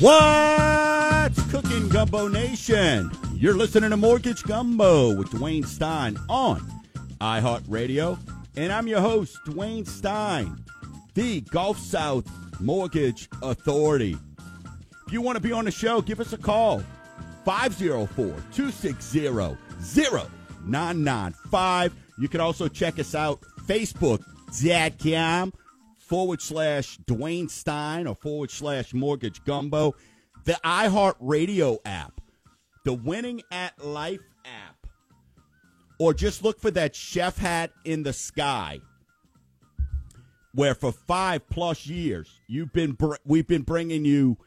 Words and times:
What's 0.00 1.42
cooking, 1.50 1.88
Gumbo 1.88 2.28
Nation? 2.28 3.10
You're 3.34 3.56
listening 3.56 3.90
to 3.90 3.96
Mortgage 3.96 4.44
Gumbo 4.44 5.12
with 5.12 5.26
Dwayne 5.30 5.66
Stein 5.66 6.16
on 6.28 6.60
iHeartRadio, 7.20 8.16
and 8.56 8.72
I'm 8.72 8.86
your 8.86 9.00
host, 9.00 9.36
Dwayne 9.44 9.84
Stein, 9.88 10.64
the 11.14 11.40
Gulf 11.40 11.80
South 11.80 12.30
Mortgage 12.60 13.28
Authority. 13.42 14.16
If 15.08 15.12
you 15.12 15.20
want 15.20 15.34
to 15.34 15.42
be 15.42 15.50
on 15.50 15.64
the 15.64 15.72
show, 15.72 16.00
give 16.00 16.20
us 16.20 16.32
a 16.32 16.38
call 16.38 16.80
504 17.44 18.26
260 18.52 19.28
0995. 20.64 21.94
You 22.18 22.28
can 22.28 22.40
also 22.40 22.68
check 22.68 23.00
us 23.00 23.16
out 23.16 23.40
Facebook.com 23.66 25.52
forward 26.08 26.40
slash 26.40 26.98
Dwayne 27.06 27.50
Stein 27.50 28.06
or 28.06 28.14
forward 28.14 28.50
slash 28.50 28.94
Mortgage 28.94 29.44
Gumbo, 29.44 29.94
the 30.44 30.58
iHeartRadio 30.64 31.78
app, 31.84 32.20
the 32.84 32.94
Winning 32.94 33.42
at 33.52 33.78
Life 33.84 34.20
app, 34.44 34.86
or 35.98 36.14
just 36.14 36.42
look 36.42 36.60
for 36.60 36.70
that 36.70 36.96
chef 36.96 37.38
hat 37.38 37.70
in 37.84 38.02
the 38.02 38.12
sky. 38.12 38.80
Where 40.54 40.74
for 40.74 40.92
five 40.92 41.48
plus 41.50 41.86
years 41.86 42.40
you've 42.48 42.72
been 42.72 42.92
br- 42.92 43.16
we've 43.24 43.46
been 43.46 43.62
bringing 43.62 44.04
you 44.04 44.38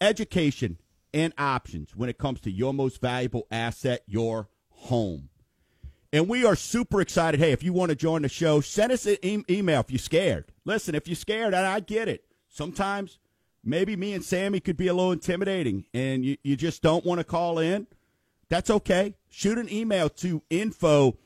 education 0.00 0.78
and 1.12 1.32
options 1.38 1.94
when 1.94 2.08
it 2.08 2.18
comes 2.18 2.40
to 2.40 2.50
your 2.50 2.72
most 2.72 3.00
valuable 3.00 3.46
asset, 3.50 4.02
your 4.06 4.48
home. 4.70 5.28
And 6.12 6.28
we 6.28 6.44
are 6.44 6.56
super 6.56 7.00
excited. 7.00 7.38
Hey, 7.38 7.52
if 7.52 7.62
you 7.62 7.72
want 7.72 7.90
to 7.90 7.96
join 7.96 8.22
the 8.22 8.28
show, 8.28 8.60
send 8.60 8.90
us 8.90 9.06
an 9.06 9.18
e- 9.22 9.44
email 9.48 9.80
if 9.80 9.90
you're 9.90 9.98
scared. 9.98 10.49
Listen, 10.70 10.94
if 10.94 11.06
you're 11.08 11.16
scared, 11.16 11.52
I, 11.52 11.74
I 11.74 11.80
get 11.80 12.06
it. 12.06 12.22
Sometimes 12.48 13.18
maybe 13.64 13.96
me 13.96 14.14
and 14.14 14.24
Sammy 14.24 14.60
could 14.60 14.76
be 14.76 14.86
a 14.86 14.94
little 14.94 15.10
intimidating 15.10 15.84
and 15.92 16.24
you, 16.24 16.36
you 16.44 16.54
just 16.54 16.80
don't 16.80 17.04
want 17.04 17.18
to 17.18 17.24
call 17.24 17.58
in. 17.58 17.88
That's 18.48 18.70
okay. 18.70 19.16
Shoot 19.28 19.58
an 19.58 19.68
email 19.68 20.08
to 20.08 20.42
info 20.48 21.18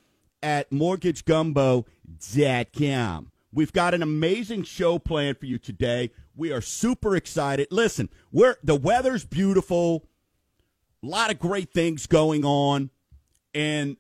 at 0.43 0.71
mortgagegumbo.com. 0.71 3.33
We've 3.53 3.73
got 3.75 3.93
an 3.93 4.03
amazing 4.03 4.63
show 4.63 4.99
planned 4.99 5.37
for 5.37 5.45
you 5.45 5.59
today. 5.59 6.11
We 6.35 6.51
are 6.51 6.63
super 6.63 7.15
excited. 7.15 7.69
Listen, 7.71 8.09
we're 8.33 8.57
the 8.65 8.77
weather's 8.77 9.27
beautiful. 9.27 10.07
A 11.03 11.07
lot 11.07 11.31
of 11.31 11.39
great 11.39 11.71
things 11.71 12.07
going 12.07 12.47
on. 12.47 12.89
And 13.53 13.99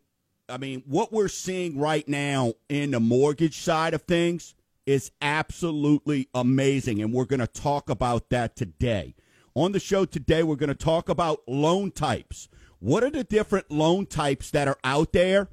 I 0.48 0.56
mean, 0.56 0.84
what 0.87 1.12
we're 1.12 1.28
seeing 1.28 1.78
right 1.78 2.09
now 2.09 2.55
in 2.70 2.92
the 2.92 3.00
mortgage 3.00 3.59
side 3.59 3.92
of 3.92 4.05
things 4.05 4.55
is 4.87 5.11
absolutely 5.21 6.29
amazing. 6.35 7.01
And 7.01 7.13
we're 7.13 7.25
going 7.25 7.41
to 7.41 7.47
talk 7.47 7.89
about 7.89 8.31
that 8.31 8.57
today. 8.57 9.15
On 9.55 9.73
the 9.73 9.81
show 9.81 10.05
today, 10.05 10.43
we're 10.43 10.57
going 10.57 10.69
to 10.69 10.75
talk 10.75 11.09
about 11.09 11.43
loan 11.47 11.91
types. 11.91 12.49
What 12.81 13.05
are 13.05 13.11
the 13.11 13.25
different 13.25 13.71
loan 13.71 14.07
types 14.07 14.51
that 14.51 14.69
are 14.69 14.79
out 14.85 15.12
there? 15.12 15.49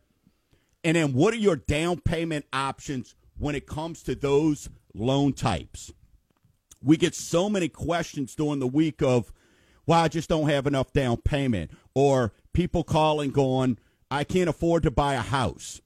And 0.84 0.98
then 0.98 1.14
what 1.14 1.34
are 1.34 1.38
your 1.38 1.56
down 1.56 2.02
payment 2.02 2.46
options 2.52 3.16
when 3.38 3.56
it 3.56 3.68
comes 3.68 4.02
to 4.04 4.16
those 4.16 4.70
loan 4.94 5.34
types? 5.34 5.94
We 6.84 6.98
get 6.98 7.14
so 7.14 7.48
many 7.48 7.70
questions 7.70 8.36
during 8.36 8.60
the 8.60 8.68
week 8.68 9.04
of, 9.04 9.32
well, 9.86 10.04
I 10.04 10.08
just 10.08 10.30
don't 10.30 10.50
have 10.50 10.66
enough 10.66 10.92
down 10.94 11.18
payment. 11.18 11.72
Or 11.94 12.34
people 12.54 12.84
calling 12.84 13.30
going, 13.30 13.78
I 14.10 14.24
can't 14.24 14.50
afford 14.50 14.84
to 14.84 14.92
buy 14.92 15.14
a 15.14 15.22
house. 15.22 15.80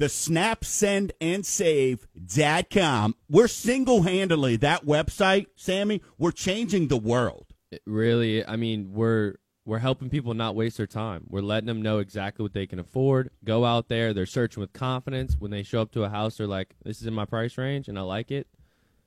The 0.00 0.08
Snap, 0.08 0.64
Send, 0.64 1.12
and 1.20 1.44
save 1.44 2.08
Save.com. 2.26 3.16
We're 3.28 3.48
single 3.48 4.00
handedly, 4.00 4.56
that 4.56 4.86
website, 4.86 5.48
Sammy, 5.56 6.00
we're 6.16 6.30
changing 6.30 6.88
the 6.88 6.96
world. 6.96 7.48
It 7.70 7.82
really, 7.84 8.42
I 8.46 8.56
mean, 8.56 8.94
we're 8.94 9.34
we're 9.66 9.78
helping 9.78 10.08
people 10.08 10.32
not 10.32 10.54
waste 10.54 10.78
their 10.78 10.86
time. 10.86 11.26
We're 11.28 11.42
letting 11.42 11.66
them 11.66 11.82
know 11.82 11.98
exactly 11.98 12.42
what 12.42 12.54
they 12.54 12.66
can 12.66 12.78
afford. 12.78 13.28
Go 13.44 13.66
out 13.66 13.88
there, 13.88 14.14
they're 14.14 14.24
searching 14.24 14.62
with 14.62 14.72
confidence. 14.72 15.36
When 15.38 15.50
they 15.50 15.62
show 15.62 15.82
up 15.82 15.92
to 15.92 16.04
a 16.04 16.08
house, 16.08 16.38
they're 16.38 16.46
like, 16.46 16.76
"This 16.82 17.02
is 17.02 17.06
in 17.06 17.12
my 17.12 17.26
price 17.26 17.58
range, 17.58 17.86
and 17.86 17.98
I 17.98 18.02
like 18.02 18.30
it." 18.30 18.46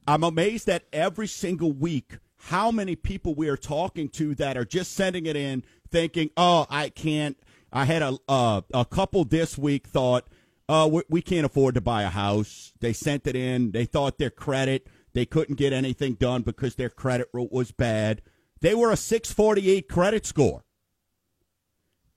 I'm 0.06 0.24
amazed 0.24 0.68
that 0.68 0.84
every 0.94 1.28
single 1.28 1.72
week 1.72 2.20
how 2.36 2.70
many 2.70 2.96
people 2.96 3.34
we 3.34 3.50
are 3.50 3.58
talking 3.58 4.10
to 4.10 4.36
that 4.36 4.58
are 4.58 4.66
just 4.66 4.94
sending 4.94 5.26
it 5.26 5.36
in 5.36 5.64
thinking, 5.90 6.30
"Oh, 6.38 6.68
I 6.70 6.90
can't." 6.90 7.36
I 7.76 7.86
had 7.86 8.04
a 8.04 8.20
uh, 8.30 8.62
a 8.72 8.86
couple 8.86 9.26
this 9.26 9.58
week 9.58 9.88
thought, 9.88 10.28
"Oh, 10.68 10.88
we, 10.88 11.04
we 11.10 11.22
can't 11.22 11.46
afford 11.46 11.76
to 11.76 11.82
buy 11.82 12.04
a 12.04 12.10
house." 12.10 12.74
They 12.80 12.94
sent 12.94 13.28
it 13.28 13.36
in. 13.36 13.72
They 13.72 13.86
thought 13.86 14.18
their 14.18 14.30
credit 14.30 14.88
they 15.14 15.26
couldn't 15.26 15.56
get 15.56 15.74
anything 15.74 16.16
done 16.16 16.42
because 16.42 16.76
their 16.76 16.90
credit 16.90 17.30
was 17.32 17.72
bad. 17.72 18.22
They 18.62 18.74
were 18.74 18.92
a 18.92 18.98
648 18.98 19.88
credit 19.88 20.26
score. 20.26 20.66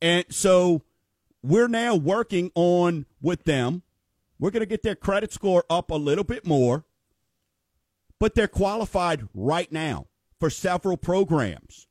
And 0.01 0.25
so 0.31 0.83
we're 1.43 1.69
now 1.69 1.95
working 1.95 2.51
on 2.55 3.07
with 3.21 3.45
them. 3.45 3.83
We're 4.39 4.51
going 4.51 4.61
to 4.61 4.67
get 4.67 4.83
their 4.83 4.95
credit 4.95 5.33
score 5.33 5.65
up 5.71 5.91
a 5.91 5.95
little 5.95 6.25
bit 6.25 6.47
more, 6.47 6.85
but 8.19 8.35
they're 8.35 8.49
qualified 8.49 9.29
right 9.35 9.71
now 9.71 10.07
for 10.39 10.51
several 10.51 10.97
programs. 10.97 11.87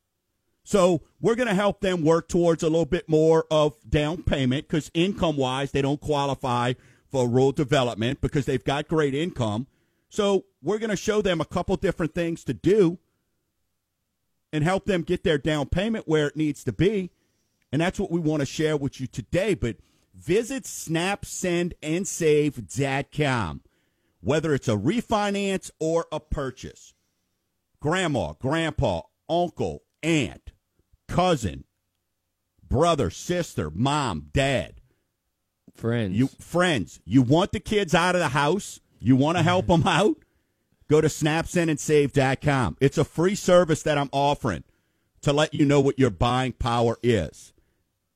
So 0.66 1.00
we're 1.20 1.36
going 1.36 1.46
to 1.46 1.54
help 1.54 1.80
them 1.80 2.02
work 2.02 2.26
towards 2.26 2.64
a 2.64 2.68
little 2.68 2.86
bit 2.86 3.08
more 3.08 3.46
of 3.52 3.76
down 3.88 4.24
payment 4.24 4.66
because 4.66 4.90
income 4.94 5.36
wise, 5.36 5.70
they 5.70 5.80
don't 5.80 6.00
qualify 6.00 6.72
for 7.08 7.28
rural 7.28 7.52
development 7.52 8.20
because 8.20 8.46
they've 8.46 8.64
got 8.64 8.88
great 8.88 9.14
income. 9.14 9.68
So 10.08 10.46
we're 10.60 10.80
going 10.80 10.90
to 10.90 10.96
show 10.96 11.22
them 11.22 11.40
a 11.40 11.44
couple 11.44 11.76
different 11.76 12.16
things 12.16 12.42
to 12.44 12.52
do 12.52 12.98
and 14.52 14.64
help 14.64 14.86
them 14.86 15.02
get 15.02 15.22
their 15.22 15.38
down 15.38 15.68
payment 15.68 16.08
where 16.08 16.26
it 16.26 16.34
needs 16.34 16.64
to 16.64 16.72
be. 16.72 17.12
And 17.70 17.80
that's 17.80 18.00
what 18.00 18.10
we 18.10 18.18
want 18.18 18.40
to 18.40 18.46
share 18.46 18.76
with 18.76 19.00
you 19.00 19.06
today. 19.06 19.54
But 19.54 19.76
visit 20.16 20.64
snapsendandsave.com. 20.64 23.60
Whether 24.20 24.52
it's 24.52 24.66
a 24.66 24.76
refinance 24.76 25.70
or 25.78 26.06
a 26.10 26.18
purchase, 26.18 26.92
grandma, 27.78 28.32
grandpa, 28.40 29.02
uncle, 29.28 29.84
aunt, 30.02 30.50
cousin, 31.08 31.64
brother, 32.68 33.10
sister, 33.10 33.70
mom, 33.70 34.28
dad, 34.32 34.74
Friends, 35.74 36.16
you 36.16 36.28
friends, 36.40 37.00
you 37.04 37.20
want 37.20 37.52
the 37.52 37.60
kids 37.60 37.94
out 37.94 38.14
of 38.14 38.20
the 38.20 38.28
house, 38.28 38.80
you 38.98 39.14
want 39.14 39.36
to 39.36 39.42
help 39.42 39.66
them 39.68 39.86
out, 39.86 40.16
go 40.88 41.00
to 41.00 41.08
snapsendandsave.com. 41.08 42.78
It's 42.80 42.98
a 42.98 43.04
free 43.04 43.34
service 43.34 43.82
that 43.82 43.98
I'm 43.98 44.08
offering 44.10 44.64
to 45.20 45.32
let 45.32 45.52
you 45.52 45.66
know 45.66 45.80
what 45.80 45.98
your 45.98 46.10
buying 46.10 46.52
power 46.52 46.96
is. 47.02 47.52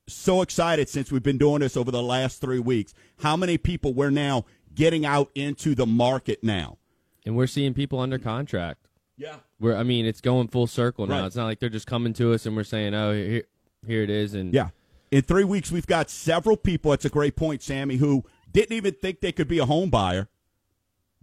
So 0.09 0.43
excited 0.43 0.89
since 0.89 1.13
we've 1.13 1.23
been 1.23 1.39
doing 1.39 1.61
this 1.61 1.77
over 1.77 1.91
the 1.91 2.03
last 2.03 2.41
3 2.41 2.59
weeks. 2.61 2.95
How 3.21 3.37
many 3.37 3.59
people 3.59 3.93
we're 3.93 4.11
now 4.11 4.47
getting 4.75 5.05
out 5.05 5.31
into 5.35 5.75
the 5.75 5.87
market 5.87 6.43
now? 6.43 6.79
and 7.25 7.37
we're 7.37 7.47
seeing 7.47 7.75
people 7.75 8.01
under 8.01 8.19
contract. 8.19 8.87
Yeah. 9.21 9.37
We're, 9.61 9.77
I 9.77 9.83
mean, 9.83 10.07
it's 10.07 10.21
going 10.23 10.49
full 10.49 10.67
circle 10.67 11.07
now. 11.07 11.21
Right. 11.21 11.27
It's 11.27 11.37
not 11.37 11.45
like 11.45 11.61
they're 11.61 11.69
just 11.69 11.87
coming 11.87 12.13
to 12.15 12.33
us 12.33 12.47
and 12.47 12.57
we're 12.57 12.65
saying, 12.65 12.95
"Oh, 12.95 13.13
here, 13.13 13.45
here 13.87 14.03
it 14.03 14.11
is." 14.11 14.35
And 14.35 14.53
Yeah. 14.55 14.71
In 15.11 15.23
three 15.23 15.45
weeks, 15.45 15.71
we've 15.71 15.87
got 15.87 16.09
several 16.09 16.57
people. 16.57 16.93
That's 16.93 17.05
a 17.05 17.11
great 17.11 17.37
point, 17.37 17.63
Sammy, 17.63 17.97
who 17.97 18.25
didn't 18.51 18.77
even 18.77 18.95
think 18.95 19.21
they 19.21 19.33
could 19.33 19.49
be 19.49 19.59
a 19.59 19.67
home 19.67 19.91
buyer. 19.91 20.29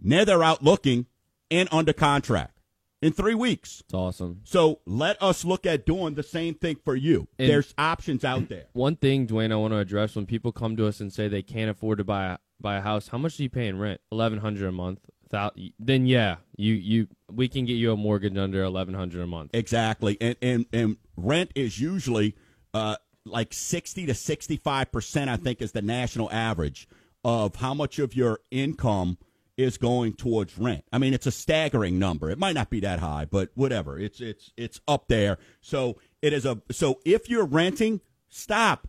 Now 0.00 0.24
they're 0.24 0.44
out 0.44 0.62
looking 0.62 1.06
and 1.50 1.68
under 1.72 1.92
contract 1.92 2.60
in 3.00 3.12
three 3.12 3.34
weeks. 3.34 3.80
it's 3.84 3.94
awesome. 3.94 4.42
So 4.44 4.80
let 4.86 5.20
us 5.22 5.44
look 5.44 5.64
at 5.66 5.86
doing 5.86 6.14
the 6.14 6.22
same 6.22 6.54
thing 6.54 6.76
for 6.84 6.94
you. 6.94 7.28
And- 7.38 7.48
There's 7.48 7.74
options 7.78 8.24
out 8.24 8.48
there. 8.48 8.66
One 8.74 8.96
thing, 8.96 9.26
Dwayne, 9.26 9.52
I 9.52 9.56
want 9.56 9.72
to 9.72 9.78
address 9.78 10.14
when 10.14 10.26
people 10.26 10.52
come 10.52 10.76
to 10.76 10.86
us 10.86 11.00
and 11.00 11.12
say 11.12 11.26
they 11.28 11.42
can't 11.42 11.70
afford 11.70 11.98
to 11.98 12.04
buy 12.04 12.26
a, 12.26 12.38
buy 12.60 12.76
a 12.76 12.80
house. 12.80 13.08
How 13.08 13.18
much 13.18 13.36
do 13.38 13.42
you 13.42 13.50
pay 13.50 13.66
in 13.66 13.78
rent? 13.78 14.00
Eleven 14.12 14.38
hundred 14.40 14.68
a 14.68 14.72
month. 14.72 15.00
Then 15.30 16.06
yeah, 16.06 16.36
you 16.56 16.74
you 16.74 17.08
we 17.30 17.48
can 17.48 17.64
get 17.64 17.74
you 17.74 17.92
a 17.92 17.96
mortgage 17.96 18.36
under 18.36 18.62
eleven 18.62 18.94
hundred 18.94 19.22
a 19.22 19.26
month. 19.26 19.50
Exactly. 19.54 20.16
And 20.20 20.36
and, 20.42 20.66
and 20.72 20.96
rent 21.16 21.52
is 21.54 21.80
usually 21.80 22.36
uh, 22.74 22.96
like 23.24 23.52
60 23.52 24.06
to 24.06 24.12
65%, 24.12 25.28
I 25.28 25.36
think, 25.36 25.60
is 25.60 25.72
the 25.72 25.82
national 25.82 26.30
average 26.32 26.88
of 27.24 27.56
how 27.56 27.74
much 27.74 27.98
of 27.98 28.14
your 28.14 28.40
income 28.50 29.18
is 29.56 29.76
going 29.76 30.14
towards 30.14 30.56
rent. 30.56 30.84
I 30.92 30.98
mean, 30.98 31.12
it's 31.12 31.26
a 31.26 31.32
staggering 31.32 31.98
number. 31.98 32.30
It 32.30 32.38
might 32.38 32.54
not 32.54 32.70
be 32.70 32.80
that 32.80 33.00
high, 33.00 33.24
but 33.24 33.50
whatever. 33.54 33.98
It's 33.98 34.20
it's 34.20 34.52
it's 34.56 34.80
up 34.86 35.08
there. 35.08 35.38
So 35.60 35.98
it 36.22 36.32
is 36.32 36.46
a 36.46 36.62
so 36.70 37.00
if 37.04 37.28
you're 37.28 37.44
renting, 37.44 38.00
stop. 38.28 38.86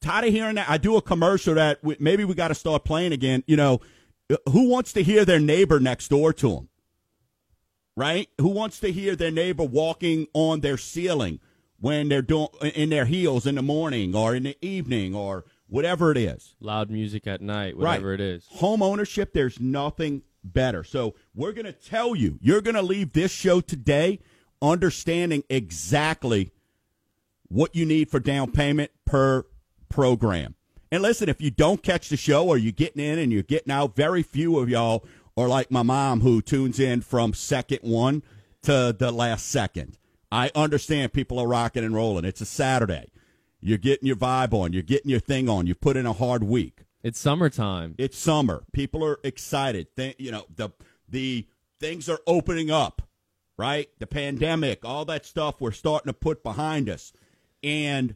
Tired 0.00 0.26
of 0.26 0.32
hearing 0.32 0.56
that. 0.56 0.68
I 0.68 0.78
do 0.78 0.96
a 0.96 1.02
commercial 1.02 1.54
that 1.54 1.78
maybe 2.00 2.24
we 2.24 2.34
got 2.34 2.48
to 2.48 2.56
start 2.56 2.84
playing 2.84 3.12
again. 3.12 3.44
You 3.46 3.56
know, 3.56 3.80
who 4.50 4.68
wants 4.68 4.92
to 4.94 5.02
hear 5.02 5.24
their 5.24 5.40
neighbor 5.40 5.80
next 5.80 6.08
door 6.08 6.32
to 6.34 6.54
them? 6.54 6.68
Right? 7.96 8.28
Who 8.40 8.48
wants 8.48 8.80
to 8.80 8.90
hear 8.90 9.14
their 9.16 9.30
neighbor 9.30 9.64
walking 9.64 10.26
on 10.32 10.60
their 10.60 10.78
ceiling 10.78 11.40
when 11.78 12.08
they're 12.08 12.22
doing 12.22 12.48
in 12.74 12.88
their 12.90 13.04
heels 13.04 13.46
in 13.46 13.56
the 13.56 13.62
morning 13.62 14.14
or 14.14 14.34
in 14.34 14.44
the 14.44 14.56
evening 14.64 15.14
or 15.14 15.44
whatever 15.66 16.10
it 16.10 16.16
is? 16.16 16.54
Loud 16.60 16.90
music 16.90 17.26
at 17.26 17.42
night, 17.42 17.76
whatever 17.76 18.10
right. 18.10 18.20
it 18.20 18.20
is. 18.20 18.46
Home 18.52 18.82
ownership, 18.82 19.34
there's 19.34 19.60
nothing 19.60 20.22
better. 20.42 20.84
So 20.84 21.14
we're 21.34 21.52
going 21.52 21.66
to 21.66 21.72
tell 21.72 22.16
you, 22.16 22.38
you're 22.40 22.62
going 22.62 22.76
to 22.76 22.82
leave 22.82 23.12
this 23.12 23.30
show 23.30 23.60
today 23.60 24.20
understanding 24.62 25.42
exactly 25.50 26.52
what 27.48 27.74
you 27.74 27.84
need 27.84 28.10
for 28.10 28.20
down 28.20 28.52
payment 28.52 28.90
per 29.04 29.44
program. 29.88 30.54
And 30.92 31.00
listen, 31.00 31.30
if 31.30 31.40
you 31.40 31.50
don't 31.50 31.82
catch 31.82 32.10
the 32.10 32.18
show 32.18 32.46
or 32.46 32.58
you're 32.58 32.70
getting 32.70 33.02
in 33.02 33.18
and 33.18 33.32
you're 33.32 33.42
getting 33.42 33.72
out, 33.72 33.96
very 33.96 34.22
few 34.22 34.58
of 34.58 34.68
y'all 34.68 35.06
are 35.38 35.48
like 35.48 35.70
my 35.70 35.82
mom 35.82 36.20
who 36.20 36.42
tunes 36.42 36.78
in 36.78 37.00
from 37.00 37.32
second 37.32 37.78
one 37.80 38.22
to 38.64 38.94
the 38.96 39.10
last 39.10 39.46
second. 39.46 39.96
I 40.30 40.50
understand 40.54 41.14
people 41.14 41.38
are 41.38 41.48
rocking 41.48 41.82
and 41.82 41.94
rolling. 41.94 42.26
It's 42.26 42.42
a 42.42 42.44
Saturday. 42.44 43.10
You're 43.58 43.78
getting 43.78 44.06
your 44.06 44.16
vibe 44.16 44.52
on. 44.52 44.74
You're 44.74 44.82
getting 44.82 45.10
your 45.10 45.18
thing 45.18 45.48
on. 45.48 45.66
You 45.66 45.74
put 45.74 45.96
in 45.96 46.04
a 46.04 46.12
hard 46.12 46.44
week. 46.44 46.80
It's 47.02 47.18
summertime. 47.18 47.94
It's 47.96 48.18
summer. 48.18 48.64
People 48.72 49.02
are 49.02 49.18
excited. 49.24 49.96
Th- 49.96 50.16
you 50.18 50.30
know 50.30 50.44
the 50.54 50.70
the 51.08 51.48
things 51.80 52.06
are 52.10 52.20
opening 52.26 52.70
up, 52.70 53.00
right? 53.56 53.88
The 53.98 54.06
pandemic, 54.06 54.84
all 54.84 55.06
that 55.06 55.24
stuff 55.24 55.58
we're 55.58 55.72
starting 55.72 56.12
to 56.12 56.18
put 56.18 56.42
behind 56.42 56.90
us. 56.90 57.14
And 57.62 58.14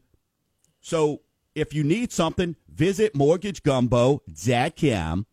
so 0.81 1.23
if 1.57 1.75
you 1.75 1.83
need 1.83 2.13
something, 2.13 2.55
visit 2.69 3.15
mortgagegumbo.com 3.15 5.27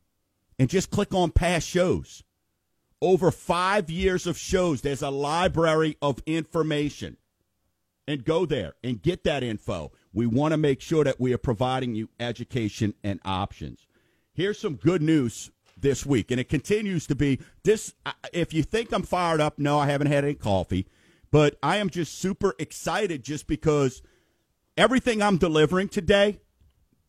and 0.58 0.70
just 0.70 0.90
click 0.90 1.14
on 1.14 1.32
past 1.32 1.68
shows. 1.68 2.24
Over 3.02 3.30
five 3.30 3.90
years 3.90 4.26
of 4.26 4.38
shows, 4.38 4.80
there's 4.82 5.02
a 5.02 5.10
library 5.10 5.98
of 6.02 6.24
information. 6.26 7.18
And 8.08 8.26
go 8.26 8.46
there 8.46 8.74
and 8.84 9.02
get 9.02 9.24
that 9.26 9.44
info. 9.44 9.92
We 10.14 10.26
want 10.26 10.54
to 10.54 10.58
make 10.58 10.82
sure 10.82 11.04
that 11.04 11.20
we 11.20 11.34
are 11.34 11.38
providing 11.38 11.96
you 11.96 12.10
education 12.20 12.94
and 13.04 13.20
options. 13.26 13.86
Here's 14.34 14.60
some 14.60 14.76
good 14.76 15.02
news 15.02 15.52
this 15.78 16.06
week, 16.06 16.32
and 16.32 16.40
it 16.40 16.50
continues 16.50 17.08
to 17.08 17.16
be 17.16 17.40
this. 17.64 17.94
If 18.32 18.54
you 18.54 18.64
think 18.64 18.92
I'm 18.92 19.04
fired 19.04 19.42
up, 19.42 19.60
no, 19.60 19.80
I 19.80 19.88
haven't 19.88 20.08
had 20.08 20.24
any 20.24 20.34
coffee, 20.34 20.88
but 21.32 21.58
I 21.64 21.78
am 21.78 21.90
just 21.90 22.18
super 22.18 22.56
excited 22.60 23.24
just 23.24 23.48
because 23.48 24.02
everything 24.78 25.22
I'm 25.22 25.38
delivering 25.38 25.90
today 25.90 26.40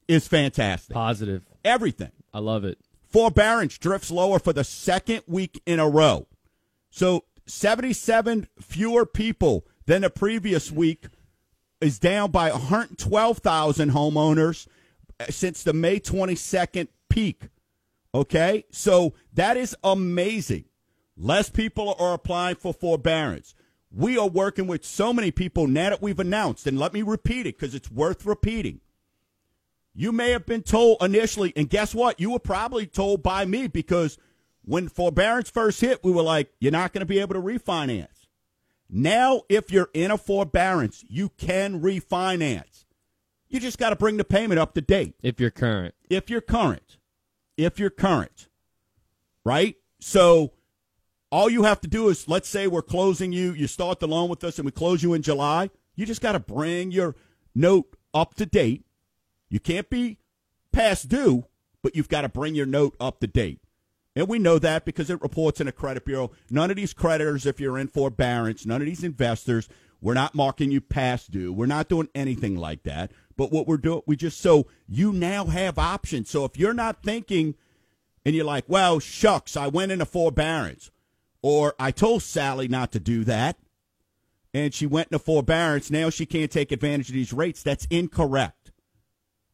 is 0.09 0.29
fantastic. 0.29 0.95
Positive. 0.95 1.45
Everything. 1.65 2.13
I 2.33 2.41
love 2.41 2.65
it. 2.65 2.79
Forbearance 3.09 3.79
drifts 3.79 4.11
lower 4.11 4.39
for 4.39 4.53
the 4.53 4.65
second 4.65 5.23
week 5.27 5.63
in 5.67 5.79
a 5.79 5.89
row. 5.89 6.27
So 6.91 7.25
77 7.47 8.49
fewer 8.61 9.07
people 9.07 9.67
than 9.87 10.03
the 10.03 10.11
previous 10.11 10.71
week 10.71 11.07
is 11.81 11.99
down 11.99 12.31
by 12.31 12.51
112,000 12.51 13.91
homeowners 13.91 14.67
uh, 15.21 15.27
since 15.31 15.63
the 15.63 15.73
May 15.73 16.01
22nd 16.01 16.89
peak. 17.09 17.49
Okay? 18.15 18.65
So 18.71 19.15
that 19.35 19.57
is 19.57 19.77
amazing. 19.85 20.65
Less 21.17 21.51
people 21.51 21.95
are 21.99 22.15
applying 22.15 22.57
for 22.57 22.73
forbearance. 22.73 23.55
We 23.97 24.19
are 24.19 24.29
working 24.29 24.67
with 24.67 24.85
so 24.85 25.13
many 25.13 25.31
people 25.31 25.69
now 25.69 25.91
that 25.91 26.03
we've 26.03 26.19
announced, 26.19 26.67
and 26.67 26.79
let 26.79 26.93
me 26.93 27.03
repeat 27.03 27.47
it 27.47 27.57
because 27.57 27.77
it's 27.77 27.91
worth 27.91 28.27
repeating. 28.27 28.81
You 29.95 30.11
may 30.11 30.33
have 30.33 30.47
been 30.47 30.63
told 30.63 31.01
initially, 31.01 31.53
and 31.55 31.71
guess 31.71 31.95
what? 31.95 32.19
You 32.19 32.33
were 32.33 32.41
probably 32.41 32.87
told 32.87 33.23
by 33.23 33.45
me 33.45 33.69
because 33.69 34.19
when 34.65 34.89
forbearance 34.89 35.49
first 35.49 35.81
hit, 35.81 36.03
we 36.03 36.11
were 36.11 36.23
like, 36.23 36.51
you're 36.59 36.73
not 36.73 36.93
going 36.93 37.03
to 37.03 37.07
be 37.07 37.21
able 37.21 37.35
to 37.35 37.41
refinance. 37.41 38.27
Now, 38.91 39.43
if 39.49 39.71
you're 39.71 39.91
in 39.95 40.11
a 40.11 40.19
forbearance, 40.19 41.05
you 41.09 41.29
can 41.29 41.81
refinance. 41.81 42.87
You 43.49 43.61
just 43.61 43.79
got 43.79 43.91
to 43.91 43.97
bring 43.97 44.17
the 44.17 44.25
payment 44.25 44.59
up 44.59 44.75
to 44.75 44.81
date. 44.81 45.15
If 45.23 45.39
you're 45.39 45.51
current. 45.51 45.95
If 46.11 46.29
you're 46.29 46.41
current. 46.41 46.99
If 47.57 47.79
you're 47.79 47.91
current. 47.91 48.49
Right? 49.45 49.77
So 50.01 50.53
all 51.35 51.51
you 51.51 51.65
have 51.65 51.81
to 51.81 51.89
do 51.89 52.09
is 52.11 52.29
let's 52.29 52.49
say 52.49 52.69
we're 52.69 52.81
closing 52.81 53.33
you, 53.33 53.53
you 53.55 53.67
start 53.67 53.99
the 53.99 54.07
loan 54.07 54.29
with 54.29 54.45
us 54.45 54.57
and 54.57 54.65
we 54.65 54.71
close 54.71 55.03
you 55.03 55.15
in 55.15 55.23
July. 55.23 55.69
You 55.97 56.07
just 56.07 56.21
got 56.21 56.33
to 56.33 56.39
bring 56.39 56.93
your 56.93 57.17
note 57.57 57.97
up 58.15 58.35
to 58.35 58.47
date. 58.47 58.85
You 59.49 59.59
can't 59.59 59.91
be 59.91 60.19
past 60.71 61.09
due, 61.09 61.47
but 61.83 61.97
you've 61.97 62.09
got 62.09 62.21
to 62.21 62.29
bring 62.29 62.55
your 62.55 62.67
note 62.67 62.95
up 63.01 63.19
to 63.19 63.27
date. 63.27 63.59
And 64.15 64.29
we 64.29 64.39
know 64.39 64.61
that 64.61 64.85
because 64.85 65.11
it 65.11 65.21
reports 65.23 65.61
in 65.61 65.67
a 65.67 65.73
credit 65.73 66.05
bureau. 66.05 66.31
None 66.51 66.71
of 66.71 66.77
these 66.77 66.93
creditors, 66.93 67.47
if 67.47 67.59
you're 67.59 67.79
in 67.79 67.89
forbearance, 67.89 68.65
none 68.65 68.81
of 68.81 68.87
these 68.87 69.03
investors, 69.03 69.69
we're 70.01 70.15
not 70.15 70.37
marking 70.37 70.71
you 70.71 70.81
past 70.81 71.33
due. 71.33 71.53
We're 71.53 71.67
not 71.67 71.89
doing 71.89 72.09
anything 72.15 72.55
like 72.55 72.85
that. 72.85 73.11
But 73.37 73.51
what 73.51 73.67
we're 73.67 73.79
doing, 73.79 74.03
we 74.07 74.15
just 74.15 74.41
so 74.41 74.69
you 74.87 75.13
now 75.13 75.47
have 75.47 75.81
options. 75.81 76.31
So 76.31 76.45
if 76.45 76.57
you're 76.57 76.73
not 76.75 77.03
thinking 77.03 77.57
and 78.25 78.37
you're 78.37 78.45
like, 78.45 78.67
well, 78.69 79.01
shucks, 79.01 79.57
I 79.57 79.67
went 79.67 79.91
into 79.91 80.05
forbearance, 80.05 80.93
or 81.45 81.75
I 81.79 81.91
told 81.91 82.23
Sally 82.23 82.69
not 82.69 82.91
to 82.93 82.99
do 82.99 83.23
that, 83.25 83.59
and 84.55 84.73
she 84.73 84.87
went 84.87 85.09
into 85.09 85.19
forbearance, 85.19 85.91
now 85.91 86.09
she 86.09 86.25
can't 86.25 86.51
take 86.51 86.73
advantage 86.73 87.11
of 87.11 87.15
these 87.15 87.35
rates. 87.35 87.63
That's 87.63 87.85
incorrect. 87.91 88.73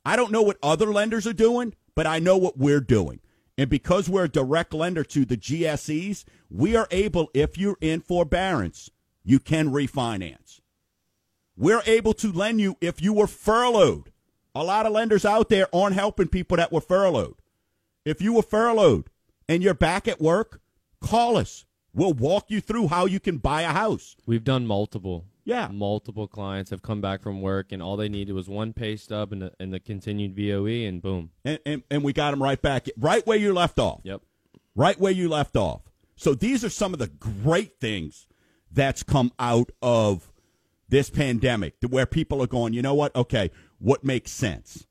I 0.04 0.14
don't 0.14 0.30
know 0.30 0.42
what 0.42 0.58
other 0.62 0.92
lenders 0.92 1.26
are 1.26 1.32
doing, 1.32 1.74
but 1.96 2.06
I 2.06 2.20
know 2.20 2.36
what 2.36 2.56
we're 2.56 2.80
doing. 2.80 3.18
And 3.58 3.68
because 3.68 4.08
we're 4.08 4.26
a 4.26 4.28
direct 4.28 4.72
lender 4.72 5.02
to 5.02 5.24
the 5.24 5.36
GSEs, 5.36 6.24
we 6.48 6.76
are 6.76 6.86
able, 6.92 7.28
if 7.34 7.58
you're 7.58 7.76
in 7.80 8.02
forbearance, 8.02 8.90
you 9.24 9.40
can 9.40 9.70
refinance. 9.70 10.60
We're 11.56 11.82
able 11.86 12.14
to 12.14 12.30
lend 12.30 12.60
you 12.60 12.76
if 12.80 13.02
you 13.02 13.12
were 13.12 13.26
furloughed. 13.26 14.12
A 14.54 14.62
lot 14.62 14.86
of 14.86 14.92
lenders 14.92 15.24
out 15.24 15.48
there 15.48 15.66
aren't 15.74 15.96
helping 15.96 16.28
people 16.28 16.56
that 16.56 16.70
were 16.70 16.80
furloughed. 16.80 17.42
If 18.04 18.22
you 18.22 18.34
were 18.34 18.42
furloughed 18.42 19.10
and 19.48 19.60
you're 19.60 19.74
back 19.74 20.06
at 20.06 20.20
work, 20.20 20.60
call 21.00 21.36
us. 21.36 21.64
We'll 21.92 22.12
walk 22.12 22.50
you 22.50 22.60
through 22.60 22.88
how 22.88 23.06
you 23.06 23.20
can 23.20 23.38
buy 23.38 23.62
a 23.62 23.72
house. 23.72 24.16
We've 24.26 24.44
done 24.44 24.66
multiple. 24.66 25.24
Yeah. 25.44 25.68
Multiple 25.72 26.28
clients 26.28 26.70
have 26.70 26.82
come 26.82 27.00
back 27.00 27.22
from 27.22 27.40
work, 27.40 27.72
and 27.72 27.82
all 27.82 27.96
they 27.96 28.08
needed 28.08 28.32
was 28.32 28.48
one 28.48 28.72
pay 28.72 28.96
stub 28.96 29.32
and 29.32 29.42
the, 29.42 29.52
and 29.58 29.72
the 29.72 29.80
continued 29.80 30.36
VOE, 30.36 30.86
and 30.86 31.02
boom. 31.02 31.30
And, 31.44 31.58
and, 31.66 31.82
and 31.90 32.04
we 32.04 32.12
got 32.12 32.30
them 32.30 32.42
right 32.42 32.60
back, 32.60 32.86
right 32.96 33.26
where 33.26 33.38
you 33.38 33.52
left 33.52 33.78
off. 33.78 34.00
Yep. 34.04 34.22
Right 34.76 35.00
where 35.00 35.12
you 35.12 35.28
left 35.28 35.56
off. 35.56 35.82
So 36.14 36.34
these 36.34 36.64
are 36.64 36.68
some 36.68 36.92
of 36.92 37.00
the 37.00 37.08
great 37.08 37.80
things 37.80 38.28
that's 38.70 39.02
come 39.02 39.32
out 39.38 39.70
of 39.82 40.32
this 40.88 41.10
pandemic 41.10 41.74
where 41.88 42.06
people 42.06 42.42
are 42.42 42.46
going, 42.46 42.72
you 42.72 42.82
know 42.82 42.94
what? 42.94 43.14
Okay, 43.16 43.50
what 43.78 44.04
makes 44.04 44.30
sense? 44.30 44.86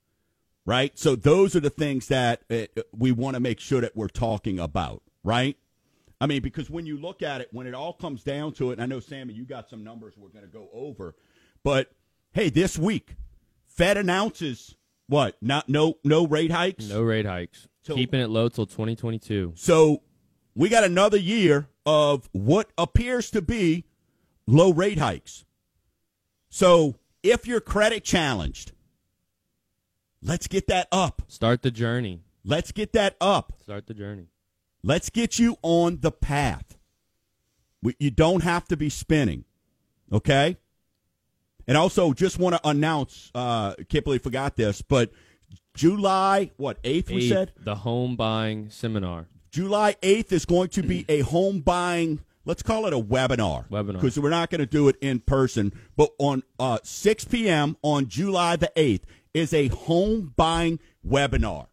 Right? 0.65 0.97
So 0.97 1.15
those 1.15 1.55
are 1.55 1.59
the 1.59 1.69
things 1.69 2.07
that 2.07 2.41
uh, 2.49 2.65
we 2.91 3.11
want 3.11 3.35
to 3.35 3.39
make 3.39 3.59
sure 3.59 3.81
that 3.81 3.95
we're 3.95 4.07
talking 4.07 4.59
about, 4.59 5.03
right? 5.23 5.57
I 6.21 6.27
mean, 6.27 6.41
because 6.41 6.69
when 6.69 6.85
you 6.85 6.97
look 6.97 7.21
at 7.21 7.41
it, 7.41 7.49
when 7.51 7.65
it 7.65 7.73
all 7.73 7.93
comes 7.93 8.23
down 8.23 8.53
to 8.53 8.71
it, 8.71 8.73
and 8.73 8.81
I 8.81 8.85
know, 8.85 8.99
Sammy, 8.99 9.33
you 9.33 9.45
got 9.45 9.69
some 9.69 9.83
numbers 9.83 10.15
we're 10.17 10.29
going 10.29 10.45
to 10.45 10.51
go 10.51 10.69
over, 10.73 11.15
but 11.63 11.91
hey, 12.33 12.49
this 12.49 12.77
week, 12.77 13.15
Fed 13.67 13.97
announces 13.97 14.75
what? 15.07 15.37
Not 15.41 15.69
no 15.69 15.97
no 16.03 16.27
rate 16.27 16.51
hikes. 16.51 16.87
No 16.87 17.01
rate 17.01 17.25
hikes. 17.25 17.67
So, 17.83 17.95
Keeping 17.95 18.19
it 18.19 18.29
low 18.29 18.49
till 18.49 18.65
2022. 18.65 19.53
So 19.55 20.03
we 20.53 20.69
got 20.69 20.83
another 20.83 21.17
year 21.17 21.67
of 21.85 22.29
what 22.33 22.69
appears 22.77 23.31
to 23.31 23.41
be 23.41 23.85
low 24.45 24.71
rate 24.71 24.99
hikes. 24.99 25.45
So 26.49 26.95
if 27.23 27.47
you're 27.47 27.61
credit 27.61 28.03
challenged, 28.03 28.73
let's 30.21 30.47
get 30.47 30.67
that 30.67 30.87
up. 30.91 31.21
Start 31.27 31.61
the 31.61 31.71
journey. 31.71 32.21
Let's 32.43 32.71
get 32.71 32.93
that 32.93 33.15
up. 33.21 33.53
Start 33.61 33.87
the 33.87 33.93
journey. 33.93 34.27
Let's 34.83 35.09
get 35.09 35.39
you 35.39 35.57
on 35.61 35.99
the 36.01 36.11
path. 36.11 36.77
You 37.97 38.11
don't 38.11 38.43
have 38.43 38.65
to 38.69 38.77
be 38.77 38.89
spinning, 38.89 39.45
okay? 40.11 40.57
And 41.67 41.77
also, 41.77 42.13
just 42.13 42.39
want 42.39 42.55
to 42.55 42.67
announce, 42.67 43.31
uh, 43.35 43.75
can't 43.89 44.03
believe 44.03 44.21
I 44.21 44.23
forgot 44.23 44.55
this, 44.55 44.81
but 44.81 45.11
July, 45.75 46.51
what, 46.57 46.81
8th, 46.83 47.09
we 47.09 47.29
said? 47.29 47.53
The 47.57 47.75
home 47.75 48.15
buying 48.15 48.69
seminar. 48.69 49.27
July 49.51 49.95
8th 50.01 50.31
is 50.31 50.45
going 50.45 50.69
to 50.69 50.83
be 50.83 51.05
a 51.07 51.21
home 51.21 51.59
buying, 51.61 52.19
let's 52.45 52.61
call 52.61 52.85
it 52.85 52.93
a 52.93 52.99
webinar. 52.99 53.67
Webinar. 53.69 53.93
Because 53.93 54.19
we're 54.19 54.29
not 54.29 54.49
going 54.49 54.59
to 54.59 54.65
do 54.65 54.87
it 54.89 54.95
in 55.01 55.19
person. 55.19 55.73
But 55.95 56.11
on 56.19 56.43
uh, 56.59 56.79
6 56.83 57.25
p.m. 57.25 57.77
on 57.81 58.07
July 58.07 58.55
the 58.55 58.71
8th 58.75 59.03
is 59.33 59.53
a 59.53 59.67
home 59.67 60.33
buying 60.35 60.79
webinar. 61.07 61.67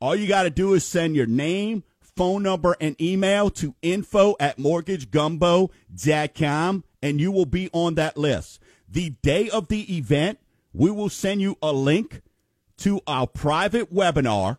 All 0.00 0.14
you 0.14 0.26
got 0.28 0.44
to 0.44 0.50
do 0.50 0.74
is 0.74 0.84
send 0.84 1.16
your 1.16 1.26
name, 1.26 1.84
phone 2.16 2.42
number, 2.42 2.76
and 2.80 3.00
email 3.00 3.50
to 3.50 3.74
info 3.82 4.34
at 4.40 4.58
mortgagegumbo.com, 4.58 6.84
and 7.02 7.20
you 7.20 7.32
will 7.32 7.46
be 7.46 7.70
on 7.72 7.94
that 7.94 8.16
list. 8.16 8.60
The 8.88 9.10
day 9.22 9.48
of 9.48 9.68
the 9.68 9.96
event, 9.96 10.38
we 10.72 10.90
will 10.90 11.08
send 11.08 11.40
you 11.40 11.56
a 11.62 11.72
link 11.72 12.22
to 12.78 13.00
our 13.06 13.26
private 13.26 13.92
webinar 13.92 14.58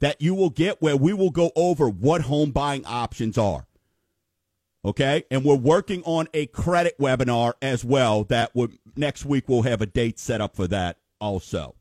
that 0.00 0.20
you 0.20 0.34
will 0.34 0.50
get 0.50 0.82
where 0.82 0.96
we 0.96 1.12
will 1.12 1.30
go 1.30 1.50
over 1.56 1.88
what 1.88 2.22
home 2.22 2.50
buying 2.50 2.84
options 2.84 3.38
are. 3.38 3.66
Okay? 4.84 5.24
And 5.30 5.44
we're 5.44 5.54
working 5.54 6.02
on 6.04 6.28
a 6.34 6.46
credit 6.46 6.98
webinar 6.98 7.54
as 7.62 7.84
well 7.84 8.24
that 8.24 8.54
would 8.54 8.78
next 8.96 9.24
week 9.24 9.48
we'll 9.48 9.62
have 9.62 9.80
a 9.80 9.86
date 9.86 10.18
set 10.18 10.40
up 10.40 10.56
for 10.56 10.66
that 10.68 10.98
also. 11.20 11.74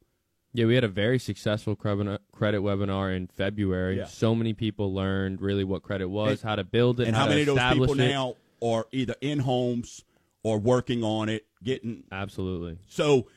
Yeah, 0.54 0.66
we 0.66 0.76
had 0.76 0.84
a 0.84 0.90
very 0.90 1.18
successful 1.18 1.76
credit 1.76 2.20
webinar 2.32 3.16
in 3.16 3.28
February. 3.28 3.98
Yeah. 3.98 4.06
So 4.06 4.36
many 4.36 4.54
people 4.54 4.94
learned 4.94 5.42
really 5.42 5.64
what 5.64 5.82
credit 5.82 6.08
was, 6.08 6.42
and, 6.42 6.50
how 6.50 6.56
to 6.56 6.64
build 6.64 7.00
it, 7.00 7.08
and 7.08 7.16
how, 7.16 7.24
how 7.24 7.30
many 7.30 7.42
of 7.42 7.48
those 7.48 7.74
people 7.74 8.00
it. 8.00 8.08
now 8.10 8.36
are 8.62 8.86
either 8.92 9.16
in 9.20 9.40
homes 9.40 10.06
or 10.44 10.60
working 10.60 11.04
on 11.04 11.30
it, 11.30 11.46
getting 11.64 12.04
Absolutely. 12.12 12.78
so 12.88 13.28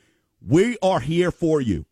we 0.45 0.77
are 0.81 0.99
here 0.99 1.31
for 1.31 1.59
you. 1.59 1.85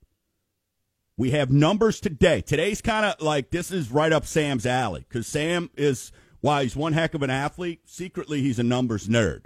We 1.18 1.32
have 1.32 1.50
numbers 1.50 2.00
today. 2.00 2.42
Today's 2.42 2.82
kind 2.82 3.06
of 3.06 3.22
like 3.22 3.50
this 3.50 3.72
is 3.72 3.90
right 3.90 4.12
up 4.12 4.26
Sam's 4.26 4.66
alley 4.66 5.06
because 5.08 5.26
Sam 5.26 5.70
is, 5.76 6.12
while 6.42 6.62
he's 6.62 6.76
one 6.76 6.94
heck 6.94 7.14
of 7.14 7.24
an 7.24 7.30
athlete, 7.30 7.82
secretly 7.86 8.42
he's 8.42 8.60
a 8.60 8.64
numbers 8.64 9.08
nerd. 9.08 9.46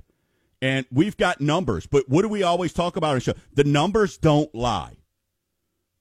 And 0.62 0.86
we've 0.92 1.16
got 1.16 1.40
numbers, 1.40 1.86
but 1.88 2.10
what 2.10 2.24
do 2.24 2.28
we 2.28 2.44
always 2.44 2.74
talk 2.74 2.98
about 2.98 3.12
on 3.12 3.16
the 3.16 3.22
show? 3.22 3.34
The 3.54 3.64
numbers 3.64 4.18
don't 4.18 4.54
lie, 4.54 4.98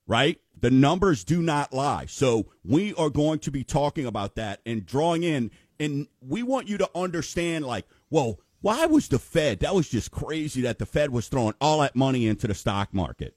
right? 0.09 0.41
The 0.61 0.71
numbers 0.73 1.23
do 1.23 1.41
not 1.41 1.73
lie. 1.73 2.07
So 2.07 2.47
we 2.65 2.93
are 2.95 3.11
going 3.11 3.39
to 3.41 3.53
be 3.53 3.63
talking 3.63 4.07
about 4.07 4.35
that 4.35 4.61
and 4.67 4.85
drawing 4.85 5.23
in. 5.23 5.53
And 5.79 6.09
we 6.21 6.43
want 6.43 6.67
you 6.67 6.79
to 6.79 6.91
understand, 6.97 7.65
like, 7.65 7.87
well, 8.11 8.41
why 8.61 8.87
was 8.87 9.07
the 9.07 9.21
Fed? 9.21 9.61
That 9.61 9.77
was 9.77 9.89
just 9.89 10.11
crazy 10.11 10.63
that 10.63 10.81
the 10.81 10.87
Fed 10.87 11.11
was 11.11 11.29
throwing 11.29 11.55
all 11.61 11.79
that 11.81 11.95
money 11.95 12.27
into 12.27 12.49
the 12.49 12.55
stock 12.55 12.93
market. 12.93 13.37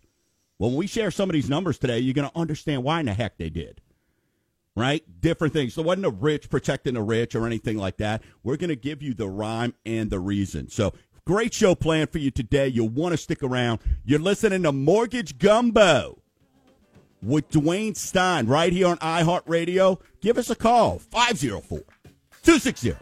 When 0.57 0.73
we 0.73 0.87
share 0.87 1.11
some 1.11 1.29
of 1.29 1.33
these 1.33 1.49
numbers 1.49 1.77
today, 1.77 1.99
you're 1.99 2.15
going 2.15 2.29
to 2.29 2.39
understand 2.39 2.83
why 2.83 3.01
in 3.01 3.05
the 3.05 3.13
heck 3.13 3.37
they 3.37 3.51
did. 3.51 3.81
Right? 4.75 5.03
Different 5.19 5.53
things. 5.53 5.73
So 5.73 5.81
it 5.81 5.85
wasn't 5.85 6.03
the 6.03 6.11
rich 6.11 6.49
protecting 6.49 6.93
the 6.93 7.03
rich 7.03 7.35
or 7.35 7.45
anything 7.45 7.77
like 7.77 7.97
that. 7.97 8.23
We're 8.41 8.57
going 8.57 8.69
to 8.69 8.75
give 8.75 9.03
you 9.03 9.13
the 9.13 9.27
rhyme 9.27 9.75
and 9.85 10.09
the 10.09 10.19
reason. 10.19 10.69
So 10.69 10.93
great 11.25 11.53
show 11.53 11.75
planned 11.75 12.09
for 12.09 12.19
you 12.19 12.31
today. 12.31 12.69
You'll 12.69 12.89
want 12.89 13.11
to 13.11 13.17
stick 13.17 13.43
around. 13.43 13.81
You're 14.05 14.19
listening 14.19 14.63
to 14.63 14.71
Mortgage 14.71 15.37
Gumbo 15.37 16.20
with 17.21 17.49
Dwayne 17.49 17.95
Stein 17.95 18.47
right 18.47 18.73
here 18.73 18.87
on 18.87 18.97
iHeartRadio. 18.97 19.99
Give 20.21 20.37
us 20.37 20.49
a 20.49 20.55
call 20.55 20.99
504 20.99 21.79
260 22.43 22.95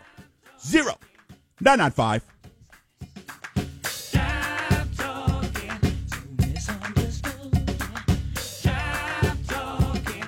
0995. 1.60 2.24
Stop 3.84 4.88
talking, 4.96 5.72
so 6.62 6.74
misunderstood. 6.96 7.80
Stop 8.38 9.38
talking, 9.48 10.26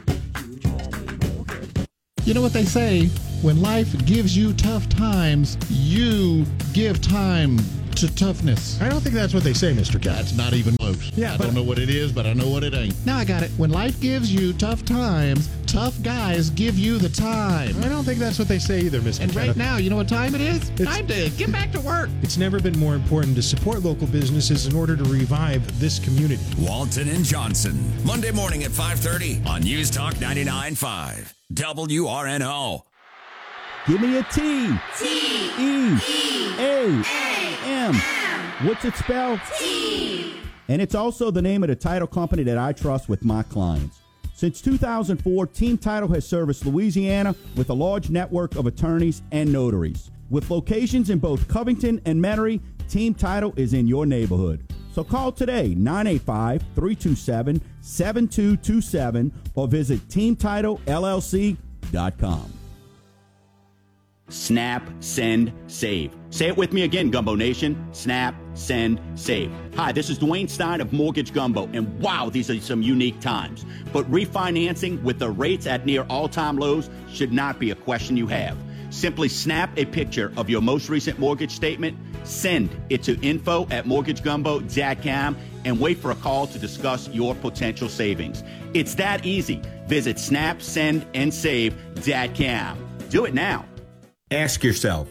you 0.48 0.56
just 0.58 0.96
ain't 0.96 1.24
no 1.24 1.44
good. 1.44 1.88
You 2.26 2.34
know 2.34 2.42
what 2.42 2.54
they 2.54 2.66
say? 2.66 3.08
When 3.42 3.62
life 3.62 4.06
gives 4.06 4.38
you 4.38 4.54
tough 4.54 4.88
times, 4.88 5.58
you 5.70 6.46
give 6.74 7.02
time 7.02 7.58
to 8.02 8.16
toughness. 8.16 8.80
I 8.82 8.90
don't 8.90 9.02
think 9.02 9.14
that's 9.16 9.34
what 9.34 9.44
they 9.44 9.54
say, 9.54 9.74
Mr. 9.74 9.94
Cat. 10.02 10.16
That's 10.18 10.34
not 10.34 10.54
even 10.54 10.76
close. 10.78 11.12
Yeah, 11.16 11.34
I 11.34 11.38
but- 11.38 11.46
don't 11.46 11.54
know 11.56 11.64
what 11.64 11.80
it 11.80 11.90
is, 11.90 12.12
but 12.12 12.26
I 12.26 12.34
know 12.34 12.50
what 12.50 12.64
it 12.64 12.74
ain't. 12.74 12.94
Now 13.06 13.18
I 13.18 13.26
got 13.26 13.44
it. 13.44 13.52
When 13.58 13.70
life 13.70 14.00
gives 14.02 14.34
you 14.34 14.54
tough 14.54 14.84
times, 14.84 15.50
tough 15.68 16.02
guys 16.02 16.50
give 16.50 16.78
you 16.78 16.98
the 16.98 17.10
time. 17.10 17.76
I 17.84 17.88
don't 17.90 18.04
think 18.04 18.20
that's 18.20 18.38
what 18.40 18.48
they 18.48 18.60
say 18.60 18.82
either, 18.82 19.00
Mr. 19.00 19.22
And 19.22 19.36
right 19.36 19.56
now, 19.56 19.78
you 19.78 19.90
know 19.90 19.96
what 19.96 20.08
time 20.10 20.34
it 20.36 20.42
is? 20.42 20.70
It's- 20.72 20.88
time 20.88 21.08
to 21.08 21.30
get 21.38 21.52
back 21.52 21.72
to 21.74 21.80
work. 21.80 22.10
It's 22.24 22.38
never 22.38 22.60
been 22.60 22.78
more 22.80 22.96
important 22.96 23.36
to 23.36 23.42
support 23.42 23.84
local 23.84 24.08
businesses 24.08 24.66
in 24.66 24.76
order 24.76 24.96
to 24.98 25.04
revive 25.06 25.80
this 25.80 26.00
community. 26.00 26.44
Walton 26.60 27.08
and 27.08 27.24
Johnson, 27.24 27.80
Monday 28.04 28.32
morning 28.32 28.64
at 28.64 28.72
5:30 28.72 29.42
on 29.46 29.62
News 29.62 29.90
Talk 29.92 30.16
99.5 30.20 31.34
WRNO. 31.54 32.84
Give 33.88 34.00
me 34.02 34.18
a 34.18 34.24
T. 34.24 34.68
T. 35.00 35.52
E. 35.60 35.98
A. 36.60 37.41
M. 37.64 37.96
What's 38.66 38.86
it 38.86 38.96
spelled? 38.96 39.40
T. 39.58 40.34
And 40.68 40.82
it's 40.82 40.96
also 40.96 41.32
the 41.32 41.42
name 41.42 41.64
of 41.64 41.70
the 41.70 41.76
title 41.76 42.08
company 42.08 42.44
that 42.44 42.58
I 42.58 42.74
trust 42.74 43.10
with 43.10 43.26
my 43.26 43.44
clients. 43.44 44.00
Since 44.34 44.62
2004, 44.62 45.48
Team 45.48 45.78
Title 45.78 46.10
has 46.10 46.28
serviced 46.28 46.66
Louisiana 46.66 47.36
with 47.56 47.70
a 47.70 47.74
large 47.74 48.10
network 48.10 48.56
of 48.56 48.66
attorneys 48.66 49.22
and 49.32 49.52
notaries. 49.52 50.10
With 50.30 50.50
locations 50.50 51.10
in 51.10 51.20
both 51.20 51.48
Covington 51.48 52.02
and 52.06 52.24
Metairie, 52.24 52.62
Team 52.90 53.14
Title 53.14 53.54
is 53.58 53.74
in 53.74 53.88
your 53.88 54.06
neighborhood. 54.06 54.66
So 54.94 55.04
call 55.04 55.32
today 55.32 55.76
985 55.76 56.62
327 56.76 57.62
7227 57.82 59.32
or 59.56 59.68
visit 59.68 60.08
teamtitlellc.com. 60.08 62.61
Snap, 64.32 64.90
send, 65.02 65.52
save. 65.68 66.16
Say 66.30 66.48
it 66.48 66.56
with 66.56 66.72
me 66.72 66.84
again, 66.84 67.12
Gumbo 67.12 67.36
Nation. 67.36 67.76
Snap, 67.92 68.34
send, 68.54 69.02
save. 69.16 69.52
Hi, 69.76 69.92
this 69.92 70.10
is 70.10 70.18
Dwayne 70.18 70.50
Stein 70.50 70.80
of 70.80 70.94
Mortgage 70.94 71.34
Gumbo, 71.34 71.68
and 71.74 72.00
wow, 72.00 72.30
these 72.30 72.50
are 72.50 72.58
some 72.62 72.82
unique 72.82 73.20
times. 73.20 73.66
But 73.92 74.10
refinancing 74.10 75.04
with 75.04 75.20
the 75.20 75.30
rates 75.30 75.68
at 75.68 75.86
near 75.86 76.04
all 76.04 76.30
time 76.30 76.58
lows 76.58 76.90
should 77.12 77.34
not 77.34 77.60
be 77.60 77.72
a 77.72 77.76
question 77.76 78.16
you 78.16 78.28
have. 78.28 78.56
Simply 78.90 79.28
snap 79.28 79.78
a 79.78 79.84
picture 79.84 80.32
of 80.38 80.50
your 80.50 80.62
most 80.62 80.88
recent 80.88 81.20
mortgage 81.20 81.52
statement, 81.52 81.98
send 82.24 82.74
it 82.90 83.04
to 83.04 83.20
info 83.20 83.68
at 83.70 83.84
mortgagegumbo.com, 83.84 85.38
and 85.66 85.78
wait 85.78 85.98
for 85.98 86.12
a 86.12 86.16
call 86.16 86.48
to 86.48 86.58
discuss 86.58 87.10
your 87.10 87.36
potential 87.36 87.90
savings. 87.90 88.46
It's 88.74 88.96
that 88.96 89.26
easy. 89.26 89.62
Visit 89.88 90.16
snapsendandsave.com. 90.16 92.78
Do 93.10 93.26
it 93.26 93.34
now. 93.34 93.66
Ask 94.32 94.64
yourself 94.64 95.08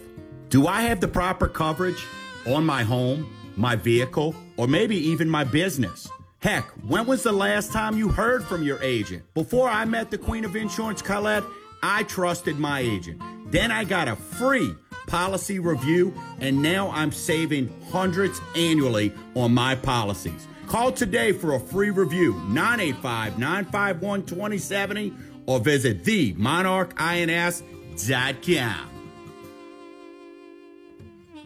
Do 0.48 0.66
I 0.66 0.80
have 0.82 1.00
the 1.00 1.08
proper 1.08 1.46
coverage 1.46 2.02
on 2.46 2.64
my 2.64 2.82
home, 2.82 3.30
my 3.54 3.76
vehicle, 3.76 4.34
or 4.56 4.66
maybe 4.66 4.96
even 4.96 5.28
my 5.28 5.44
business? 5.44 6.08
Heck, 6.38 6.64
when 6.88 7.06
was 7.06 7.22
the 7.22 7.32
last 7.32 7.70
time 7.70 7.98
you 7.98 8.08
heard 8.08 8.42
from 8.42 8.62
your 8.62 8.82
agent? 8.82 9.22
Before 9.34 9.68
I 9.68 9.84
met 9.84 10.10
the 10.10 10.16
Queen 10.16 10.46
of 10.46 10.56
Insurance, 10.56 11.02
Colette, 11.02 11.44
I 11.82 12.04
trusted 12.04 12.58
my 12.58 12.80
agent. 12.80 13.20
Then 13.50 13.70
I 13.70 13.84
got 13.84 14.08
a 14.08 14.16
free 14.16 14.74
policy 15.06 15.58
review, 15.58 16.14
and 16.40 16.62
now 16.62 16.90
I'm 16.92 17.12
saving 17.12 17.70
hundreds 17.90 18.40
annually 18.56 19.12
on 19.34 19.52
my 19.52 19.74
policies. 19.74 20.46
Call 20.66 20.92
today 20.92 21.32
for 21.32 21.56
a 21.56 21.60
free 21.60 21.90
review, 21.90 22.32
985 22.48 23.38
951 23.38 24.24
2070, 24.24 25.12
or 25.44 25.60
visit 25.60 26.04
themonarchins.com. 26.04 28.89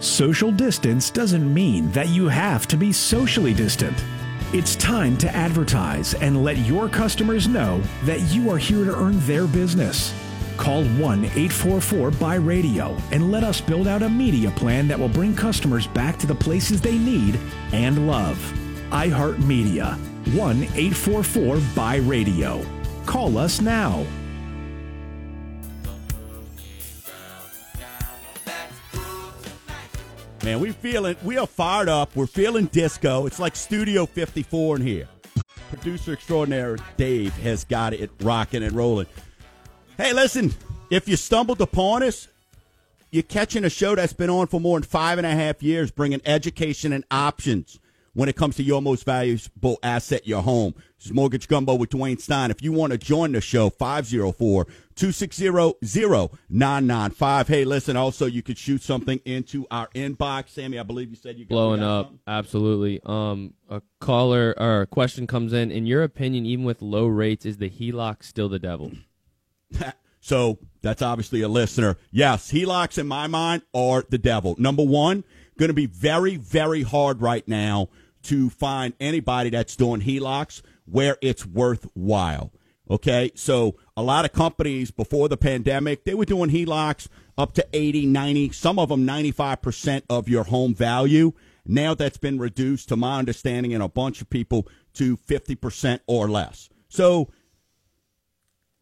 Social 0.00 0.52
distance 0.52 1.10
doesn't 1.10 1.52
mean 1.52 1.90
that 1.90 2.08
you 2.08 2.28
have 2.28 2.68
to 2.68 2.76
be 2.76 2.92
socially 2.92 3.52
distant. 3.52 3.96
It's 4.52 4.76
time 4.76 5.16
to 5.18 5.34
advertise 5.34 6.14
and 6.14 6.44
let 6.44 6.56
your 6.58 6.88
customers 6.88 7.48
know 7.48 7.82
that 8.04 8.20
you 8.32 8.48
are 8.48 8.58
here 8.58 8.84
to 8.84 8.96
earn 8.96 9.18
their 9.26 9.48
business. 9.48 10.14
Call 10.56 10.84
1 10.84 11.24
844 11.24 12.12
by 12.12 12.36
radio 12.36 12.96
and 13.10 13.32
let 13.32 13.42
us 13.42 13.60
build 13.60 13.88
out 13.88 14.02
a 14.02 14.08
media 14.08 14.52
plan 14.52 14.86
that 14.86 14.98
will 14.98 15.08
bring 15.08 15.34
customers 15.34 15.88
back 15.88 16.16
to 16.18 16.28
the 16.28 16.34
places 16.34 16.80
they 16.80 16.96
need 16.96 17.38
and 17.72 18.06
love. 18.06 18.38
iHeartMedia 18.90 19.98
1 20.32 20.62
844 20.62 21.60
by 21.74 21.96
radio. 21.96 22.64
Call 23.04 23.36
us 23.36 23.60
now. 23.60 24.06
Man, 30.44 30.60
we 30.60 30.70
feeling 30.70 31.16
we 31.24 31.36
are 31.36 31.46
fired 31.46 31.88
up. 31.88 32.14
We're 32.14 32.26
feeling 32.26 32.66
disco. 32.66 33.26
It's 33.26 33.40
like 33.40 33.56
Studio 33.56 34.06
54 34.06 34.76
in 34.76 34.82
here. 34.82 35.08
Producer 35.68 36.12
extraordinaire 36.12 36.78
Dave 36.96 37.32
has 37.38 37.64
got 37.64 37.92
it 37.92 38.10
rocking 38.20 38.62
and 38.62 38.74
rolling. 38.74 39.06
Hey, 39.96 40.12
listen, 40.12 40.54
if 40.90 41.08
you 41.08 41.16
stumbled 41.16 41.60
upon 41.60 42.02
us, 42.02 42.28
you're 43.10 43.24
catching 43.24 43.64
a 43.64 43.70
show 43.70 43.94
that's 43.94 44.12
been 44.12 44.30
on 44.30 44.46
for 44.46 44.60
more 44.60 44.78
than 44.78 44.88
five 44.88 45.18
and 45.18 45.26
a 45.26 45.30
half 45.30 45.62
years, 45.62 45.90
bringing 45.90 46.20
education 46.24 46.92
and 46.92 47.04
options 47.10 47.80
when 48.18 48.28
it 48.28 48.34
comes 48.34 48.56
to 48.56 48.64
your 48.64 48.82
most 48.82 49.04
valuable 49.04 49.78
asset, 49.80 50.26
your 50.26 50.42
home. 50.42 50.74
This 50.96 51.06
is 51.06 51.12
Mortgage 51.12 51.46
Gumbo 51.46 51.76
with 51.76 51.90
Dwayne 51.90 52.20
Stein. 52.20 52.50
If 52.50 52.60
you 52.60 52.72
want 52.72 52.90
to 52.90 52.98
join 52.98 53.30
the 53.30 53.40
show, 53.40 53.70
504 53.70 54.64
260 54.96 55.48
0995. 55.80 57.46
Hey, 57.46 57.64
listen, 57.64 57.96
also, 57.96 58.26
you 58.26 58.42
could 58.42 58.58
shoot 58.58 58.82
something 58.82 59.20
into 59.24 59.68
our 59.70 59.86
inbox. 59.94 60.48
Sammy, 60.48 60.80
I 60.80 60.82
believe 60.82 61.10
you 61.10 61.14
said 61.14 61.38
you 61.38 61.44
got- 61.44 61.50
blowing 61.50 61.80
up 61.80 62.06
something? 62.06 62.20
absolutely 62.26 63.00
um 63.06 63.54
a 63.70 63.80
caller 64.00 64.52
or 64.58 64.80
a 64.80 64.86
question 64.88 65.28
comes 65.28 65.52
in 65.52 65.70
in 65.70 65.86
your 65.86 66.02
opinion 66.02 66.44
even 66.44 66.64
with 66.64 66.82
low 66.82 67.06
rates 67.06 67.46
is 67.46 67.58
the 67.58 67.70
heloc 67.70 68.24
still 68.24 68.48
the 68.48 68.58
devil 68.58 68.90
So 70.20 70.58
that's 70.82 71.00
obviously 71.00 71.42
a 71.42 71.48
listener. 71.48 71.96
Yes, 72.10 72.50
HELOCs 72.52 72.98
in 72.98 73.06
my 73.06 73.28
mind 73.28 73.62
are 73.72 74.04
the 74.10 74.18
devil. 74.18 74.56
Number 74.58 74.82
one, 74.82 75.24
going 75.58 75.68
to 75.68 75.74
be 75.74 75.86
very, 75.86 76.36
very 76.36 76.82
hard 76.82 77.22
right 77.22 77.46
now 77.46 77.88
to 78.24 78.50
find 78.50 78.94
anybody 79.00 79.50
that's 79.50 79.76
doing 79.76 80.00
HELOCs 80.00 80.62
where 80.86 81.16
it's 81.20 81.46
worthwhile. 81.46 82.52
Okay, 82.90 83.30
so 83.34 83.76
a 83.96 84.02
lot 84.02 84.24
of 84.24 84.32
companies 84.32 84.90
before 84.90 85.28
the 85.28 85.36
pandemic, 85.36 86.04
they 86.04 86.14
were 86.14 86.24
doing 86.24 86.50
HELOCs 86.50 87.08
up 87.36 87.52
to 87.54 87.66
80, 87.72 88.06
90, 88.06 88.50
some 88.52 88.78
of 88.78 88.88
them 88.88 89.06
95% 89.06 90.02
of 90.08 90.28
your 90.28 90.44
home 90.44 90.74
value. 90.74 91.32
Now 91.66 91.94
that's 91.94 92.16
been 92.16 92.38
reduced 92.38 92.88
to 92.88 92.96
my 92.96 93.18
understanding 93.18 93.74
and 93.74 93.82
a 93.82 93.88
bunch 93.88 94.22
of 94.22 94.30
people 94.30 94.66
to 94.94 95.18
50% 95.18 96.00
or 96.06 96.30
less. 96.30 96.70
So 96.88 97.30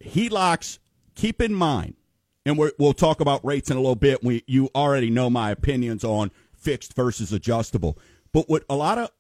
HELOCs, 0.05 0.79
keep 1.17 1.43
in 1.43 1.53
mind, 1.53 1.97
and 2.45 2.57
we're, 2.57 2.71
we'll 2.79 2.93
talk 2.93 3.21
about 3.21 3.45
rates 3.45 3.71
in 3.71 3.77
a 3.77 3.81
little 3.81 3.97
bit. 3.97 4.23
We, 4.23 4.45
you 4.47 4.71
already 4.73 5.11
know 5.11 5.29
my 5.29 5.51
opinions 5.51 6.05
on 6.05 6.31
fixed 6.53 6.95
versus 6.95 7.33
adjustable. 7.33 7.99
But 8.33 8.49
what 8.49 8.65
a 8.71 8.77
lot 8.77 8.99
of 8.99 9.11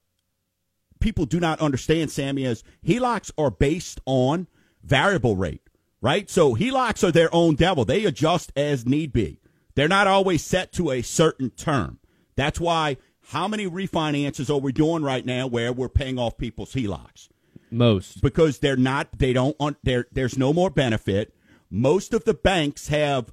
people 1.06 1.24
do 1.24 1.38
not 1.38 1.60
understand, 1.60 2.10
Sammy, 2.10 2.42
is 2.42 2.64
HELOCs 2.84 3.30
are 3.38 3.48
based 3.52 4.00
on 4.06 4.48
variable 4.82 5.36
rate, 5.36 5.62
right? 6.00 6.28
So 6.28 6.56
HELOCs 6.56 7.06
are 7.06 7.12
their 7.12 7.32
own 7.32 7.54
devil. 7.54 7.84
They 7.84 8.04
adjust 8.04 8.50
as 8.56 8.84
need 8.84 9.12
be. 9.12 9.38
They're 9.76 9.86
not 9.86 10.08
always 10.08 10.42
set 10.42 10.72
to 10.72 10.90
a 10.90 11.02
certain 11.02 11.50
term. 11.50 12.00
That's 12.34 12.58
why 12.58 12.96
how 13.28 13.46
many 13.46 13.68
refinances 13.70 14.50
are 14.50 14.58
we 14.58 14.72
doing 14.72 15.04
right 15.04 15.24
now 15.24 15.46
where 15.46 15.72
we're 15.72 15.88
paying 15.88 16.18
off 16.18 16.38
people's 16.38 16.74
HELOCs? 16.74 17.28
Most. 17.70 18.20
because 18.20 18.58
they're 18.58 18.76
not 18.76 19.18
they 19.18 19.32
don't 19.32 19.58
want 19.60 19.76
there 19.82 20.06
there's 20.12 20.38
no 20.38 20.52
more 20.52 20.70
benefit 20.70 21.34
most 21.68 22.14
of 22.14 22.24
the 22.24 22.32
banks 22.32 22.86
have 22.88 23.32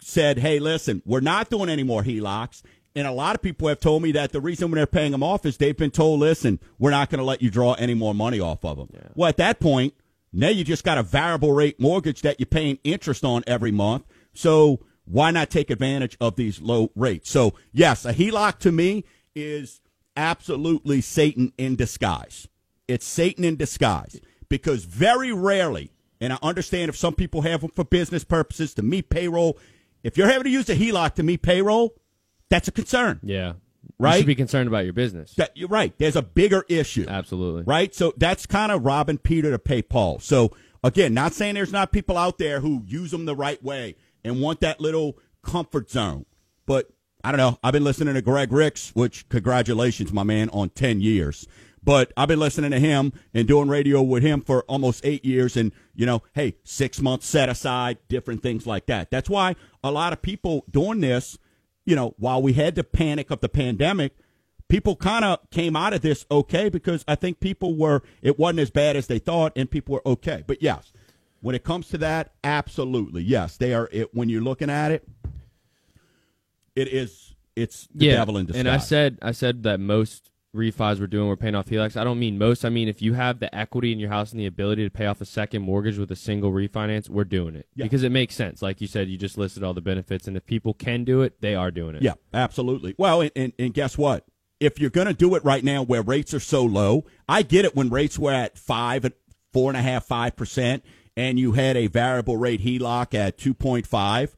said 0.00 0.38
hey 0.38 0.58
listen 0.58 1.02
we're 1.04 1.20
not 1.20 1.50
doing 1.50 1.68
any 1.68 1.82
more 1.82 2.02
helocs 2.02 2.62
and 2.94 3.06
a 3.06 3.12
lot 3.12 3.34
of 3.34 3.42
people 3.42 3.68
have 3.68 3.80
told 3.80 4.02
me 4.02 4.12
that 4.12 4.32
the 4.32 4.40
reason 4.40 4.70
when 4.70 4.76
they're 4.76 4.86
paying 4.86 5.12
them 5.12 5.22
off 5.22 5.46
is 5.46 5.56
they've 5.56 5.76
been 5.76 5.90
told 5.90 6.20
listen 6.20 6.58
we're 6.78 6.90
not 6.90 7.10
going 7.10 7.18
to 7.18 7.24
let 7.24 7.42
you 7.42 7.50
draw 7.50 7.74
any 7.74 7.94
more 7.94 8.14
money 8.14 8.40
off 8.40 8.64
of 8.64 8.76
them 8.76 8.88
well 9.14 9.28
at 9.28 9.36
that 9.36 9.60
point 9.60 9.94
now 10.32 10.48
you 10.48 10.64
just 10.64 10.84
got 10.84 10.98
a 10.98 11.02
variable 11.02 11.52
rate 11.52 11.78
mortgage 11.78 12.22
that 12.22 12.40
you're 12.40 12.46
paying 12.46 12.78
interest 12.84 13.24
on 13.24 13.44
every 13.46 13.70
month. 13.70 14.04
So 14.32 14.80
why 15.04 15.30
not 15.30 15.50
take 15.50 15.68
advantage 15.68 16.16
of 16.20 16.36
these 16.36 16.60
low 16.60 16.90
rates? 16.96 17.30
So 17.30 17.54
yes 17.72 18.04
a 18.04 18.14
heloc 18.14 18.58
to 18.60 18.72
me 18.72 19.04
is 19.34 19.80
absolutely 20.16 21.00
satan 21.00 21.52
in 21.58 21.76
disguise. 21.76 22.48
It's 22.88 23.06
Satan 23.06 23.44
in 23.44 23.56
disguise. 23.56 24.20
Because 24.48 24.84
very 24.84 25.32
rarely, 25.32 25.92
and 26.20 26.32
I 26.32 26.38
understand 26.42 26.90
if 26.90 26.96
some 26.96 27.14
people 27.14 27.40
have 27.42 27.62
them 27.62 27.70
for 27.70 27.84
business 27.84 28.22
purposes 28.22 28.74
to 28.74 28.82
meet 28.82 29.08
payroll. 29.08 29.58
If 30.02 30.18
you're 30.18 30.26
having 30.28 30.44
to 30.44 30.50
use 30.50 30.68
a 30.68 30.76
HELOC 30.76 31.14
to 31.14 31.22
meet 31.22 31.40
payroll, 31.40 31.94
that's 32.52 32.68
a 32.68 32.72
concern. 32.72 33.18
Yeah. 33.22 33.54
Right? 33.98 34.16
You 34.16 34.20
should 34.20 34.26
be 34.26 34.34
concerned 34.34 34.68
about 34.68 34.84
your 34.84 34.92
business. 34.92 35.32
That, 35.36 35.56
you're 35.56 35.68
right. 35.68 35.96
There's 35.96 36.16
a 36.16 36.22
bigger 36.22 36.64
issue. 36.68 37.06
Absolutely. 37.08 37.62
Right? 37.62 37.94
So 37.94 38.12
that's 38.18 38.44
kind 38.44 38.70
of 38.70 38.84
robbing 38.84 39.18
Peter 39.18 39.50
to 39.50 39.58
pay 39.58 39.80
Paul. 39.80 40.18
So 40.18 40.52
again, 40.84 41.14
not 41.14 41.32
saying 41.32 41.54
there's 41.54 41.72
not 41.72 41.92
people 41.92 42.18
out 42.18 42.36
there 42.36 42.60
who 42.60 42.82
use 42.86 43.10
them 43.10 43.24
the 43.24 43.34
right 43.34 43.62
way 43.62 43.96
and 44.22 44.40
want 44.40 44.60
that 44.60 44.82
little 44.82 45.16
comfort 45.42 45.90
zone. 45.90 46.26
But 46.66 46.90
I 47.24 47.30
don't 47.30 47.38
know. 47.38 47.58
I've 47.64 47.72
been 47.72 47.84
listening 47.84 48.14
to 48.14 48.22
Greg 48.22 48.52
Ricks, 48.52 48.90
which 48.94 49.26
congratulations, 49.30 50.12
my 50.12 50.22
man, 50.22 50.50
on 50.50 50.68
10 50.70 51.00
years. 51.00 51.48
But 51.82 52.12
I've 52.16 52.28
been 52.28 52.38
listening 52.38 52.70
to 52.72 52.78
him 52.78 53.12
and 53.32 53.48
doing 53.48 53.68
radio 53.68 54.02
with 54.02 54.22
him 54.22 54.42
for 54.42 54.62
almost 54.64 55.04
eight 55.06 55.24
years. 55.24 55.56
And, 55.56 55.72
you 55.94 56.04
know, 56.04 56.22
hey, 56.34 56.56
six 56.64 57.00
months 57.00 57.26
set 57.26 57.48
aside, 57.48 57.98
different 58.08 58.42
things 58.42 58.66
like 58.66 58.86
that. 58.86 59.10
That's 59.10 59.30
why 59.30 59.56
a 59.82 59.90
lot 59.90 60.12
of 60.12 60.20
people 60.20 60.64
doing 60.70 61.00
this, 61.00 61.38
you 61.84 61.96
know, 61.96 62.14
while 62.18 62.40
we 62.42 62.52
had 62.52 62.74
the 62.74 62.84
panic 62.84 63.30
of 63.30 63.40
the 63.40 63.48
pandemic, 63.48 64.16
people 64.68 64.96
kind 64.96 65.24
of 65.24 65.38
came 65.50 65.76
out 65.76 65.92
of 65.92 66.00
this 66.00 66.24
okay 66.30 66.68
because 66.68 67.04
I 67.06 67.14
think 67.14 67.40
people 67.40 67.76
were, 67.76 68.02
it 68.22 68.38
wasn't 68.38 68.60
as 68.60 68.70
bad 68.70 68.96
as 68.96 69.06
they 69.06 69.18
thought 69.18 69.52
and 69.56 69.70
people 69.70 69.94
were 69.94 70.08
okay. 70.08 70.44
But 70.46 70.62
yes, 70.62 70.92
when 71.40 71.54
it 71.54 71.64
comes 71.64 71.88
to 71.88 71.98
that, 71.98 72.32
absolutely. 72.42 73.22
Yes, 73.22 73.56
they 73.56 73.74
are, 73.74 73.88
it, 73.92 74.14
when 74.14 74.28
you're 74.28 74.42
looking 74.42 74.70
at 74.70 74.92
it, 74.92 75.06
it 76.74 76.88
is, 76.88 77.34
it's 77.54 77.86
the 77.94 78.06
yeah. 78.06 78.16
devil 78.16 78.38
in 78.38 78.46
disguise. 78.46 78.60
And 78.60 78.68
I 78.68 78.78
said 78.78 79.18
I 79.20 79.32
said 79.32 79.62
that 79.64 79.78
most 79.78 80.31
refis 80.54 81.00
we're 81.00 81.06
doing 81.06 81.28
we're 81.28 81.36
paying 81.36 81.54
off 81.54 81.66
HELOCs. 81.66 81.96
I 81.96 82.04
don't 82.04 82.18
mean 82.18 82.36
most. 82.36 82.64
I 82.64 82.68
mean 82.68 82.86
if 82.88 83.00
you 83.00 83.14
have 83.14 83.38
the 83.38 83.54
equity 83.54 83.90
in 83.92 83.98
your 83.98 84.10
house 84.10 84.32
and 84.32 84.40
the 84.40 84.46
ability 84.46 84.84
to 84.84 84.90
pay 84.90 85.06
off 85.06 85.20
a 85.20 85.24
second 85.24 85.62
mortgage 85.62 85.96
with 85.98 86.10
a 86.10 86.16
single 86.16 86.52
refinance, 86.52 87.08
we're 87.08 87.24
doing 87.24 87.54
it 87.54 87.66
Yeah. 87.74 87.84
because 87.84 88.02
it 88.02 88.12
makes 88.12 88.34
sense. 88.34 88.60
Like 88.60 88.80
you 88.80 88.86
said, 88.86 89.08
you 89.08 89.16
just 89.16 89.38
listed 89.38 89.62
all 89.62 89.72
the 89.72 89.80
benefits, 89.80 90.28
and 90.28 90.36
if 90.36 90.44
people 90.44 90.74
can 90.74 91.04
do 91.04 91.22
it, 91.22 91.40
they 91.40 91.54
are 91.54 91.70
doing 91.70 91.94
it. 91.96 92.02
Yeah, 92.02 92.14
absolutely. 92.34 92.94
Well, 92.98 93.22
and, 93.22 93.30
and, 93.34 93.52
and 93.58 93.72
guess 93.72 93.96
what? 93.96 94.26
If 94.60 94.78
you're 94.78 94.90
going 94.90 95.06
to 95.08 95.14
do 95.14 95.34
it 95.34 95.44
right 95.44 95.64
now 95.64 95.82
where 95.82 96.02
rates 96.02 96.34
are 96.34 96.40
so 96.40 96.62
low, 96.64 97.04
I 97.28 97.42
get 97.42 97.64
it 97.64 97.74
when 97.74 97.88
rates 97.88 98.18
were 98.18 98.32
at 98.32 98.58
five, 98.58 99.04
at 99.06 99.14
four 99.52 99.70
and 99.70 99.76
a 99.76 99.82
half, 99.82 100.04
five 100.04 100.36
percent, 100.36 100.84
and 101.16 101.38
you 101.38 101.52
had 101.52 101.76
a 101.76 101.86
variable 101.88 102.36
rate 102.36 102.60
HELOC 102.60 103.14
at 103.14 103.38
2.5. 103.38 104.34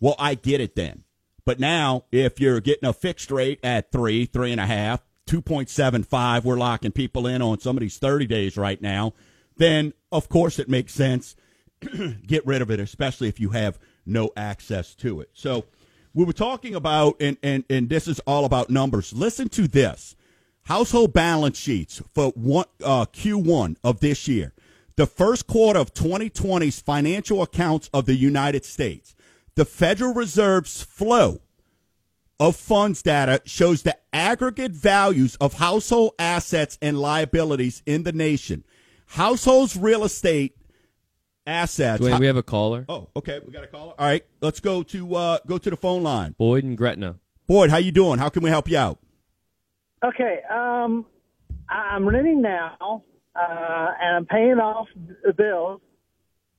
Well, 0.00 0.16
I 0.18 0.34
get 0.34 0.60
it 0.60 0.74
then. 0.76 1.04
But 1.46 1.60
now, 1.60 2.04
if 2.12 2.40
you're 2.40 2.60
getting 2.60 2.88
a 2.88 2.92
fixed 2.92 3.30
rate 3.30 3.58
at 3.62 3.90
three, 3.92 4.26
three 4.26 4.50
and 4.52 4.60
a 4.60 4.66
half, 4.66 5.02
2.75, 5.26 6.44
we're 6.44 6.56
locking 6.56 6.92
people 6.92 7.26
in 7.26 7.42
on 7.42 7.58
some 7.60 7.76
of 7.76 7.80
these 7.80 7.98
30 7.98 8.26
days 8.26 8.56
right 8.56 8.80
now, 8.80 9.12
then 9.56 9.92
of 10.12 10.28
course 10.28 10.58
it 10.58 10.68
makes 10.68 10.92
sense 10.92 11.36
get 12.26 12.46
rid 12.46 12.62
of 12.62 12.70
it, 12.70 12.80
especially 12.80 13.28
if 13.28 13.40
you 13.40 13.50
have 13.50 13.78
no 14.06 14.30
access 14.36 14.94
to 14.96 15.20
it. 15.20 15.30
So 15.32 15.64
we 16.12 16.24
were 16.24 16.32
talking 16.32 16.74
about, 16.74 17.16
and, 17.20 17.36
and, 17.42 17.64
and 17.68 17.88
this 17.88 18.06
is 18.06 18.20
all 18.20 18.44
about 18.44 18.70
numbers. 18.70 19.12
Listen 19.12 19.48
to 19.50 19.66
this 19.66 20.16
household 20.64 21.12
balance 21.12 21.58
sheets 21.58 22.02
for 22.12 22.30
one, 22.30 22.66
uh, 22.82 23.06
Q1 23.06 23.76
of 23.82 24.00
this 24.00 24.28
year. 24.28 24.52
The 24.96 25.06
first 25.06 25.46
quarter 25.46 25.80
of 25.80 25.92
2020's 25.92 26.80
financial 26.80 27.42
accounts 27.42 27.90
of 27.92 28.06
the 28.06 28.14
United 28.14 28.64
States. 28.64 29.14
The 29.56 29.64
Federal 29.64 30.14
Reserve's 30.14 30.82
flow 30.82 31.40
of 32.40 32.56
funds 32.56 33.02
data 33.02 33.40
shows 33.44 33.82
the 33.82 33.96
aggregate 34.12 34.72
values 34.72 35.36
of 35.36 35.54
household 35.54 36.12
assets 36.18 36.78
and 36.82 36.98
liabilities 36.98 37.82
in 37.86 38.02
the 38.02 38.12
nation. 38.12 38.64
Households' 39.06 39.76
real 39.76 40.04
estate 40.04 40.56
assets. 41.46 42.02
Dwayne, 42.02 42.18
we 42.18 42.26
have 42.26 42.36
a 42.36 42.42
caller. 42.42 42.84
Oh, 42.88 43.08
okay. 43.16 43.40
We 43.44 43.52
got 43.52 43.64
a 43.64 43.68
caller. 43.68 43.94
All 43.98 44.06
right, 44.06 44.24
let's 44.40 44.60
go 44.60 44.82
to 44.84 45.14
uh, 45.14 45.38
go 45.46 45.58
to 45.58 45.70
the 45.70 45.76
phone 45.76 46.02
line. 46.02 46.34
Boyd 46.38 46.64
and 46.64 46.76
Gretna. 46.76 47.16
Boyd, 47.46 47.70
how 47.70 47.76
you 47.76 47.92
doing? 47.92 48.18
How 48.18 48.28
can 48.30 48.42
we 48.42 48.50
help 48.50 48.68
you 48.68 48.78
out? 48.78 48.98
Okay, 50.04 50.40
um, 50.50 51.06
I- 51.68 51.90
I'm 51.94 52.06
renting 52.06 52.42
now, 52.42 53.02
uh, 53.34 53.88
and 54.00 54.16
I'm 54.16 54.26
paying 54.26 54.58
off 54.58 54.88
the 55.24 55.32
bills. 55.32 55.80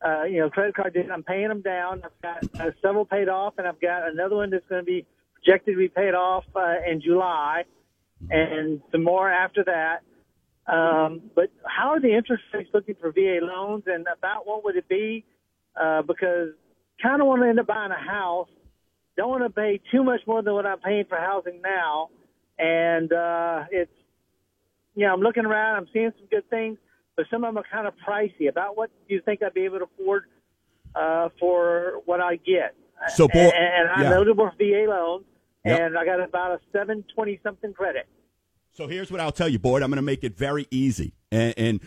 Uh, 0.05 0.23
you 0.23 0.39
know, 0.39 0.49
credit 0.51 0.75
card 0.75 0.93
debt. 0.93 1.07
I'm 1.11 1.23
paying 1.23 1.47
them 1.47 1.61
down. 1.61 2.03
I've 2.03 2.21
got 2.21 2.61
uh, 2.61 2.71
several 2.81 3.05
paid 3.05 3.27
off, 3.27 3.55
and 3.57 3.67
I've 3.67 3.81
got 3.81 4.07
another 4.07 4.35
one 4.35 4.51
that's 4.51 4.65
going 4.67 4.81
to 4.81 4.85
be 4.85 5.05
projected 5.45 5.75
to 5.75 5.77
be 5.77 5.87
paid 5.87 6.13
off 6.13 6.43
uh, 6.55 6.75
in 6.89 7.01
July, 7.01 7.63
and 8.29 8.81
some 8.91 9.03
more 9.03 9.29
after 9.29 9.63
that. 9.65 10.01
Um, 10.71 11.29
but 11.35 11.51
how 11.63 11.89
are 11.89 11.99
the 11.99 12.15
interest 12.15 12.43
rates 12.53 12.69
looking 12.73 12.95
for 12.99 13.11
VA 13.11 13.39
loans, 13.41 13.83
and 13.85 14.05
about 14.17 14.47
what 14.47 14.63
would 14.63 14.75
it 14.75 14.89
be? 14.89 15.23
Uh, 15.79 16.01
because 16.01 16.49
kind 17.01 17.21
of 17.21 17.27
want 17.27 17.41
to 17.43 17.49
end 17.49 17.59
up 17.59 17.67
buying 17.67 17.91
a 17.91 18.11
house. 18.11 18.49
Don't 19.17 19.29
want 19.29 19.43
to 19.43 19.49
pay 19.49 19.79
too 19.91 20.03
much 20.03 20.21
more 20.25 20.41
than 20.41 20.53
what 20.53 20.65
I'm 20.65 20.79
paying 20.79 21.05
for 21.07 21.17
housing 21.17 21.61
now 21.61 22.09
and 22.57 23.11
uh, 23.11 23.63
it's 23.71 23.91
you 24.95 25.05
know 25.05 25.13
I'm 25.13 25.21
looking 25.21 25.45
around, 25.45 25.77
I'm 25.77 25.87
seeing 25.93 26.11
some 26.17 26.27
good 26.29 26.49
things, 26.49 26.77
but 27.15 27.25
some 27.29 27.43
of 27.43 27.53
them 27.53 27.57
are 27.57 27.65
kind 27.71 27.87
of 27.87 27.93
pricey. 28.07 28.49
About 28.49 28.77
what 28.77 28.89
do 29.07 29.13
you 29.13 29.21
think 29.21 29.43
I'd 29.43 29.53
be 29.53 29.65
able 29.65 29.79
to 29.79 29.85
afford 29.85 30.23
uh, 30.95 31.29
for 31.39 32.01
what 32.05 32.21
I 32.21 32.37
get? 32.37 32.75
So, 33.15 33.27
Boyd- 33.27 33.53
and, 33.53 33.53
and 33.53 33.89
I'm 33.89 34.03
yeah. 34.03 34.15
eligible 34.15 34.49
for 34.49 34.55
VA 34.57 34.89
loans, 34.89 35.25
Yep. 35.65 35.79
and 35.79 35.97
I 35.97 36.05
got 36.05 36.21
about 36.21 36.51
a 36.51 36.59
seven 36.71 37.03
twenty 37.13 37.39
something 37.43 37.73
credit. 37.73 38.07
So 38.71 38.87
here's 38.87 39.09
what 39.09 39.21
I'll 39.21 39.31
tell 39.31 39.47
you, 39.47 39.57
Boyd. 39.57 39.83
I'm 39.83 39.89
going 39.89 39.95
to 39.97 40.01
make 40.01 40.25
it 40.25 40.37
very 40.37 40.67
easy, 40.69 41.13
and, 41.31 41.53
and 41.57 41.79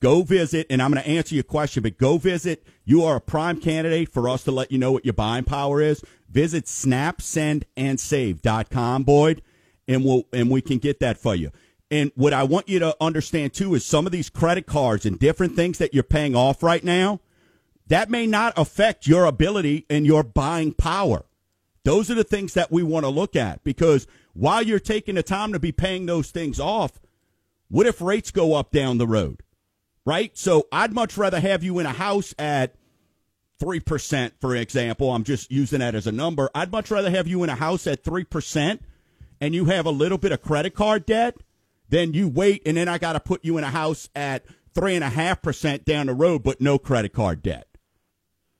go 0.00 0.22
visit. 0.22 0.66
And 0.68 0.82
I'm 0.82 0.90
going 0.90 1.02
to 1.02 1.08
answer 1.08 1.32
your 1.34 1.44
question, 1.44 1.84
but 1.84 1.96
go 1.96 2.18
visit. 2.18 2.66
You 2.84 3.04
are 3.04 3.16
a 3.16 3.20
prime 3.20 3.60
candidate 3.60 4.12
for 4.12 4.28
us 4.28 4.42
to 4.44 4.50
let 4.50 4.72
you 4.72 4.78
know 4.78 4.90
what 4.90 5.04
your 5.04 5.14
buying 5.14 5.44
power 5.44 5.80
is. 5.80 6.02
Visit 6.28 6.64
snapsendandsave.com, 6.64 9.04
Boyd, 9.04 9.42
and 9.86 10.04
we'll 10.04 10.24
and 10.32 10.50
we 10.50 10.60
can 10.60 10.78
get 10.78 10.98
that 11.00 11.18
for 11.18 11.36
you. 11.36 11.52
And 11.90 12.10
what 12.16 12.32
I 12.32 12.42
want 12.42 12.68
you 12.68 12.80
to 12.80 12.96
understand 13.00 13.54
too 13.54 13.76
is 13.76 13.86
some 13.86 14.04
of 14.04 14.10
these 14.10 14.28
credit 14.28 14.66
cards 14.66 15.06
and 15.06 15.16
different 15.18 15.54
things 15.54 15.78
that 15.78 15.94
you're 15.94 16.02
paying 16.02 16.34
off 16.34 16.60
right 16.62 16.82
now, 16.82 17.20
that 17.86 18.10
may 18.10 18.26
not 18.26 18.52
affect 18.56 19.06
your 19.06 19.26
ability 19.26 19.86
and 19.88 20.04
your 20.04 20.24
buying 20.24 20.72
power. 20.72 21.24
Those 21.84 22.10
are 22.10 22.14
the 22.14 22.24
things 22.24 22.54
that 22.54 22.72
we 22.72 22.82
want 22.82 23.04
to 23.04 23.10
look 23.10 23.36
at 23.36 23.62
because 23.62 24.06
while 24.32 24.62
you're 24.62 24.80
taking 24.80 25.14
the 25.14 25.22
time 25.22 25.52
to 25.52 25.58
be 25.58 25.70
paying 25.70 26.06
those 26.06 26.30
things 26.30 26.58
off, 26.58 27.00
what 27.68 27.86
if 27.86 28.00
rates 28.00 28.30
go 28.30 28.54
up 28.54 28.72
down 28.72 28.98
the 28.98 29.06
road? 29.06 29.42
Right? 30.06 30.36
So 30.36 30.66
I'd 30.72 30.92
much 30.92 31.16
rather 31.16 31.40
have 31.40 31.62
you 31.62 31.78
in 31.78 31.86
a 31.86 31.92
house 31.92 32.34
at 32.38 32.74
3%, 33.60 34.32
for 34.40 34.56
example, 34.56 35.12
I'm 35.12 35.24
just 35.24 35.50
using 35.50 35.78
that 35.78 35.94
as 35.94 36.06
a 36.06 36.12
number. 36.12 36.50
I'd 36.54 36.72
much 36.72 36.90
rather 36.90 37.10
have 37.10 37.28
you 37.28 37.42
in 37.44 37.50
a 37.50 37.54
house 37.54 37.86
at 37.86 38.02
3% 38.02 38.80
and 39.40 39.54
you 39.54 39.66
have 39.66 39.86
a 39.86 39.90
little 39.90 40.18
bit 40.18 40.32
of 40.32 40.42
credit 40.42 40.74
card 40.74 41.06
debt 41.06 41.36
than 41.88 42.14
you 42.14 42.28
wait 42.28 42.62
and 42.66 42.76
then 42.76 42.88
I 42.88 42.98
got 42.98 43.12
to 43.12 43.20
put 43.20 43.44
you 43.44 43.58
in 43.58 43.64
a 43.64 43.70
house 43.70 44.08
at 44.14 44.44
3.5% 44.74 45.84
down 45.84 46.06
the 46.06 46.14
road, 46.14 46.42
but 46.42 46.60
no 46.60 46.78
credit 46.78 47.12
card 47.12 47.42
debt. 47.42 47.68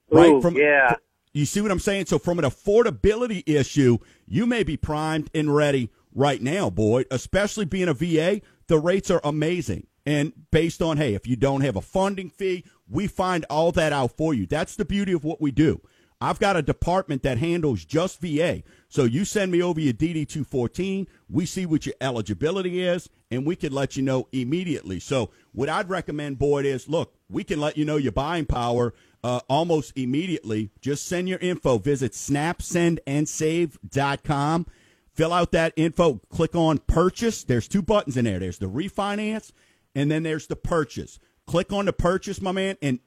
Right? 0.09 0.31
Ooh, 0.31 0.53
yeah. 0.55 0.95
You 1.35 1.43
see 1.45 1.59
what 1.59 1.69
I'm 1.69 1.79
saying? 1.79 2.05
So, 2.05 2.17
from 2.17 2.39
an 2.39 2.45
affordability 2.45 3.43
issue, 3.45 3.97
you 4.25 4.45
may 4.45 4.63
be 4.63 4.77
primed 4.77 5.29
and 5.35 5.53
ready 5.53 5.91
right 6.13 6.41
now, 6.41 6.69
Boyd, 6.69 7.07
especially 7.11 7.65
being 7.65 7.89
a 7.89 7.93
VA. 7.93 8.39
The 8.67 8.79
rates 8.79 9.11
are 9.11 9.19
amazing. 9.21 9.87
And 10.05 10.31
based 10.51 10.81
on, 10.81 10.95
hey, 10.95 11.13
if 11.13 11.27
you 11.27 11.35
don't 11.35 11.59
have 11.59 11.75
a 11.75 11.81
funding 11.81 12.29
fee, 12.29 12.63
we 12.87 13.07
find 13.07 13.45
all 13.49 13.73
that 13.73 13.91
out 13.91 14.15
for 14.15 14.33
you. 14.33 14.45
That's 14.45 14.77
the 14.77 14.85
beauty 14.85 15.11
of 15.11 15.25
what 15.25 15.41
we 15.41 15.51
do. 15.51 15.81
I've 16.21 16.39
got 16.39 16.55
a 16.55 16.61
department 16.61 17.23
that 17.23 17.37
handles 17.37 17.83
just 17.83 18.21
VA. 18.21 18.63
So 18.87 19.03
you 19.03 19.25
send 19.25 19.51
me 19.51 19.61
over 19.61 19.81
your 19.81 19.93
DD 19.93 20.29
214, 20.29 21.05
we 21.29 21.45
see 21.45 21.65
what 21.65 21.85
your 21.85 21.95
eligibility 21.99 22.81
is, 22.81 23.09
and 23.29 23.45
we 23.45 23.57
can 23.57 23.73
let 23.73 23.97
you 23.97 24.03
know 24.03 24.29
immediately. 24.31 25.01
So, 25.01 25.31
what 25.51 25.67
I'd 25.67 25.89
recommend, 25.89 26.39
Boyd, 26.39 26.65
is 26.65 26.87
look, 26.87 27.13
we 27.27 27.43
can 27.43 27.59
let 27.59 27.77
you 27.77 27.83
know 27.83 27.97
your 27.97 28.13
buying 28.13 28.45
power 28.45 28.93
uh, 29.25 29.39
almost 29.49 29.91
immediately. 29.97 30.69
Just 30.81 31.07
send 31.07 31.27
your 31.27 31.39
info. 31.39 31.79
Visit 31.79 32.11
snapsendandsave.com. 32.11 34.67
Fill 35.13 35.33
out 35.33 35.51
that 35.51 35.73
info. 35.75 36.21
Click 36.29 36.53
on 36.55 36.77
purchase. 36.77 37.43
There's 37.43 37.67
two 37.67 37.81
buttons 37.81 38.17
in 38.17 38.25
there. 38.25 38.37
There's 38.37 38.59
the 38.59 38.69
refinance, 38.69 39.51
and 39.95 40.11
then 40.11 40.21
there's 40.21 40.45
the 40.45 40.55
purchase. 40.55 41.17
Click 41.47 41.73
on 41.73 41.85
the 41.85 41.93
purchase, 41.93 42.39
my 42.39 42.51
man, 42.51 42.77
and 42.83 42.99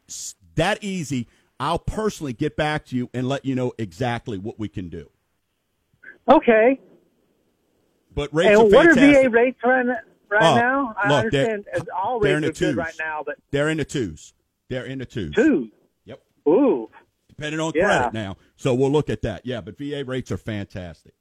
that 0.57 0.83
easy. 0.83 1.28
I'll 1.61 1.78
personally 1.78 2.33
get 2.33 2.57
back 2.57 2.85
to 2.87 2.96
you 2.96 3.09
and 3.14 3.28
let 3.28 3.44
you 3.44 3.54
know 3.54 3.72
exactly 3.78 4.38
what 4.38 4.59
we 4.59 4.66
can 4.68 4.88
do. 4.88 5.09
Okay. 6.28 6.81
But 8.14 8.35
rates 8.35 8.59
and 8.59 8.72
are 8.72 8.76
what 8.76 8.88
are. 8.88 8.94
VA 8.94 9.28
rates 9.31 9.61
right, 9.62 9.87
right 10.31 10.42
Oh, 10.42 10.57
now? 10.57 10.94
I 11.00 11.09
look, 11.09 11.18
understand 11.26 11.66
as 11.72 11.83
all 11.96 12.18
rates 12.18 12.38
are 12.38 12.40
good 12.40 12.57
twos. 12.57 12.74
right 12.74 12.94
now, 12.98 13.22
but 13.24 13.37
They're 13.52 13.68
in 13.68 13.76
the 13.78 13.85
twos. 13.85 14.35
They're 14.68 14.87
in 14.87 14.98
the 14.98 15.07
twos. 15.07 15.33
two. 15.35 15.70
Ooh. 16.48 16.90
Depending 17.28 17.61
on 17.61 17.72
Yeah. 17.74 17.84
credit 17.84 18.12
now. 18.14 18.37
So 18.56 18.74
we'll 18.74 18.90
look 18.90 19.08
at 19.11 19.22
that. 19.22 19.46
Yeah, 19.46 19.61
but 19.61 19.78
VA 19.78 20.02
rates 20.04 20.32
are 20.32 20.37
fantastic. 20.37 21.14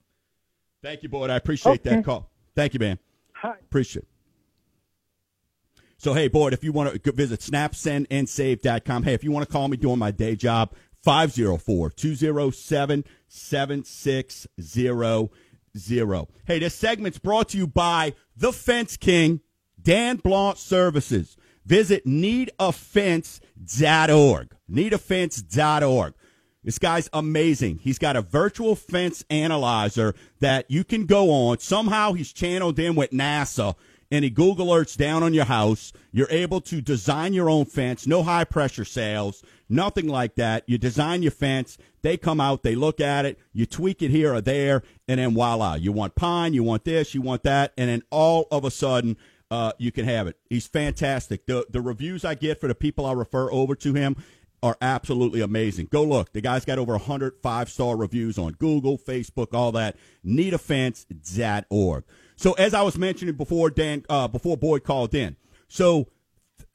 Thank 0.81 1.03
you, 1.03 1.09
Boyd. 1.09 1.29
I 1.29 1.35
appreciate 1.35 1.81
Okay. 1.85 1.97
that 1.97 2.05
call. 2.05 2.31
Thank 2.55 2.73
you, 2.73 2.79
man. 2.79 2.97
Hi. 3.33 3.53
Appreciate 3.61 4.03
it. 4.03 4.07
So, 5.99 6.13
hey, 6.13 6.27
Boyd, 6.27 6.53
if 6.53 6.63
you 6.63 6.71
want 6.71 7.03
to 7.03 7.11
visit 7.11 7.39
snapsendandsave.com, 7.41 9.03
hey, 9.03 9.13
if 9.13 9.23
you 9.23 9.31
want 9.31 9.45
to 9.47 9.51
call 9.51 9.67
me 9.67 9.77
doing 9.77 9.99
my 9.99 10.09
day 10.11 10.35
job, 10.35 10.73
504 11.03 11.89
207 11.91 13.03
7600. 13.27 16.27
Hey, 16.45 16.59
this 16.59 16.73
segment's 16.75 17.17
brought 17.19 17.49
to 17.49 17.57
you 17.57 17.67
by 17.67 18.13
The 18.35 18.51
Fence 18.53 18.97
King, 18.97 19.41
Dan 19.81 20.17
Blanc 20.17 20.57
Services. 20.57 21.35
Visit 21.67 22.06
needafence.org. 22.06 24.56
Needafence.org. 24.71 26.13
This 26.63 26.80
guy's 26.80 27.10
amazing. 27.12 27.80
He's 27.82 27.99
got 27.99 28.15
a 28.15 28.21
virtual 28.21 28.75
fence 28.75 29.25
analyzer 29.30 30.15
that 30.39 30.71
you 30.71 30.86
can 30.86 31.06
go 31.06 31.30
on. 31.30 31.60
Somehow 31.60 32.13
he's 32.13 32.32
channeled 32.32 32.80
in 32.80 32.95
with 32.95 33.12
NASA 33.12 33.75
and 34.10 34.23
he 34.23 34.30
Google 34.30 34.67
alerts 34.67 34.95
down 34.95 35.23
on 35.23 35.34
your 35.34 35.43
house. 35.43 35.91
You're 36.13 36.30
able 36.30 36.62
to 36.62 36.80
design 36.82 37.34
your 37.34 37.49
own 37.49 37.65
fence, 37.65 38.08
no 38.08 38.23
high 38.23 38.45
pressure 38.45 38.86
sales, 38.86 39.43
nothing 39.67 40.08
like 40.08 40.36
that. 40.36 40.63
You 40.67 40.77
design 40.77 41.21
your 41.21 41.32
fence, 41.32 41.77
they 42.01 42.15
come 42.15 42.39
out, 42.39 42.63
they 42.63 42.75
look 42.75 43.01
at 43.01 43.25
it, 43.25 43.38
you 43.51 43.65
tweak 43.65 44.01
it 44.01 44.12
here 44.12 44.34
or 44.34 44.39
there, 44.39 44.84
and 45.10 45.19
then 45.19 45.34
voila. 45.34 45.75
You 45.75 45.91
want 45.91 46.15
pine, 46.15 46.53
you 46.53 46.63
want 46.63 46.86
this, 46.86 47.13
you 47.13 47.21
want 47.21 47.43
that, 47.43 47.73
and 47.77 47.89
then 47.89 48.03
all 48.10 48.47
of 48.51 48.63
a 48.63 48.71
sudden, 48.71 49.17
uh, 49.49 49.71
you 49.77 49.91
can 49.91 50.05
have 50.05 50.27
it. 50.27 50.38
He's 50.49 50.67
fantastic. 50.67 51.45
The 51.45 51.65
the 51.69 51.81
reviews 51.81 52.25
I 52.25 52.36
get 52.36 52.60
for 52.60 52.67
the 52.67 52.75
people 52.75 53.05
I 53.05 53.13
refer 53.13 53.51
over 53.51 53.75
to 53.75 53.93
him 53.93 54.15
are 54.63 54.77
absolutely 54.81 55.41
amazing. 55.41 55.88
Go 55.91 56.03
look. 56.03 56.33
The 56.33 56.41
guy's 56.41 56.65
got 56.65 56.79
over 56.79 56.93
100 56.93 57.36
five 57.41 57.69
star 57.69 57.95
reviews 57.95 58.38
on 58.38 58.53
Google, 58.53 58.97
Facebook, 58.97 59.53
all 59.53 59.71
that. 59.73 59.95
Needafence.org. 60.25 62.03
So 62.36 62.53
as 62.53 62.73
I 62.73 62.81
was 62.81 62.97
mentioning 62.97 63.36
before, 63.36 63.69
Dan, 63.69 64.05
uh, 64.10 64.27
before 64.27 64.57
Boyd 64.57 64.83
called 64.83 65.15
in, 65.15 65.36
so 65.67 66.07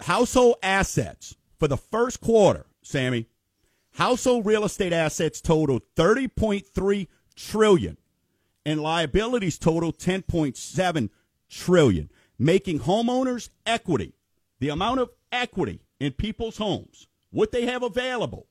household 0.01 0.57
assets 0.63 1.37
for 1.59 1.69
the 1.69 1.77
first 1.77 2.21
quarter, 2.21 2.67
Sammy, 2.83 3.29
household 3.95 4.47
real 4.47 4.65
estate 4.65 4.93
assets 4.93 5.41
totaled 5.41 5.83
30.3 5.97 7.07
trillion 7.37 7.97
and 8.65 8.81
liabilities 8.81 9.59
total 9.59 9.93
10.7 9.93 11.11
trillion, 11.49 12.11
making 12.43 12.81
homeowners 12.81 13.49
equity, 13.65 14.15
the 14.59 14.69
amount 14.69 14.99
of 15.01 15.11
equity 15.31 15.81
in 16.01 16.13
people's 16.13 16.57
homes, 16.57 17.07
what 17.31 17.53
they 17.53 17.65
have 17.67 17.83
available, 17.85 18.49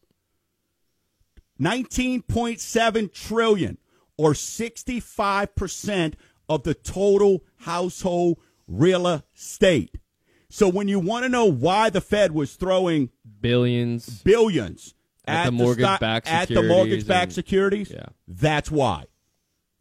19.7 1.59 3.13
trillion 3.13 3.77
or 4.17 4.31
65% 4.33 6.13
of 6.49 6.63
the 6.63 6.73
total 6.73 7.43
household 7.57 8.39
real 8.67 9.07
estate. 9.35 9.97
So 10.49 10.67
when 10.69 10.87
you 10.87 10.99
want 10.99 11.23
to 11.23 11.29
know 11.29 11.45
why 11.45 11.89
the 11.89 12.01
Fed 12.01 12.31
was 12.31 12.55
throwing 12.55 13.09
Billions. 13.39 14.21
billions 14.23 14.93
At 15.25 15.43
the 15.45 15.49
stock- 15.49 15.53
mortgage-backed 15.53 16.27
at 16.27 16.47
the 16.49 16.63
mortgage-backed 16.63 17.31
securities, 17.33 17.91
Yeah. 17.91 18.07
that's 18.27 18.69
why. 18.71 19.05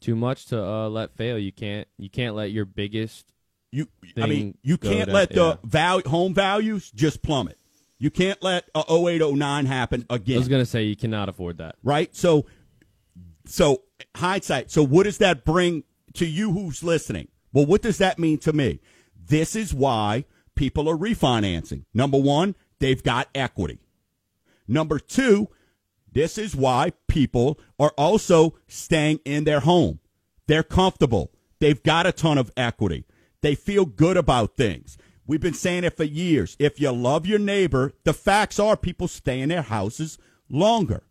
Too 0.01 0.15
much 0.17 0.47
to 0.47 0.63
uh, 0.63 0.89
let 0.89 1.15
fail. 1.15 1.39
You 1.39 1.53
can't. 1.53 1.87
You 1.99 2.09
can't 2.09 2.35
let 2.35 2.53
your 2.53 2.65
biggest. 2.65 3.33
You, 3.73 3.87
I 4.17 4.27
mean, 4.27 4.59
you 4.63 4.77
can't 4.77 5.09
to- 5.09 5.15
let 5.15 5.31
the 5.31 5.49
yeah. 5.51 5.57
value, 5.63 6.09
home 6.09 6.35
values 6.35 6.91
just 6.91 7.23
plummet. 7.23 7.57
You 7.99 8.11
can't 8.11 8.43
let 8.43 8.69
a 8.75 8.83
0809 8.89 9.67
happen 9.67 10.07
again. 10.09 10.37
I 10.37 10.39
was 10.39 10.49
gonna 10.49 10.65
say 10.65 10.85
you 10.85 10.97
cannot 10.97 11.29
afford 11.29 11.59
that. 11.59 11.77
right? 11.83 12.15
So, 12.17 12.47
so 13.45 13.83
hindsight. 14.17 14.71
So, 14.71 14.83
what 14.83 15.05
does 15.05 15.19
that 15.19 15.45
bring 15.45 15.85
to 16.15 16.27
you 16.27 16.51
who's 16.53 16.83
listening? 16.83 17.29
Well, 17.53 17.67
what 17.67 17.83
does 17.83 17.99
that 17.99 18.19
mean 18.19 18.39
to 18.39 18.53
me? 18.53 18.81
This 19.15 19.55
is 19.55 19.75
why 19.75 20.25
people 20.55 20.89
are 20.89 20.97
refinancing. 20.97 21.85
Number 21.93 22.19
one, 22.19 22.55
they've 22.79 23.03
got 23.03 23.29
equity. 23.35 23.81
Number 24.67 24.99
two, 24.99 25.49
this 26.13 26.39
is 26.39 26.57
why 26.57 26.93
people 27.07 27.59
are 27.79 27.93
also 27.99 28.55
staying 28.67 29.21
in 29.25 29.45
their 29.45 29.61
home. 29.61 30.01
They're 30.47 30.63
comfortable. 30.63 31.33
They've 31.61 31.83
got 31.83 32.07
a 32.07 32.13
ton 32.13 32.39
of 32.39 32.51
equity. 32.57 33.05
They 33.43 33.55
feel 33.55 33.85
good 33.85 34.17
about 34.17 34.57
things. 34.57 34.99
We've 35.27 35.41
been 35.41 35.55
saying 35.55 35.85
it 35.85 35.97
for 35.97 36.05
years. 36.05 36.57
If 36.59 36.81
you 36.81 36.91
love 36.91 37.27
your 37.27 37.39
neighbor, 37.39 37.93
the 38.05 38.13
facts 38.13 38.59
are 38.59 38.77
people 38.77 39.09
stay 39.09 39.41
in 39.41 39.49
their 39.49 39.63
houses 39.63 40.19
longer. 40.49 41.05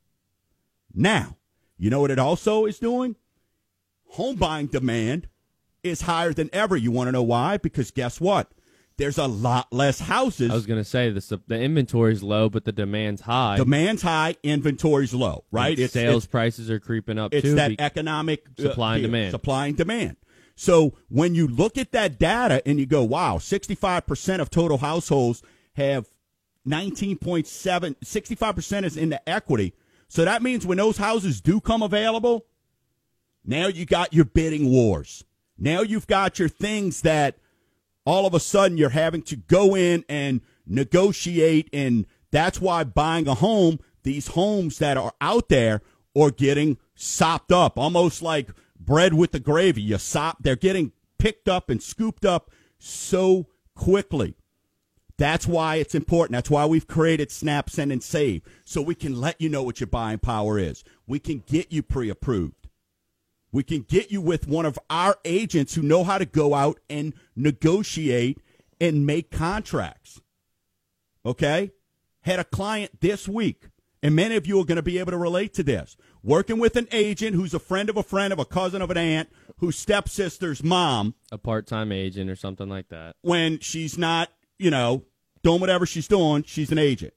Now, 0.93 1.37
you 1.77 1.89
know 1.89 2.01
what 2.01 2.11
it 2.11 2.19
also 2.19 2.65
is 2.65 2.79
doing? 2.79 3.15
Home 4.09 4.35
buying 4.35 4.67
demand 4.67 5.29
is 5.83 6.01
higher 6.01 6.33
than 6.33 6.49
ever. 6.51 6.75
You 6.75 6.91
want 6.91 7.07
to 7.07 7.11
know 7.11 7.23
why? 7.23 7.57
Because 7.57 7.91
guess 7.91 8.19
what? 8.19 8.51
There's 8.97 9.17
a 9.17 9.27
lot 9.27 9.71
less 9.71 10.01
houses. 10.01 10.51
I 10.51 10.55
was 10.55 10.65
gonna 10.65 10.83
say 10.83 11.09
the 11.09 11.41
the 11.47 11.57
inventory's 11.57 12.21
low, 12.21 12.49
but 12.49 12.65
the 12.65 12.73
demand's 12.73 13.21
high. 13.21 13.55
Demand's 13.55 14.01
high, 14.01 14.35
inventory's 14.43 15.13
low, 15.13 15.45
right? 15.51 15.79
And 15.79 15.89
sales 15.89 16.25
prices 16.25 16.69
are 16.69 16.81
creeping 16.81 17.17
up 17.17 17.33
it's 17.33 17.45
too. 17.45 17.55
that 17.55 17.79
economic 17.79 18.45
uh, 18.59 18.63
Supply 18.63 18.95
and 18.95 19.03
deal, 19.03 19.07
demand. 19.11 19.31
Supply 19.31 19.67
and 19.67 19.77
demand. 19.77 20.17
So 20.59 20.93
when 21.07 21.35
you 21.35 21.47
look 21.47 21.77
at 21.77 21.93
that 21.93 22.19
data 22.19 22.61
and 22.65 22.81
you 22.81 22.85
go, 22.85 23.01
wow, 23.01 23.37
65% 23.37 24.39
of 24.41 24.49
total 24.49 24.79
households 24.79 25.41
have 25.75 26.09
19.7, 26.67 27.95
65% 27.95 28.83
is 28.83 28.97
in 28.97 29.07
the 29.07 29.29
equity. 29.29 29.73
So 30.09 30.25
that 30.25 30.43
means 30.43 30.65
when 30.65 30.77
those 30.77 30.97
houses 30.97 31.39
do 31.39 31.61
come 31.61 31.81
available, 31.81 32.45
now 33.45 33.67
you 33.67 33.85
got 33.85 34.13
your 34.13 34.25
bidding 34.25 34.69
wars. 34.69 35.23
Now 35.57 35.79
you've 35.79 36.07
got 36.07 36.39
your 36.39 36.49
things 36.49 37.03
that 37.03 37.37
all 38.05 38.25
of 38.25 38.33
a 38.33 38.39
sudden 38.41 38.77
you're 38.77 38.89
having 38.89 39.21
to 39.23 39.37
go 39.37 39.77
in 39.77 40.03
and 40.09 40.41
negotiate 40.67 41.69
and 41.71 42.05
that's 42.31 42.59
why 42.59 42.83
buying 42.83 43.29
a 43.29 43.35
home 43.35 43.79
these 44.03 44.27
homes 44.27 44.79
that 44.79 44.97
are 44.97 45.13
out 45.21 45.47
there 45.47 45.81
are 46.17 46.31
getting 46.31 46.77
sopped 46.95 47.53
up 47.53 47.77
almost 47.77 48.21
like 48.21 48.49
bread 48.79 49.13
with 49.13 49.31
the 49.31 49.39
gravy 49.39 49.81
you 49.81 49.97
sop 49.97 50.37
they're 50.41 50.55
getting 50.55 50.91
picked 51.17 51.49
up 51.49 51.69
and 51.69 51.83
scooped 51.83 52.25
up 52.25 52.49
so 52.77 53.47
quickly 53.75 54.35
that's 55.19 55.45
why 55.45 55.75
it's 55.75 55.95
important. 55.95 56.31
That's 56.31 56.49
why 56.49 56.65
we've 56.65 56.87
created 56.87 57.29
Snap, 57.29 57.69
Send, 57.69 57.91
and 57.91 58.01
Save 58.01 58.41
so 58.63 58.81
we 58.81 58.95
can 58.95 59.19
let 59.19 59.39
you 59.41 59.49
know 59.49 59.61
what 59.61 59.81
your 59.81 59.87
buying 59.87 60.19
power 60.19 60.57
is. 60.57 60.85
We 61.07 61.19
can 61.19 61.43
get 61.45 61.73
you 61.73 61.83
pre 61.83 62.09
approved. 62.09 62.69
We 63.51 63.63
can 63.63 63.81
get 63.81 64.11
you 64.11 64.21
with 64.21 64.47
one 64.47 64.65
of 64.65 64.79
our 64.89 65.17
agents 65.25 65.75
who 65.75 65.81
know 65.81 66.05
how 66.05 66.19
to 66.19 66.25
go 66.25 66.53
out 66.53 66.79
and 66.89 67.13
negotiate 67.35 68.39
and 68.79 69.05
make 69.05 69.29
contracts. 69.29 70.21
Okay? 71.25 71.71
Had 72.21 72.39
a 72.39 72.45
client 72.45 73.01
this 73.01 73.27
week 73.27 73.67
And 74.01 74.15
many 74.15 74.37
of 74.37 74.47
you 74.47 74.57
are 74.61 74.65
going 74.65 74.77
to 74.77 74.81
be 74.81 74.99
able 74.99 75.11
to 75.11 75.17
relate 75.17 75.53
to 75.55 75.63
this. 75.63 75.97
Working 76.21 76.59
with 76.59 76.75
an 76.75 76.87
agent 76.91 77.35
who's 77.35 77.53
a 77.53 77.59
friend 77.59 77.89
of 77.89 77.95
a 77.95 78.03
friend 78.03 78.33
of 78.33 78.39
a 78.39 78.45
cousin 78.45 78.81
of 78.81 78.91
an 78.91 78.97
aunt, 78.97 79.29
whose 79.59 79.77
stepsister's 79.77 80.63
mom, 80.63 81.15
A 81.31 81.37
part-time 81.37 81.91
agent 81.91 82.29
or 82.29 82.35
something 82.35 82.67
like 82.67 82.89
that. 82.89 83.15
when 83.21 83.59
she's 83.59 83.97
not, 83.97 84.29
you 84.57 84.69
know, 84.69 85.05
doing 85.43 85.61
whatever 85.61 85.85
she's 85.85 86.07
doing, 86.07 86.43
she's 86.43 86.71
an 86.71 86.77
agent. 86.77 87.13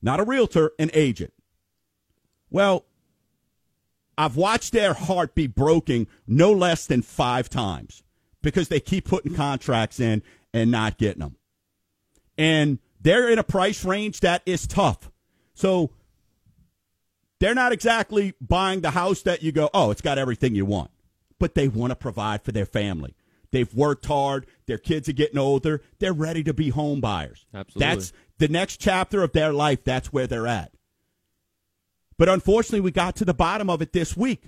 Not 0.00 0.18
a 0.20 0.24
realtor, 0.24 0.72
an 0.78 0.90
agent. 0.94 1.32
Well, 2.50 2.86
I've 4.16 4.36
watched 4.36 4.72
their 4.72 4.94
heart 4.94 5.34
be 5.34 5.46
broken 5.46 6.06
no 6.26 6.52
less 6.52 6.86
than 6.86 7.02
five 7.02 7.48
times 7.48 8.02
because 8.42 8.68
they 8.68 8.80
keep 8.80 9.06
putting 9.06 9.34
contracts 9.34 10.00
in 10.00 10.22
and 10.52 10.70
not 10.70 10.98
getting 10.98 11.20
them. 11.20 11.36
And 12.36 12.78
they're 13.00 13.28
in 13.30 13.38
a 13.38 13.44
price 13.44 13.84
range 13.84 14.20
that 14.20 14.42
is 14.44 14.66
tough. 14.66 15.10
So 15.54 15.90
they're 17.42 17.56
not 17.56 17.72
exactly 17.72 18.34
buying 18.40 18.82
the 18.82 18.92
house 18.92 19.22
that 19.22 19.42
you 19.42 19.50
go, 19.50 19.68
oh, 19.74 19.90
it's 19.90 20.00
got 20.00 20.16
everything 20.16 20.54
you 20.54 20.64
want. 20.64 20.92
But 21.40 21.56
they 21.56 21.66
want 21.66 21.90
to 21.90 21.96
provide 21.96 22.44
for 22.44 22.52
their 22.52 22.64
family. 22.64 23.16
They've 23.50 23.74
worked 23.74 24.06
hard. 24.06 24.46
Their 24.66 24.78
kids 24.78 25.08
are 25.08 25.12
getting 25.12 25.38
older. 25.38 25.82
They're 25.98 26.12
ready 26.12 26.44
to 26.44 26.54
be 26.54 26.68
home 26.68 27.00
buyers. 27.00 27.44
Absolutely. 27.52 27.80
That's 27.80 28.12
the 28.38 28.46
next 28.46 28.76
chapter 28.76 29.24
of 29.24 29.32
their 29.32 29.52
life. 29.52 29.82
That's 29.82 30.12
where 30.12 30.28
they're 30.28 30.46
at. 30.46 30.70
But 32.16 32.28
unfortunately, 32.28 32.78
we 32.78 32.92
got 32.92 33.16
to 33.16 33.24
the 33.24 33.34
bottom 33.34 33.68
of 33.68 33.82
it 33.82 33.92
this 33.92 34.16
week. 34.16 34.44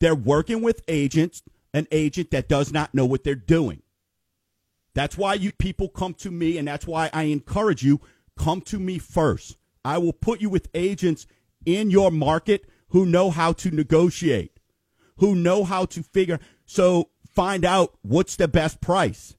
They're 0.00 0.14
working 0.14 0.62
with 0.62 0.82
agents, 0.88 1.42
an 1.74 1.86
agent 1.92 2.30
that 2.30 2.48
does 2.48 2.72
not 2.72 2.94
know 2.94 3.04
what 3.04 3.24
they're 3.24 3.34
doing. 3.34 3.82
That's 4.94 5.18
why 5.18 5.34
you 5.34 5.52
people 5.52 5.90
come 5.90 6.14
to 6.14 6.30
me, 6.30 6.56
and 6.56 6.66
that's 6.66 6.86
why 6.86 7.10
I 7.12 7.24
encourage 7.24 7.82
you 7.82 8.00
come 8.38 8.62
to 8.62 8.78
me 8.78 8.98
first. 8.98 9.58
I 9.84 9.98
will 9.98 10.14
put 10.14 10.40
you 10.40 10.48
with 10.48 10.70
agents 10.72 11.26
in 11.64 11.90
your 11.90 12.10
market 12.10 12.64
who 12.88 13.06
know 13.06 13.30
how 13.30 13.52
to 13.52 13.70
negotiate, 13.70 14.60
who 15.16 15.34
know 15.34 15.64
how 15.64 15.84
to 15.86 16.02
figure. 16.02 16.38
So 16.64 17.10
find 17.26 17.64
out 17.64 17.94
what's 18.02 18.36
the 18.36 18.48
best 18.48 18.80
price, 18.80 19.36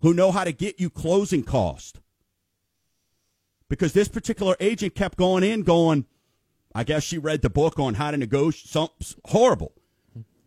who 0.00 0.14
know 0.14 0.30
how 0.30 0.44
to 0.44 0.52
get 0.52 0.80
you 0.80 0.90
closing 0.90 1.42
cost. 1.42 2.00
Because 3.68 3.92
this 3.92 4.08
particular 4.08 4.56
agent 4.60 4.94
kept 4.94 5.18
going 5.18 5.44
in, 5.44 5.62
going, 5.62 6.06
I 6.74 6.84
guess 6.84 7.02
she 7.02 7.18
read 7.18 7.42
the 7.42 7.50
book 7.50 7.78
on 7.78 7.94
how 7.94 8.10
to 8.10 8.16
negotiate. 8.16 8.70
Some 8.70 8.88
horrible. 9.26 9.72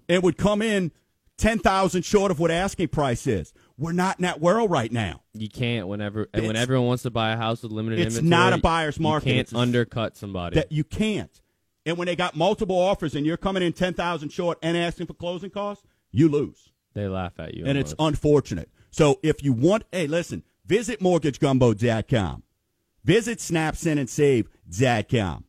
It 0.08 0.24
would 0.24 0.38
come 0.38 0.62
in 0.62 0.92
ten 1.38 1.60
thousand 1.60 2.04
short 2.04 2.32
of 2.32 2.40
what 2.40 2.52
asking 2.52 2.88
price 2.88 3.28
is. 3.28 3.54
We're 3.78 3.92
not 3.94 4.20
in 4.20 4.24
that 4.24 4.42
world 4.42 4.70
right 4.72 4.92
now. 4.92 5.22
You 5.34 5.50
can't 5.50 5.88
whenever 5.88 6.28
and 6.34 6.48
when 6.48 6.56
everyone 6.56 6.88
wants 6.88 7.04
to 7.04 7.10
buy 7.10 7.32
a 7.32 7.38
house 7.38 7.64
with 7.64 7.72
limited 7.72 8.00
It's 8.00 8.18
inventory. 8.18 8.30
not 8.30 8.54
a 8.54 8.58
buyer's 8.62 9.00
market. 9.00 9.28
You 9.28 9.34
can't 9.36 9.48
It's 9.48 9.54
undercut 9.54 10.18
somebody. 10.18 10.56
That 10.56 10.72
you 10.72 10.84
can't. 10.84 11.42
And 11.86 11.98
when 11.98 12.06
they 12.06 12.16
got 12.16 12.36
multiple 12.36 12.78
offers 12.78 13.16
and 13.16 13.26
you're 13.26 13.38
coming 13.38 13.64
in 13.64 13.74
ten 13.74 13.94
thousand 13.94 14.30
short 14.30 14.60
and 14.62 14.78
asking 14.78 15.08
for 15.08 15.14
closing 15.14 15.50
costs, 15.50 15.86
you 16.12 16.30
lose. 16.30 16.70
they 16.94 17.08
laugh 17.08 17.34
at 17.40 17.54
you. 17.56 17.66
and 17.66 17.78
it's 17.78 17.96
unfortunate. 17.98 18.70
So 18.92 19.20
if 19.24 19.44
you 19.44 19.54
want, 19.54 19.84
hey, 19.92 20.06
listen, 20.08 20.44
visit 20.66 21.00
mortgagegumbo.com. 21.00 22.44
Visit 23.04 23.40
snapsendandsave.com. 23.40 25.46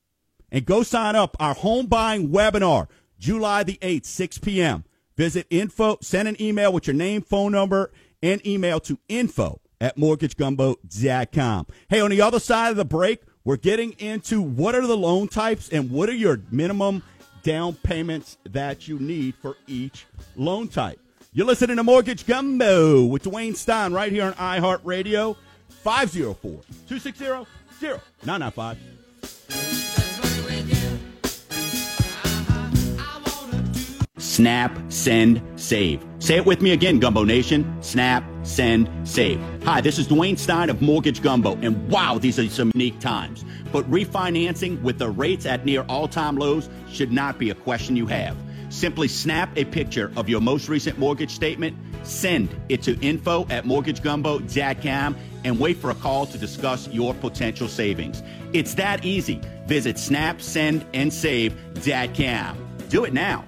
And 0.51 0.67
go 0.67 0.83
sign 0.83 1.17
up 1.17 1.37
our 1.41 1.55
home 1.55 1.87
buying 1.87 2.29
webinar, 2.29 2.89
July 3.19 3.63
the 3.63 3.79
8th, 3.81 4.05
6 4.07 4.39
p.m. 4.39 4.85
Visit 5.17 5.47
info, 5.51 5.99
send 6.03 6.29
an 6.29 6.41
email 6.41 6.73
with 6.73 6.87
your 6.87 6.95
name, 6.95 7.23
phone 7.23 7.53
number, 7.53 7.91
and 8.23 8.45
email 8.47 8.81
to 8.81 8.99
info 9.09 9.61
at 9.81 9.97
mortgagegumbo.com. 9.97 11.67
Hey, 11.89 12.01
on 12.01 12.11
the 12.11 12.21
other 12.21 12.41
side 12.41 12.71
of 12.71 12.77
the 12.77 12.85
break, 12.85 13.23
we're 13.45 13.57
getting 13.57 13.93
into 13.99 14.41
what 14.41 14.75
are 14.75 14.87
the 14.87 14.97
loan 14.97 15.29
types 15.29 15.69
and 15.69 15.91
what 15.91 16.09
are 16.09 16.15
your 16.15 16.41
minimum 16.51 17.03
down 17.43 17.75
payments 17.75 18.39
that 18.45 18.87
you 18.87 18.99
need 18.99 19.35
for 19.35 19.57
each 19.67 20.07
loan 20.37 20.69
type. 20.69 21.01
You're 21.33 21.47
listening 21.47 21.77
to 21.77 21.83
Mortgage 21.83 22.27
Gumbo 22.27 23.05
with 23.05 23.25
Dwayne 23.25 23.57
Stein 23.57 23.93
right 23.93 24.13
here 24.13 24.27
on 24.27 24.35
iHeartRadio, 24.35 25.37
504 25.83 26.51
260 26.87 27.25
0995. 27.81 29.82
Snap, 34.33 34.73
send, 34.89 35.43
save. 35.57 36.03
Say 36.19 36.37
it 36.37 36.47
with 36.47 36.63
me 36.63 36.71
again, 36.71 36.99
Gumbo 36.99 37.23
Nation. 37.23 37.71
Snap, 37.83 38.25
send, 38.45 38.89
save. 39.07 39.39
Hi, 39.65 39.83
this 39.83 39.99
is 39.99 40.09
Dwayne 40.09 40.39
Stein 40.39 40.71
of 40.71 40.81
Mortgage 40.81 41.21
Gumbo, 41.21 41.53
and 41.57 41.87
wow, 41.91 42.17
these 42.17 42.39
are 42.39 42.49
some 42.49 42.71
unique 42.73 42.99
times. 42.99 43.45
But 43.73 43.85
refinancing 43.91 44.81
with 44.81 44.99
the 44.99 45.11
rates 45.11 45.45
at 45.45 45.67
near 45.67 45.83
all 45.83 46.09
time 46.09 46.37
lows 46.37 46.71
should 46.89 47.13
not 47.13 47.39
be 47.39 47.51
a 47.51 47.55
question 47.55 47.95
you 47.95 48.07
have. 48.07 48.35
Simply 48.71 49.07
snap 49.07 49.51
a 49.59 49.67
picture 49.67 50.11
of 50.17 50.31
your 50.31 50.41
most 50.41 50.71
recent 50.71 50.99
mortgage 50.99 51.33
statement, 51.33 51.77
send 52.03 52.49
it 52.71 52.81
to 52.85 52.99
info 53.01 53.47
at 53.51 53.67
mortgagegumbo.com, 53.67 55.17
and 55.45 55.61
wait 55.61 55.77
for 55.77 55.91
a 55.91 55.95
call 55.95 56.25
to 56.25 56.39
discuss 56.39 56.89
your 56.89 57.13
potential 57.13 57.69
savings. 57.69 58.23
It's 58.55 58.73
that 58.77 59.05
easy. 59.05 59.43
Visit 59.67 59.99
snap, 59.99 60.41
send, 60.41 60.87
and 60.95 61.11
snapsendandsave.com. 61.11 62.57
Do 62.89 63.05
it 63.05 63.13
now. 63.13 63.45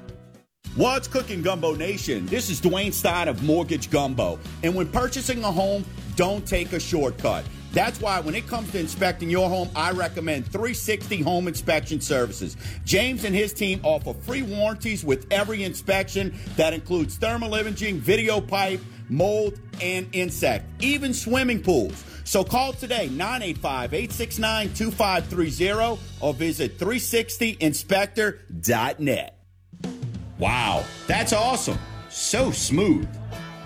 What's 0.77 1.07
cooking, 1.07 1.41
Gumbo 1.41 1.77
Nation? 1.77 2.27
This 2.27 2.51
is 2.51 2.61
Dwayne 2.61 2.93
Stein 2.93 3.29
of 3.29 3.45
Mortgage 3.45 3.91
Gumbo. 3.91 4.41
And 4.65 4.75
when 4.75 4.89
purchasing 4.89 5.45
a 5.45 5.53
home, 5.53 5.85
don't 6.17 6.45
take 6.45 6.73
a 6.73 6.81
shortcut. 6.81 7.45
That's 7.71 8.01
why 8.01 8.19
when 8.19 8.35
it 8.35 8.49
comes 8.49 8.73
to 8.73 8.81
inspecting 8.81 9.31
your 9.31 9.49
home, 9.49 9.69
I 9.77 9.93
recommend 9.93 10.47
360 10.47 11.23
Home 11.23 11.47
Inspection 11.47 12.01
Services. 12.01 12.57
James 12.85 13.25
and 13.25 13.33
his 13.33 13.53
team 13.53 13.79
offer 13.85 14.15
free 14.15 14.43
warranties 14.43 15.05
with 15.05 15.29
every 15.31 15.63
inspection 15.63 16.37
that 16.57 16.75
includes 16.75 17.19
thermal 17.19 17.55
imaging, 17.55 18.01
video 18.01 18.41
pipe, 18.41 18.81
mold, 19.09 19.61
and 19.81 20.09
insect, 20.13 20.67
even 20.83 21.15
swimming 21.15 21.63
pools. 21.63 22.03
So 22.25 22.43
call 22.43 22.73
today 22.73 23.09
985-869-2530 23.13 26.01
or 26.21 26.35
visit 26.35 26.81
360inspector.net. 26.81 29.44
Wow, 30.39 30.85
that's 31.07 31.33
awesome. 31.33 31.79
So 32.09 32.51
smooth. 32.51 33.09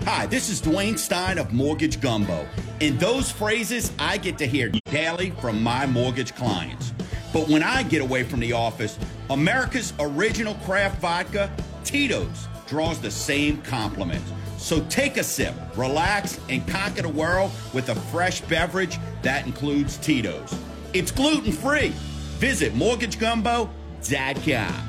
Hi, 0.04 0.26
this 0.26 0.50
is 0.50 0.61
Dwayne 0.61 0.98
Stein 0.98 1.38
of 1.38 1.52
Mortgage 1.52 2.00
Gumbo. 2.00 2.46
And 2.81 2.98
those 3.00 3.31
phrases 3.31 3.92
I 3.98 4.18
get 4.18 4.37
to 4.38 4.46
hear 4.46 4.70
daily 4.90 5.31
from 5.31 5.62
my 5.62 5.87
mortgage 5.87 6.35
clients. 6.35 6.92
But 7.33 7.48
when 7.48 7.62
I 7.62 7.85
get 7.85 8.02
away 8.02 8.22
from 8.22 8.40
the 8.40 8.52
office, 8.52 8.98
America's 9.31 9.94
original 9.98 10.54
craft 10.66 11.00
vodka, 11.00 11.50
Tito's, 11.85 12.48
draws 12.66 13.00
the 13.00 13.11
same 13.11 13.62
compliments. 13.62 14.31
So 14.59 14.85
take 14.88 15.16
a 15.16 15.24
sip, 15.24 15.54
relax, 15.76 16.38
and 16.50 16.66
conquer 16.68 17.02
the 17.02 17.09
world 17.09 17.50
with 17.72 17.88
a 17.88 17.94
fresh 17.94 18.42
beverage 18.42 18.98
that 19.22 19.46
includes 19.46 19.96
Tito's. 19.96 20.54
It's 20.92 21.12
gluten 21.12 21.52
free. 21.52 21.92
Visit 22.38 22.74
mortgagegumbo.com. 22.74 24.88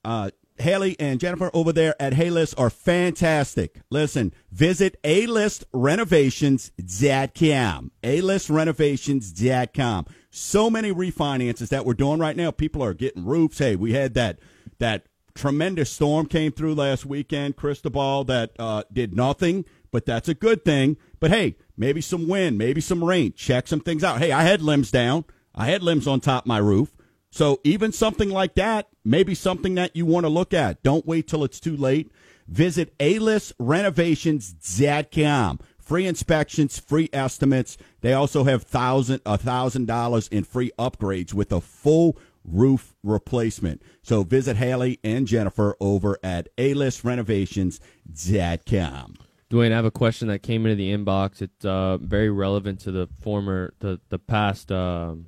uh, 0.04 0.30
Haley 0.58 0.96
and 0.98 1.20
Jennifer 1.20 1.50
over 1.52 1.72
there 1.72 1.94
at 2.00 2.18
A 2.18 2.30
List 2.30 2.54
are 2.58 2.70
fantastic. 2.70 3.80
Listen, 3.90 4.32
visit 4.50 4.98
A-listrenovations.com. 5.04 7.90
A-listrenovations.com. 8.02 10.06
so 10.30 10.70
many 10.70 10.92
refinances 10.92 11.68
that 11.68 11.84
we're 11.86 11.94
doing 11.94 12.18
right 12.18 12.36
now. 12.36 12.50
People 12.50 12.82
are 12.82 12.94
getting 12.94 13.24
roofs. 13.24 13.58
Hey, 13.58 13.76
we 13.76 13.92
had 13.92 14.14
that 14.14 14.40
that 14.78 15.06
tremendous 15.34 15.90
storm 15.90 16.26
came 16.26 16.52
through 16.52 16.74
last 16.74 17.06
weekend, 17.06 17.56
Cristobal, 17.56 18.24
that 18.24 18.52
uh, 18.58 18.82
did 18.92 19.14
nothing, 19.14 19.64
but 19.92 20.04
that's 20.06 20.28
a 20.28 20.34
good 20.34 20.64
thing. 20.64 20.96
But 21.20 21.30
hey, 21.30 21.56
maybe 21.76 22.00
some 22.00 22.26
wind, 22.28 22.58
maybe 22.58 22.80
some 22.80 23.04
rain. 23.04 23.32
Check 23.34 23.68
some 23.68 23.80
things 23.80 24.02
out. 24.02 24.18
Hey, 24.18 24.32
I 24.32 24.42
had 24.42 24.62
limbs 24.62 24.90
down. 24.90 25.24
I 25.54 25.66
had 25.66 25.82
limbs 25.82 26.06
on 26.06 26.20
top 26.20 26.44
of 26.44 26.48
my 26.48 26.58
roof. 26.58 26.95
So 27.36 27.60
even 27.64 27.92
something 27.92 28.30
like 28.30 28.54
that, 28.54 28.88
maybe 29.04 29.34
something 29.34 29.74
that 29.74 29.94
you 29.94 30.06
want 30.06 30.24
to 30.24 30.30
look 30.30 30.54
at. 30.54 30.82
Don't 30.82 31.06
wait 31.06 31.28
till 31.28 31.44
it's 31.44 31.60
too 31.60 31.76
late. 31.76 32.10
Visit 32.48 32.96
alistrenovations.com. 32.96 35.60
Free 35.78 36.06
inspections, 36.06 36.80
free 36.80 37.10
estimates. 37.12 37.76
They 38.00 38.14
also 38.14 38.44
have 38.44 38.62
thousand 38.62 39.20
a 39.26 39.36
thousand 39.36 39.86
dollars 39.86 40.28
in 40.28 40.44
free 40.44 40.70
upgrades 40.78 41.34
with 41.34 41.52
a 41.52 41.60
full 41.60 42.16
roof 42.42 42.94
replacement. 43.02 43.82
So 44.00 44.22
visit 44.22 44.56
Haley 44.56 44.98
and 45.04 45.26
Jennifer 45.26 45.76
over 45.78 46.18
at 46.22 46.48
alistrenovations.com. 46.56 49.14
Dwayne, 49.50 49.72
I 49.72 49.76
have 49.76 49.84
a 49.84 49.90
question 49.90 50.28
that 50.28 50.38
came 50.38 50.64
into 50.64 50.76
the 50.76 50.90
inbox. 50.90 51.42
It's 51.42 51.66
uh, 51.66 51.98
very 51.98 52.30
relevant 52.30 52.80
to 52.80 52.90
the 52.90 53.10
former, 53.20 53.74
the 53.80 54.00
the 54.08 54.18
past 54.18 54.72
um, 54.72 55.26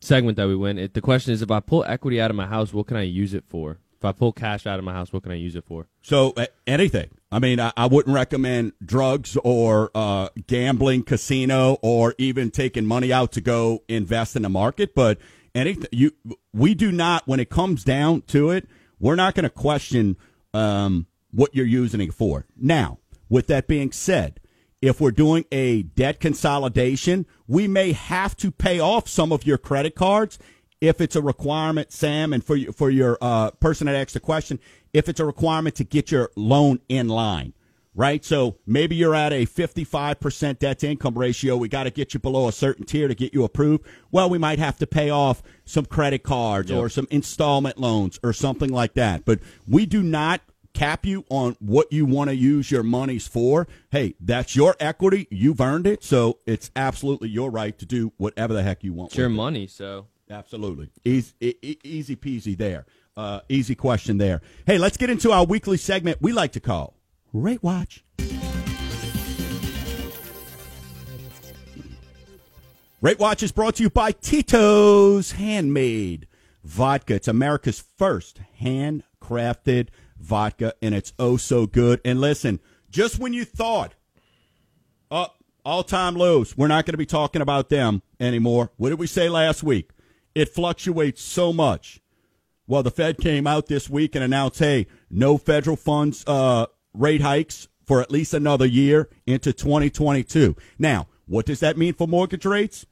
segment 0.00 0.36
that 0.36 0.48
we 0.48 0.56
went. 0.56 0.78
It, 0.78 0.94
the 0.94 1.00
question 1.00 1.32
is, 1.32 1.42
if 1.42 1.50
I 1.50 1.60
pull 1.60 1.84
equity 1.84 2.20
out 2.20 2.30
of 2.30 2.36
my 2.36 2.46
house, 2.46 2.72
what 2.72 2.86
can 2.86 2.96
I 2.96 3.02
use 3.02 3.34
it 3.34 3.44
for? 3.48 3.78
If 3.96 4.04
I 4.04 4.12
pull 4.12 4.32
cash 4.32 4.64
out 4.64 4.78
of 4.78 4.84
my 4.84 4.92
house, 4.92 5.12
what 5.12 5.24
can 5.24 5.32
I 5.32 5.36
use 5.36 5.56
it 5.56 5.64
for? 5.64 5.88
So 6.02 6.32
uh, 6.36 6.46
anything. 6.68 7.10
I 7.32 7.40
mean, 7.40 7.58
I, 7.58 7.72
I 7.76 7.86
wouldn't 7.86 8.14
recommend 8.14 8.72
drugs 8.84 9.36
or 9.42 9.90
uh, 9.94 10.28
gambling, 10.46 11.02
casino, 11.02 11.78
or 11.82 12.14
even 12.16 12.52
taking 12.52 12.86
money 12.86 13.12
out 13.12 13.32
to 13.32 13.40
go 13.40 13.82
invest 13.88 14.36
in 14.36 14.42
the 14.42 14.48
market. 14.48 14.94
But 14.94 15.18
anything 15.52 15.88
you, 15.90 16.12
we 16.52 16.74
do 16.74 16.92
not. 16.92 17.26
When 17.26 17.40
it 17.40 17.50
comes 17.50 17.82
down 17.82 18.22
to 18.28 18.50
it, 18.50 18.68
we're 19.00 19.16
not 19.16 19.34
going 19.34 19.44
to 19.44 19.50
question 19.50 20.16
um, 20.54 21.06
what 21.32 21.54
you're 21.54 21.66
using 21.66 22.00
it 22.00 22.14
for. 22.14 22.46
Now, 22.56 22.98
with 23.28 23.48
that 23.48 23.66
being 23.66 23.90
said, 23.90 24.38
if 24.80 25.00
we're 25.00 25.10
doing 25.10 25.44
a 25.50 25.82
debt 25.82 26.20
consolidation, 26.20 27.26
we 27.46 27.66
may 27.66 27.92
have 27.92 28.36
to 28.38 28.50
pay 28.50 28.78
off 28.80 29.08
some 29.08 29.32
of 29.32 29.46
your 29.46 29.58
credit 29.58 29.94
cards 29.94 30.38
if 30.80 31.00
it's 31.00 31.16
a 31.16 31.22
requirement, 31.22 31.92
Sam, 31.92 32.32
and 32.32 32.44
for 32.44 32.54
you, 32.54 32.70
for 32.72 32.88
your 32.88 33.18
uh, 33.20 33.50
person 33.52 33.86
that 33.86 33.96
asked 33.96 34.14
the 34.14 34.20
question, 34.20 34.60
if 34.92 35.08
it's 35.08 35.18
a 35.20 35.24
requirement 35.24 35.74
to 35.76 35.84
get 35.84 36.12
your 36.12 36.30
loan 36.36 36.78
in 36.88 37.08
line, 37.08 37.52
right? 37.94 38.24
So 38.24 38.58
maybe 38.64 38.94
you're 38.94 39.14
at 39.14 39.32
a 39.32 39.44
55% 39.44 40.60
debt 40.60 40.78
to 40.78 40.88
income 40.88 41.18
ratio. 41.18 41.56
We 41.56 41.68
got 41.68 41.84
to 41.84 41.90
get 41.90 42.14
you 42.14 42.20
below 42.20 42.46
a 42.46 42.52
certain 42.52 42.84
tier 42.86 43.08
to 43.08 43.14
get 43.14 43.34
you 43.34 43.42
approved. 43.42 43.84
Well, 44.12 44.30
we 44.30 44.38
might 44.38 44.60
have 44.60 44.76
to 44.78 44.86
pay 44.86 45.10
off 45.10 45.42
some 45.64 45.84
credit 45.84 46.22
cards 46.22 46.70
Yep. 46.70 46.78
or 46.80 46.88
some 46.88 47.08
installment 47.10 47.78
loans 47.78 48.20
or 48.22 48.32
something 48.32 48.70
like 48.70 48.94
that. 48.94 49.24
But 49.24 49.40
we 49.66 49.84
do 49.84 50.02
not 50.04 50.42
cap 50.78 51.04
you 51.04 51.24
on 51.28 51.56
what 51.58 51.92
you 51.92 52.06
want 52.06 52.30
to 52.30 52.36
use 52.36 52.70
your 52.70 52.82
monies 52.82 53.26
for. 53.26 53.66
Hey, 53.90 54.14
that's 54.20 54.54
your 54.54 54.76
equity. 54.80 55.26
You've 55.30 55.60
earned 55.60 55.86
it. 55.86 56.04
So 56.04 56.38
it's 56.46 56.70
absolutely 56.76 57.28
your 57.28 57.50
right 57.50 57.76
to 57.78 57.86
do 57.86 58.12
whatever 58.16 58.54
the 58.54 58.62
heck 58.62 58.84
you 58.84 58.92
want. 58.92 59.10
It's 59.10 59.18
your 59.18 59.26
it. 59.26 59.30
money, 59.30 59.66
so 59.66 60.06
Absolutely. 60.30 60.90
Easy, 61.04 61.32
easy 61.82 62.16
peasy 62.16 62.56
there. 62.56 62.86
Uh, 63.16 63.40
easy 63.48 63.74
question 63.74 64.18
there. 64.18 64.42
Hey, 64.66 64.78
let's 64.78 64.96
get 64.96 65.10
into 65.10 65.32
our 65.32 65.44
weekly 65.44 65.76
segment 65.76 66.18
we 66.20 66.32
like 66.32 66.52
to 66.52 66.60
call 66.60 66.94
Rate 67.32 67.62
Watch. 67.62 68.04
Rate 73.00 73.18
Watch 73.18 73.42
is 73.42 73.52
brought 73.52 73.76
to 73.76 73.84
you 73.84 73.90
by 73.90 74.12
Tito's 74.12 75.32
Handmade 75.32 76.26
Vodka. 76.64 77.14
It's 77.14 77.28
America's 77.28 77.84
first 77.96 78.40
handcrafted 78.60 79.88
vodka, 80.20 80.74
and 80.82 80.94
it's 80.94 81.12
oh 81.18 81.36
so 81.36 81.66
good. 81.66 82.00
And 82.04 82.20
listen, 82.20 82.60
just 82.90 83.18
when 83.18 83.32
you 83.32 83.44
thought, 83.44 83.94
up 85.10 85.38
all 85.68 85.82
time 85.82 86.14
lows. 86.14 86.56
We're 86.56 86.66
not 86.66 86.86
going 86.86 86.94
to 86.94 86.98
be 86.98 87.06
talking 87.06 87.42
about 87.42 87.68
them 87.68 88.00
anymore. 88.18 88.72
What 88.78 88.88
did 88.88 88.98
we 88.98 89.06
say 89.06 89.28
last 89.28 89.62
week? 89.62 89.90
It 90.34 90.48
fluctuates 90.48 91.22
so 91.22 91.52
much. 91.52 92.00
Well, 92.66 92.82
the 92.82 92.90
Fed 92.90 93.18
came 93.18 93.46
out 93.46 93.66
this 93.66 93.88
week 93.88 94.14
and 94.14 94.24
announced, 94.24 94.60
hey, 94.60 94.86
no 95.10 95.36
federal 95.36 95.76
funds 95.76 96.24
uh, 96.26 96.66
rate 96.94 97.20
hikes 97.20 97.68
for 97.84 98.00
at 98.00 98.10
least 98.10 98.32
another 98.32 98.64
year 98.66 99.10
into 99.26 99.52
2022. 99.52 100.56
Now, 100.78 101.06
what 101.26 101.44
does 101.44 101.60
that 101.60 101.76
mean 101.76 101.92
for 101.92 102.06
mortgage 102.06 102.46
rates? 102.46 102.86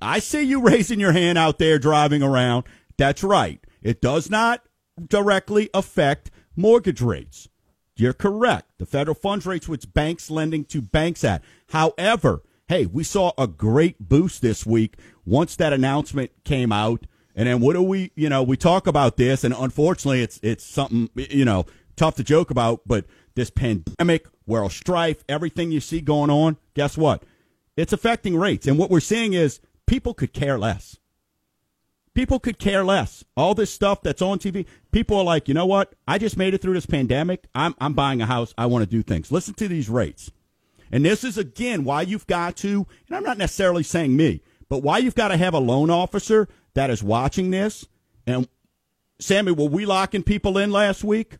I 0.00 0.20
see 0.20 0.42
you 0.42 0.60
raising 0.68 1.00
your 1.00 1.12
hand 1.12 1.36
out 1.36 1.58
there 1.58 1.80
driving 1.80 2.22
around. 2.22 2.64
That's 2.96 3.24
right. 3.24 3.60
It 3.82 4.00
does 4.00 4.30
not 4.30 4.62
directly 5.08 5.68
affect 5.74 6.30
mortgage 6.56 7.00
rates. 7.00 7.48
You're 7.96 8.12
correct. 8.12 8.66
The 8.78 8.86
federal 8.86 9.14
funds 9.14 9.46
rates, 9.46 9.68
which 9.68 9.92
banks 9.92 10.30
lending 10.30 10.64
to 10.66 10.82
banks 10.82 11.22
at. 11.22 11.42
However, 11.70 12.42
hey, 12.68 12.86
we 12.86 13.04
saw 13.04 13.32
a 13.38 13.46
great 13.46 14.08
boost 14.08 14.42
this 14.42 14.66
week 14.66 14.96
once 15.24 15.56
that 15.56 15.72
announcement 15.72 16.32
came 16.44 16.72
out. 16.72 17.06
And 17.36 17.48
then 17.48 17.60
what 17.60 17.74
do 17.74 17.82
we, 17.82 18.12
you 18.14 18.28
know, 18.28 18.42
we 18.42 18.56
talk 18.56 18.86
about 18.86 19.16
this, 19.16 19.42
and 19.42 19.54
unfortunately, 19.56 20.22
it's 20.22 20.38
it's 20.42 20.64
something 20.64 21.10
you 21.16 21.44
know 21.44 21.66
tough 21.96 22.14
to 22.16 22.24
joke 22.24 22.50
about. 22.50 22.82
But 22.86 23.06
this 23.34 23.50
pandemic, 23.50 24.26
world 24.46 24.70
strife, 24.70 25.24
everything 25.28 25.72
you 25.72 25.80
see 25.80 26.00
going 26.00 26.30
on, 26.30 26.58
guess 26.74 26.96
what? 26.96 27.24
It's 27.76 27.92
affecting 27.92 28.36
rates, 28.36 28.68
and 28.68 28.78
what 28.78 28.88
we're 28.88 29.00
seeing 29.00 29.32
is 29.32 29.60
people 29.86 30.14
could 30.14 30.32
care 30.32 30.58
less 30.58 30.98
people 32.14 32.38
could 32.38 32.58
care 32.58 32.84
less. 32.84 33.24
All 33.36 33.54
this 33.54 33.72
stuff 33.72 34.02
that's 34.02 34.22
on 34.22 34.38
TV, 34.38 34.66
people 34.92 35.18
are 35.18 35.24
like, 35.24 35.48
you 35.48 35.54
know 35.54 35.66
what? 35.66 35.94
I 36.08 36.18
just 36.18 36.36
made 36.36 36.54
it 36.54 36.62
through 36.62 36.74
this 36.74 36.86
pandemic. 36.86 37.46
I'm, 37.54 37.74
I'm 37.80 37.92
buying 37.92 38.22
a 38.22 38.26
house. 38.26 38.54
I 38.56 38.66
want 38.66 38.82
to 38.84 38.90
do 38.90 39.02
things. 39.02 39.30
Listen 39.30 39.54
to 39.54 39.68
these 39.68 39.88
rates. 39.88 40.30
And 40.90 41.04
this 41.04 41.24
is, 41.24 41.36
again, 41.36 41.84
why 41.84 42.02
you've 42.02 42.26
got 42.26 42.56
to, 42.58 42.86
and 43.08 43.16
I'm 43.16 43.24
not 43.24 43.38
necessarily 43.38 43.82
saying 43.82 44.16
me, 44.16 44.42
but 44.68 44.82
why 44.82 44.98
you've 44.98 45.14
got 45.16 45.28
to 45.28 45.36
have 45.36 45.54
a 45.54 45.58
loan 45.58 45.90
officer 45.90 46.48
that 46.74 46.90
is 46.90 47.02
watching 47.02 47.50
this. 47.50 47.86
And, 48.26 48.48
Sammy, 49.18 49.52
were 49.52 49.68
we 49.68 49.86
locking 49.86 50.22
people 50.22 50.56
in 50.56 50.70
last 50.70 51.04
week? 51.04 51.38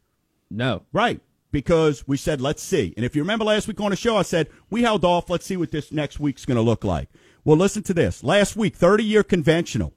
no. 0.50 0.82
Right. 0.92 1.20
Because 1.50 2.06
we 2.08 2.16
said, 2.16 2.40
let's 2.40 2.62
see. 2.64 2.92
And 2.96 3.06
if 3.06 3.14
you 3.14 3.22
remember 3.22 3.44
last 3.44 3.68
week 3.68 3.80
on 3.80 3.90
the 3.90 3.96
show, 3.96 4.16
I 4.16 4.22
said, 4.22 4.48
we 4.70 4.82
held 4.82 5.04
off. 5.04 5.30
Let's 5.30 5.46
see 5.46 5.56
what 5.56 5.70
this 5.70 5.92
next 5.92 6.18
week's 6.18 6.44
going 6.44 6.56
to 6.56 6.62
look 6.62 6.82
like. 6.82 7.08
Well, 7.44 7.56
listen 7.56 7.84
to 7.84 7.94
this. 7.94 8.24
Last 8.24 8.56
week, 8.56 8.74
30 8.74 9.04
year 9.04 9.22
conventional 9.22 9.92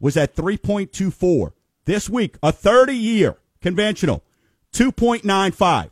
was 0.00 0.16
at 0.16 0.34
3.24. 0.34 1.52
This 1.84 2.08
week, 2.08 2.36
a 2.42 2.52
30 2.52 2.94
year 2.94 3.36
conventional, 3.60 4.22
2.95. 4.72 5.90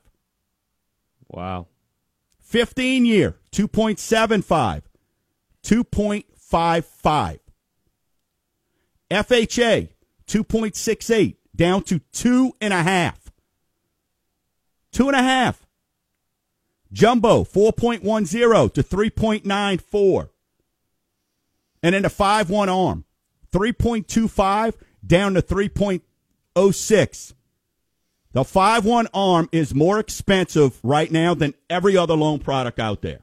Wow. 1.29 1.67
15 2.41 3.05
year, 3.07 3.37
2.75. 3.53 4.83
2.55. 5.63 7.39
FHA, 9.11 9.89
2.68, 10.27 11.37
down 11.55 11.83
to 11.83 11.99
two 12.13 12.53
and 12.61 12.73
a 12.73 12.83
half. 12.83 13.31
Two 14.91 15.09
and 15.09 15.17
a 15.17 15.23
half. 15.23 15.67
Jumbo, 16.93 17.45
4.10 17.45 18.73
to 18.75 18.83
3.94. 18.83 20.29
And 21.83 21.95
then 21.95 22.03
the 22.03 22.11
5 22.11 22.51
1 22.51 22.69
arm, 22.69 23.05
3.25 23.53 24.75
down 25.07 25.35
to 25.35 25.43
3.06. 25.43 27.35
The 28.33 28.45
5 28.45 28.85
1 28.85 29.09
arm 29.13 29.49
is 29.53 29.75
more 29.75 29.99
expensive 29.99 30.79
right 30.83 31.11
now 31.11 31.35
than 31.35 31.55
every 31.69 31.97
other 31.97 32.15
loan 32.15 32.39
product 32.39 32.79
out 32.79 33.03
there. 33.03 33.21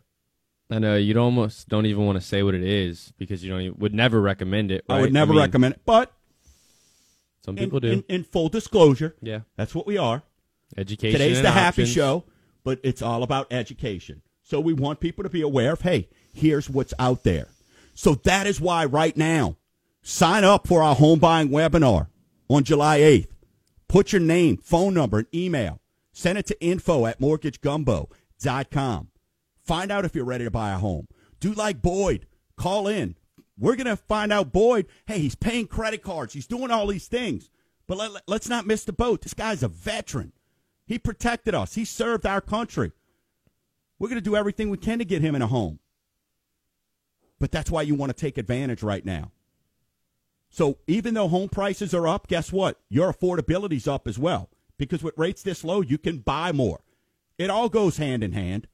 And 0.70 0.82
know 0.82 0.96
you 0.96 1.18
almost 1.18 1.68
don't 1.68 1.88
even 1.88 2.06
want 2.06 2.20
to 2.20 2.26
say 2.26 2.44
what 2.44 2.54
it 2.54 2.64
is 2.64 3.12
because 3.18 3.44
you 3.44 3.50
don't 3.50 3.62
even, 3.62 3.80
would 3.80 3.94
never 3.94 4.22
recommend 4.22 4.72
it. 4.72 4.86
I 4.88 5.02
would 5.02 5.12
never 5.12 5.34
mean, 5.34 5.42
recommend 5.42 5.74
it. 5.76 5.82
But 5.84 6.14
Some 7.44 7.58
in, 7.58 7.64
people 7.64 7.80
do. 7.80 7.92
in, 7.92 8.04
in 8.08 8.24
full 8.24 8.50
disclosure, 8.50 9.16
yeah. 9.22 9.40
that's 9.56 9.74
what 9.74 9.88
we 9.88 9.98
are. 9.98 10.22
Education. 10.78 11.20
Today's 11.20 11.42
the 11.42 11.50
happy 11.50 11.82
options. 11.82 11.90
show, 11.90 12.26
but 12.64 12.80
it's 12.84 13.02
all 13.02 13.24
about 13.24 13.48
education. 13.52 14.22
So 14.44 14.60
we 14.60 14.74
want 14.74 15.00
people 15.00 15.24
to 15.24 15.30
be 15.30 15.42
aware 15.42 15.74
of, 15.74 15.82
hey, 15.82 16.08
here's 16.34 16.70
what's 16.70 16.94
out 17.00 17.24
there. 17.24 17.48
So 17.96 18.14
that 18.24 18.46
is 18.46 18.62
why 18.62 18.86
right 18.86 19.18
now, 19.18 19.58
sign 20.02 20.43
up 20.43 20.68
for 20.68 20.82
our 20.82 20.95
home 20.95 21.20
buying 21.20 21.50
webinar 21.50 22.08
on 22.50 22.64
July 22.64 23.00
8th. 23.00 23.30
Put 23.88 24.12
your 24.12 24.22
name, 24.22 24.58
phone 24.58 24.93
number, 24.93 25.20
and 25.20 25.28
email. 25.34 25.80
Send 26.12 26.38
it 26.38 26.45
to 26.47 26.62
info 26.64 27.06
at 27.06 27.20
mortgagegumbo.com. 27.20 29.08
Find 29.64 29.91
out 29.91 30.06
if 30.06 30.16
you're 30.16 30.26
ready 30.26 30.43
to 30.43 30.52
buy 30.52 30.72
a 30.72 30.78
home. 30.78 31.08
Do 31.39 31.54
like 31.54 31.82
Boyd. 31.82 32.26
Call 32.56 32.88
in. 32.88 33.16
We're 33.58 33.76
going 33.76 33.88
to 33.88 33.95
find 33.95 34.32
out 34.32 34.54
Boyd, 34.54 34.88
hey, 35.06 35.20
he's 35.20 35.36
paying 35.36 35.68
credit 35.68 36.02
cards. 36.02 36.34
He's 36.34 36.47
doing 36.47 36.72
all 36.72 36.88
these 36.88 37.08
things. 37.08 37.50
But 37.88 37.97
let, 37.97 38.22
let's 38.28 38.47
not 38.47 38.68
miss 38.68 38.86
the 38.86 38.93
boat. 38.93 39.22
This 39.22 39.34
guy's 39.34 39.64
a 39.64 39.68
veteran. 39.68 40.32
He 40.86 40.97
protected 40.97 41.54
us. 41.54 41.76
He 41.76 41.86
served 41.86 42.26
our 42.26 42.41
country. 42.41 42.91
We're 43.97 44.08
going 44.08 44.22
to 44.22 44.30
do 44.30 44.36
everything 44.36 44.70
we 44.70 44.78
can 44.78 45.00
to 45.00 45.06
get 45.06 45.22
him 45.22 45.36
in 45.36 45.41
a 45.41 45.47
home. 45.47 45.80
But 47.39 47.52
that's 47.52 47.70
why 47.70 47.82
you 47.82 47.95
want 47.95 48.10
to 48.16 48.20
take 48.20 48.38
advantage 48.38 48.82
right 48.82 49.06
now. 49.06 49.32
So 50.50 50.80
even 50.88 51.14
though 51.14 51.28
home 51.28 51.50
prices 51.50 51.93
are 51.93 52.08
up, 52.08 52.28
guess 52.28 52.52
what? 52.52 52.80
Your 52.89 53.14
affordability's 53.14 53.88
up 53.88 54.08
as 54.08 54.18
well. 54.18 54.50
Because 54.78 55.04
with 55.04 55.18
rates 55.18 55.43
this 55.43 55.64
low, 55.64 55.82
you 55.82 55.97
can 55.97 56.20
buy 56.20 56.52
more. 56.52 56.82
It 57.38 57.50
all 57.50 57.70
goes 57.70 57.97
hand 57.97 58.24
in 58.24 58.32
hand. 58.32 58.68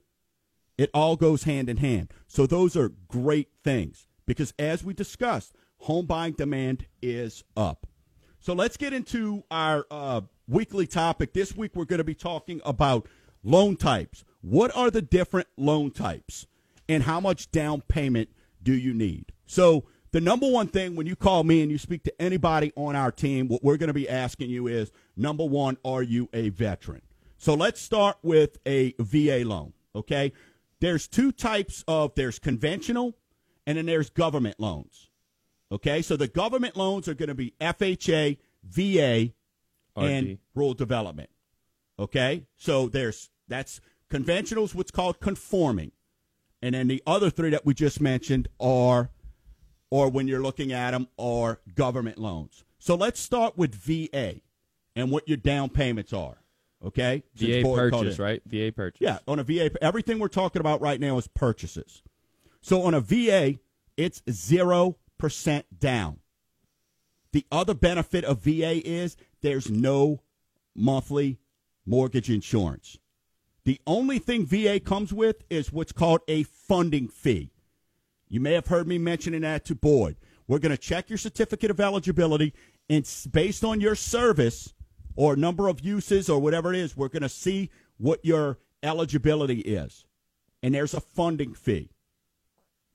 It 0.77 0.89
all 0.93 1.15
goes 1.15 1.43
hand 1.43 1.69
in 1.69 1.77
hand. 1.77 2.11
So 2.27 2.45
those 2.45 2.75
are 2.75 2.89
great 3.07 3.49
things 3.63 4.07
because 4.25 4.53
as 4.59 4.83
we 4.83 4.93
discussed, 4.93 5.53
home 5.79 6.05
buying 6.05 6.33
demand 6.33 6.85
is 7.01 7.43
up. 7.55 7.87
So 8.39 8.53
let's 8.53 8.77
get 8.77 8.93
into 8.93 9.43
our 9.49 9.85
uh, 9.89 10.21
weekly 10.47 10.87
topic. 10.87 11.33
This 11.33 11.55
week 11.55 11.75
we're 11.75 11.85
going 11.85 11.99
to 11.99 12.03
be 12.03 12.15
talking 12.15 12.61
about 12.65 13.07
loan 13.43 13.77
types. 13.77 14.23
What 14.41 14.75
are 14.75 14.91
the 14.91 15.01
different 15.01 15.47
loan 15.57 15.91
types 15.91 16.45
and 16.87 17.03
how 17.03 17.19
much 17.19 17.51
down 17.51 17.81
payment 17.81 18.29
do 18.61 18.73
you 18.73 18.93
need? 18.93 19.31
So 19.45 19.85
the 20.15 20.21
number 20.21 20.49
one 20.49 20.67
thing 20.67 20.95
when 20.95 21.05
you 21.05 21.13
call 21.17 21.43
me 21.43 21.61
and 21.61 21.69
you 21.69 21.77
speak 21.77 22.01
to 22.03 22.21
anybody 22.21 22.71
on 22.77 22.95
our 22.95 23.11
team, 23.11 23.49
what 23.49 23.61
we're 23.65 23.75
going 23.75 23.89
to 23.89 23.93
be 23.93 24.07
asking 24.07 24.49
you 24.49 24.65
is 24.65 24.89
number 25.17 25.43
one, 25.43 25.75
are 25.83 26.01
you 26.01 26.29
a 26.31 26.47
veteran? 26.47 27.01
So 27.37 27.53
let's 27.53 27.81
start 27.81 28.15
with 28.23 28.57
a 28.65 28.95
VA 28.97 29.43
loan, 29.43 29.73
okay? 29.93 30.31
There's 30.79 31.09
two 31.09 31.33
types 31.33 31.83
of 31.85 32.15
there's 32.15 32.39
conventional 32.39 33.17
and 33.67 33.77
then 33.77 33.87
there's 33.87 34.09
government 34.09 34.57
loans. 34.57 35.09
Okay? 35.69 36.01
So 36.01 36.15
the 36.15 36.29
government 36.29 36.77
loans 36.77 37.09
are 37.09 37.13
going 37.13 37.27
to 37.27 37.35
be 37.35 37.53
FHA, 37.59 38.37
VA, 38.63 39.33
and 39.97 40.37
rural 40.53 40.75
development. 40.75 41.29
Okay? 41.99 42.45
So 42.55 42.87
there's 42.87 43.31
that's 43.49 43.81
conventional 44.09 44.63
is 44.63 44.73
what's 44.73 44.91
called 44.91 45.19
conforming. 45.19 45.91
And 46.61 46.73
then 46.73 46.87
the 46.87 47.03
other 47.05 47.29
three 47.29 47.49
that 47.49 47.65
we 47.65 47.73
just 47.73 47.99
mentioned 47.99 48.47
are 48.61 49.09
or 49.95 50.09
when 50.09 50.27
you're 50.27 50.41
looking 50.41 50.73
at 50.73 50.91
them 50.91 51.07
are 51.17 51.61
government 51.73 52.17
loans. 52.17 52.65
So 52.79 52.95
let's 52.95 53.17
start 53.17 53.57
with 53.57 53.73
VA 53.73 54.41
and 54.93 55.09
what 55.09 55.25
your 55.25 55.37
down 55.37 55.69
payments 55.69 56.11
are. 56.11 56.35
Okay? 56.85 57.23
Since 57.33 57.63
VA 57.65 57.73
purchase, 57.73 58.19
right? 58.19 58.41
VA 58.45 58.73
purchase. 58.75 58.99
Yeah, 58.99 59.19
on 59.25 59.39
a 59.39 59.43
VA, 59.45 59.71
everything 59.81 60.19
we're 60.19 60.27
talking 60.27 60.59
about 60.59 60.81
right 60.81 60.99
now 60.99 61.17
is 61.17 61.29
purchases. 61.29 62.03
So 62.59 62.81
on 62.83 62.93
a 62.93 62.99
VA, 62.99 63.59
it's 63.95 64.19
0% 64.23 64.95
down. 65.79 66.19
The 67.31 67.45
other 67.49 67.73
benefit 67.73 68.25
of 68.25 68.39
VA 68.39 68.85
is 68.85 69.15
there's 69.41 69.69
no 69.69 70.23
monthly 70.75 71.39
mortgage 71.85 72.29
insurance. 72.29 72.99
The 73.63 73.79
only 73.87 74.19
thing 74.19 74.45
VA 74.45 74.81
comes 74.81 75.13
with 75.13 75.37
is 75.49 75.71
what's 75.71 75.93
called 75.93 76.19
a 76.27 76.43
funding 76.43 77.07
fee. 77.07 77.53
You 78.27 78.39
may 78.39 78.53
have 78.53 78.67
heard 78.67 78.87
me 78.87 78.97
mentioning 78.97 79.41
that 79.41 79.65
to 79.65 79.75
Boyd. 79.75 80.17
We're 80.47 80.59
going 80.59 80.71
to 80.71 80.77
check 80.77 81.09
your 81.09 81.17
certificate 81.17 81.71
of 81.71 81.79
eligibility, 81.79 82.53
and 82.89 83.09
based 83.31 83.63
on 83.63 83.81
your 83.81 83.95
service 83.95 84.73
or 85.15 85.35
number 85.35 85.67
of 85.67 85.81
uses 85.81 86.29
or 86.29 86.39
whatever 86.39 86.73
it 86.73 86.79
is, 86.79 86.95
we're 86.95 87.07
going 87.07 87.23
to 87.23 87.29
see 87.29 87.69
what 87.97 88.23
your 88.23 88.59
eligibility 88.83 89.59
is. 89.61 90.05
And 90.61 90.75
there's 90.75 90.93
a 90.93 91.01
funding 91.01 91.53
fee. 91.53 91.89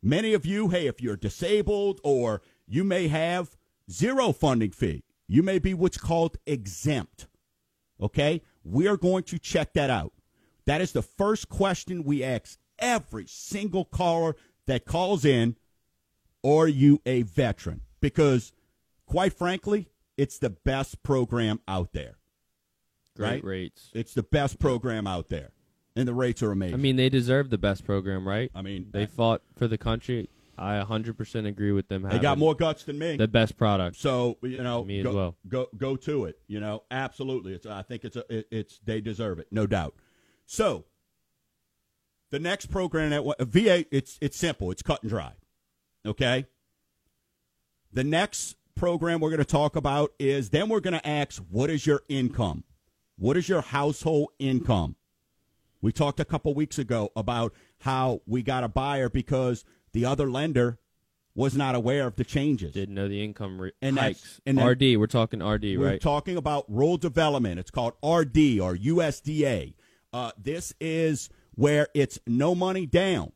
Many 0.03 0.33
of 0.33 0.47
you, 0.47 0.68
hey, 0.68 0.87
if 0.87 1.01
you're 1.01 1.16
disabled 1.16 2.01
or 2.05 2.43
you 2.66 2.85
may 2.85 3.09
have 3.09 3.57
zero 3.91 4.33
funding 4.33 4.70
fee, 4.70 5.03
you 5.28 5.43
may 5.43 5.59
be 5.59 5.74
what's 5.74 5.99
called 5.99 6.37
exempt. 6.47 7.26
Okay? 8.01 8.43
We 8.64 8.89
are 8.89 8.97
going 8.97 9.24
to 9.24 9.39
check 9.39 9.72
that 9.74 9.91
out. 9.91 10.12
That 10.66 10.81
is 10.81 10.93
the 10.93 11.03
first 11.03 11.49
question 11.49 12.05
we 12.05 12.22
ask 12.22 12.59
every 12.78 13.26
single 13.26 13.85
caller 13.85 14.37
that 14.67 14.85
calls 14.85 15.25
in. 15.25 15.57
Are 16.45 16.69
you 16.69 17.01
a 17.05 17.23
veteran? 17.23 17.83
Because, 18.01 18.53
quite 19.07 19.33
frankly, 19.35 19.91
it's 20.17 20.39
the 20.39 20.51
best 20.51 21.03
program 21.03 21.61
out 21.69 21.93
there. 21.93 22.17
Great 23.17 23.29
right? 23.29 23.45
rates. 23.45 23.91
It's 23.95 24.15
the 24.15 24.23
best 24.23 24.59
program 24.59 25.07
out 25.07 25.29
there. 25.29 25.51
And 25.97 26.09
the 26.09 26.15
rates 26.15 26.43
are 26.43 26.51
amazing. 26.53 26.75
I 26.75 26.79
mean, 26.79 26.97
they 26.97 27.09
deserve 27.11 27.51
the 27.51 27.59
best 27.59 27.85
program, 27.85 28.27
right? 28.27 28.51
I 28.55 28.63
mean, 28.63 28.87
They 28.93 29.05
fought 29.07 29.43
for 29.57 29.69
the 29.69 29.77
country. 29.77 30.31
I 30.57 30.75
100% 30.83 31.47
agree 31.47 31.73
with 31.73 31.89
them. 31.89 32.03
they 32.03 32.19
got 32.19 32.39
more 32.39 32.55
guts 32.55 32.85
than 32.85 32.99
me. 32.99 33.17
the 33.17 33.27
best 33.27 33.57
product. 33.57 33.97
So 33.97 34.37
you 34.43 34.63
know, 34.63 34.85
Me 34.85 34.99
as 35.01 35.05
go, 35.05 35.15
well. 35.15 35.37
go 35.49 35.67
go 35.77 35.97
to 35.97 36.27
it. 36.27 36.39
You 36.49 36.61
know, 36.61 36.83
absolutely. 36.91 37.55
It's 37.55 37.65
I 37.65 37.81
think 37.81 38.05
it's 38.05 38.17
a 38.17 38.25
it, 38.29 38.47
it's 38.51 38.79
they 38.85 39.01
deserve 39.01 39.39
it, 39.39 39.47
no 39.51 39.67
doubt. 39.67 39.95
So 40.45 40.85
the 42.31 42.39
next 42.39 42.66
program 42.66 43.11
that 43.11 43.22
VA, 43.41 43.85
it's 43.95 44.18
it's 44.20 44.37
simple. 44.37 44.70
It's 44.70 44.83
cut 44.83 45.03
and 45.03 45.11
dry. 45.11 45.33
Okay. 46.07 46.47
The 47.93 48.05
next 48.05 48.57
program 48.76 49.20
we're 49.20 49.31
going 49.31 49.39
to 49.39 49.45
talk 49.45 49.76
about 49.76 50.12
is 50.18 50.51
then 50.51 50.68
we're 50.68 50.81
going 50.81 50.95
to 50.99 51.07
ask, 51.07 51.43
what 51.51 51.70
is 51.70 51.87
your 51.87 52.03
income? 52.09 52.64
What 53.18 53.37
is 53.37 53.49
your 53.49 53.61
household 53.61 54.28
income? 54.39 54.97
We 55.83 55.93
talked 55.93 56.20
a 56.20 56.24
couple 56.24 56.55
weeks 56.55 56.78
ago 56.78 57.11
about 57.16 57.53
how 57.81 58.20
we 58.26 58.43
got 58.43 58.64
a 58.64 58.68
buyer 58.68 59.09
because 59.09 59.64
the 59.93 60.05
other 60.05 60.31
lender 60.31 60.78
was 61.35 61.57
not 61.57 61.74
aware 61.74 62.07
of 62.07 62.16
the 62.16 62.24
changes. 62.24 62.72
Didn't 62.72 62.95
know 62.95 63.09
the 63.09 63.22
income 63.24 63.61
re- 63.61 63.72
And 63.83 63.99
hikes. 63.99 64.41
and 64.47 64.59
then- 64.59 64.66
RD, 64.66 64.97
we're 64.97 65.07
talking 65.07 65.41
RD, 65.43 65.76
right? 65.76 65.78
We're 65.78 65.99
talking 65.99 66.37
about 66.37 66.64
rural 66.68 66.97
development. 66.97 67.59
It's 67.59 67.70
called 67.70 67.95
RD 68.05 68.61
or 68.61 68.76
USDA. 68.76 69.74
Uh, 70.12 70.33
this 70.37 70.74
is 70.81 71.28
where 71.55 71.89
it's 71.95 72.19
no 72.27 72.55
money 72.55 72.87
down. 72.87 73.33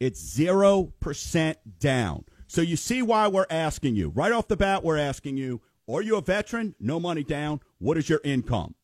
It's 0.00 0.20
zero 0.20 0.92
percent 1.00 1.58
down. 1.78 2.24
So 2.46 2.60
you 2.60 2.76
see 2.76 3.02
why 3.02 3.28
we're 3.28 3.46
asking 3.50 3.96
you 3.96 4.10
right 4.10 4.32
off 4.32 4.48
the 4.48 4.56
bat. 4.56 4.84
We're 4.84 4.98
asking 4.98 5.36
you: 5.36 5.60
Are 5.88 6.02
you 6.02 6.16
a 6.16 6.22
veteran? 6.22 6.74
No 6.80 7.00
money 7.00 7.24
down. 7.24 7.60
What 7.78 7.98
is 7.98 8.08
your 8.08 8.20
income? 8.24 8.74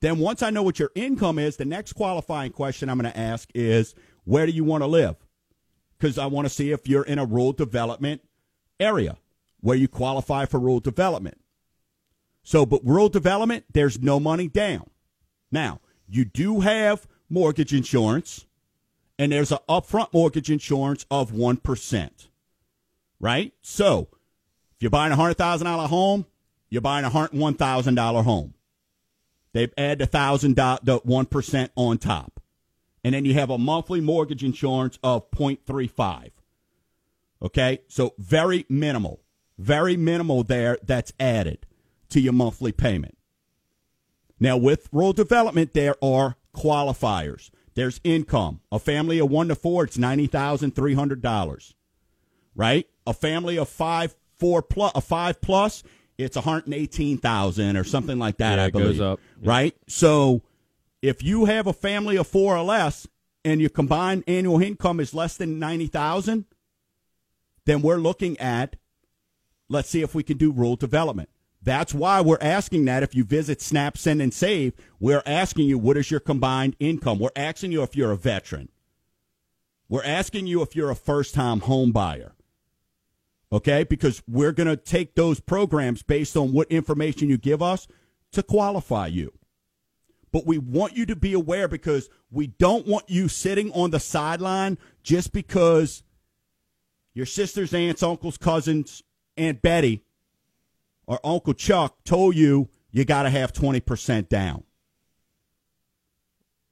Then 0.00 0.18
once 0.18 0.42
I 0.42 0.50
know 0.50 0.62
what 0.62 0.78
your 0.78 0.90
income 0.94 1.38
is, 1.38 1.56
the 1.56 1.64
next 1.64 1.92
qualifying 1.92 2.52
question 2.52 2.88
I'm 2.88 2.98
going 2.98 3.12
to 3.12 3.18
ask 3.18 3.48
is: 3.54 3.94
Where 4.24 4.46
do 4.46 4.52
you 4.52 4.64
want 4.64 4.82
to 4.82 4.88
live? 4.88 5.16
Because 5.98 6.18
I 6.18 6.26
want 6.26 6.46
to 6.46 6.54
see 6.54 6.70
if 6.70 6.88
you're 6.88 7.04
in 7.04 7.18
a 7.18 7.24
rural 7.24 7.52
development 7.52 8.22
area 8.80 9.16
where 9.60 9.76
you 9.76 9.88
qualify 9.88 10.44
for 10.44 10.58
rural 10.58 10.80
development. 10.80 11.38
So, 12.42 12.66
but 12.66 12.84
rural 12.84 13.08
development, 13.08 13.64
there's 13.72 14.00
no 14.00 14.18
money 14.18 14.48
down. 14.48 14.90
Now, 15.52 15.80
you 16.08 16.24
do 16.24 16.60
have 16.60 17.06
mortgage 17.32 17.72
insurance, 17.72 18.46
and 19.18 19.32
there's 19.32 19.50
an 19.50 19.58
upfront 19.68 20.12
mortgage 20.12 20.50
insurance 20.50 21.06
of 21.10 21.32
1%. 21.32 22.28
Right? 23.18 23.52
So, 23.62 24.08
if 24.76 24.82
you're 24.82 24.90
buying 24.90 25.12
a 25.12 25.16
$100,000 25.16 25.86
home, 25.86 26.26
you're 26.68 26.82
buying 26.82 27.04
a 27.04 27.10
$101,000 27.10 28.24
home. 28.24 28.54
They 29.52 29.68
add 29.76 29.98
the 29.98 30.06
thousand 30.06 30.56
the 30.56 31.00
1% 31.06 31.68
on 31.76 31.98
top. 31.98 32.40
And 33.04 33.14
then 33.14 33.24
you 33.24 33.34
have 33.34 33.50
a 33.50 33.58
monthly 33.58 34.00
mortgage 34.00 34.44
insurance 34.44 34.98
of 35.02 35.30
0.35. 35.32 36.30
Okay? 37.42 37.80
So 37.88 38.14
very 38.18 38.64
minimal. 38.68 39.20
Very 39.58 39.96
minimal 39.96 40.44
there 40.44 40.78
that's 40.82 41.12
added 41.20 41.66
to 42.10 42.20
your 42.20 42.32
monthly 42.32 42.72
payment. 42.72 43.16
Now, 44.40 44.56
with 44.56 44.88
rural 44.90 45.12
development, 45.12 45.72
there 45.72 45.94
are 46.02 46.36
qualifiers. 46.54 47.50
There's 47.74 48.00
income. 48.04 48.60
A 48.70 48.78
family 48.78 49.18
of 49.18 49.30
one 49.30 49.48
to 49.48 49.54
four, 49.54 49.84
it's 49.84 49.98
ninety 49.98 50.26
thousand 50.26 50.74
three 50.74 50.94
hundred 50.94 51.22
dollars. 51.22 51.74
Right? 52.54 52.86
A 53.06 53.14
family 53.14 53.56
of 53.58 53.68
five, 53.68 54.14
four 54.38 54.62
plus, 54.62 54.92
a 54.94 55.00
five 55.00 55.40
plus, 55.40 55.82
it's 56.18 56.36
one 56.36 56.44
hundred 56.44 56.74
eighteen 56.74 57.18
thousand 57.18 57.76
or 57.76 57.84
something 57.84 58.18
like 58.18 58.36
that. 58.38 58.56
Yeah, 58.56 58.64
I 58.64 58.70
believe. 58.70 59.00
up. 59.00 59.20
Right? 59.42 59.74
So, 59.88 60.42
if 61.00 61.22
you 61.22 61.46
have 61.46 61.66
a 61.66 61.72
family 61.72 62.16
of 62.16 62.26
four 62.26 62.56
or 62.56 62.62
less, 62.62 63.08
and 63.44 63.60
your 63.60 63.70
combined 63.70 64.24
annual 64.26 64.60
income 64.62 65.00
is 65.00 65.14
less 65.14 65.36
than 65.36 65.58
ninety 65.58 65.86
thousand, 65.86 66.44
then 67.64 67.82
we're 67.82 67.96
looking 67.96 68.38
at 68.38 68.76
let's 69.68 69.88
see 69.88 70.02
if 70.02 70.14
we 70.14 70.22
can 70.22 70.36
do 70.36 70.52
rural 70.52 70.76
development. 70.76 71.30
That's 71.62 71.94
why 71.94 72.20
we're 72.20 72.38
asking 72.40 72.86
that 72.86 73.02
if 73.02 73.14
you 73.14 73.24
visit 73.24 73.62
Snap, 73.62 73.96
Send, 73.96 74.20
and 74.20 74.34
Save, 74.34 74.74
we're 74.98 75.22
asking 75.24 75.66
you 75.66 75.78
what 75.78 75.96
is 75.96 76.10
your 76.10 76.20
combined 76.20 76.74
income. 76.80 77.20
We're 77.20 77.30
asking 77.36 77.70
you 77.70 77.82
if 77.82 77.94
you're 77.94 78.10
a 78.10 78.16
veteran. 78.16 78.68
We're 79.88 80.04
asking 80.04 80.48
you 80.48 80.62
if 80.62 80.74
you're 80.74 80.90
a 80.90 80.96
first 80.96 81.34
time 81.34 81.60
home 81.60 81.92
buyer. 81.92 82.32
Okay? 83.52 83.84
Because 83.84 84.22
we're 84.26 84.52
going 84.52 84.68
to 84.68 84.76
take 84.76 85.14
those 85.14 85.38
programs 85.38 86.02
based 86.02 86.36
on 86.36 86.52
what 86.52 86.68
information 86.68 87.28
you 87.28 87.38
give 87.38 87.62
us 87.62 87.86
to 88.32 88.42
qualify 88.42 89.06
you. 89.06 89.32
But 90.32 90.46
we 90.46 90.58
want 90.58 90.96
you 90.96 91.06
to 91.06 91.14
be 91.14 91.34
aware 91.34 91.68
because 91.68 92.08
we 92.30 92.46
don't 92.46 92.86
want 92.86 93.04
you 93.08 93.28
sitting 93.28 93.70
on 93.72 93.90
the 93.90 94.00
sideline 94.00 94.78
just 95.02 95.32
because 95.32 96.02
your 97.12 97.26
sisters, 97.26 97.74
aunts, 97.74 98.02
uncles, 98.02 98.38
cousins, 98.38 99.02
Aunt 99.36 99.60
Betty, 99.60 100.02
or 101.06 101.20
Uncle 101.24 101.54
Chuck 101.54 101.96
told 102.04 102.36
you 102.36 102.68
you 102.90 103.04
got 103.04 103.22
to 103.24 103.30
have 103.30 103.52
20% 103.52 104.28
down. 104.28 104.64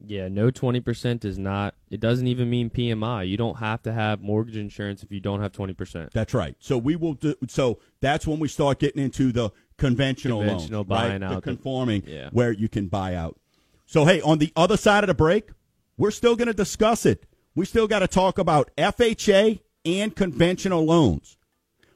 Yeah, 0.03 0.29
no 0.29 0.51
20% 0.51 1.27
is 1.27 1.39
not, 1.39 1.75
it 1.91 2.01
doesn't 2.01 2.27
even 2.27 2.49
mean 2.49 2.71
PMI. 2.71 3.29
You 3.29 3.37
don't 3.37 3.59
have 3.59 3.83
to 3.83 3.93
have 3.93 4.23
mortgage 4.23 4.57
insurance 4.57 5.03
if 5.03 5.13
you 5.13 5.21
don't 5.21 5.43
have 5.43 5.53
20%. 5.53 6.11
That's 6.13 6.33
right. 6.33 6.57
So 6.59 6.79
we 6.79 6.97
will 6.97 7.13
do. 7.15 7.35
So 7.49 7.81
that's 8.01 8.27
when 8.27 8.39
we 8.39 8.49
start 8.49 8.79
getting 8.79 9.03
into 9.03 9.31
the 9.31 9.51
conventional, 9.77 10.41
Conventional 10.41 10.79
loans, 10.81 10.89
buying 10.89 11.13
right? 11.21 11.23
out 11.23 11.29
the 11.31 11.35
the- 11.37 11.43
conforming, 11.43 12.03
Yeah. 12.07 12.31
where 12.33 12.51
you 12.51 12.69
can 12.69 12.89
buy 12.89 13.15
out. 13.15 13.39
So 13.85 14.07
hey, 14.07 14.23
on 14.23 14.39
the 14.39 14.53
other 14.57 14.79
side 14.79 15.05
of 15.05 15.09
the 15.09 15.15
break, 15.15 15.51
we're 15.99 16.11
still 16.13 16.35
going 16.35 16.49
to 16.49 16.55
discuss 16.55 17.05
it. 17.05 17.27
We 17.55 17.67
still 17.67 17.87
got 17.87 17.99
to 17.99 18.09
talk 18.09 18.39
about 18.39 18.71
FHA 18.79 19.61
and 19.85 20.17
conventional 20.17 20.85
loans. 20.85 21.37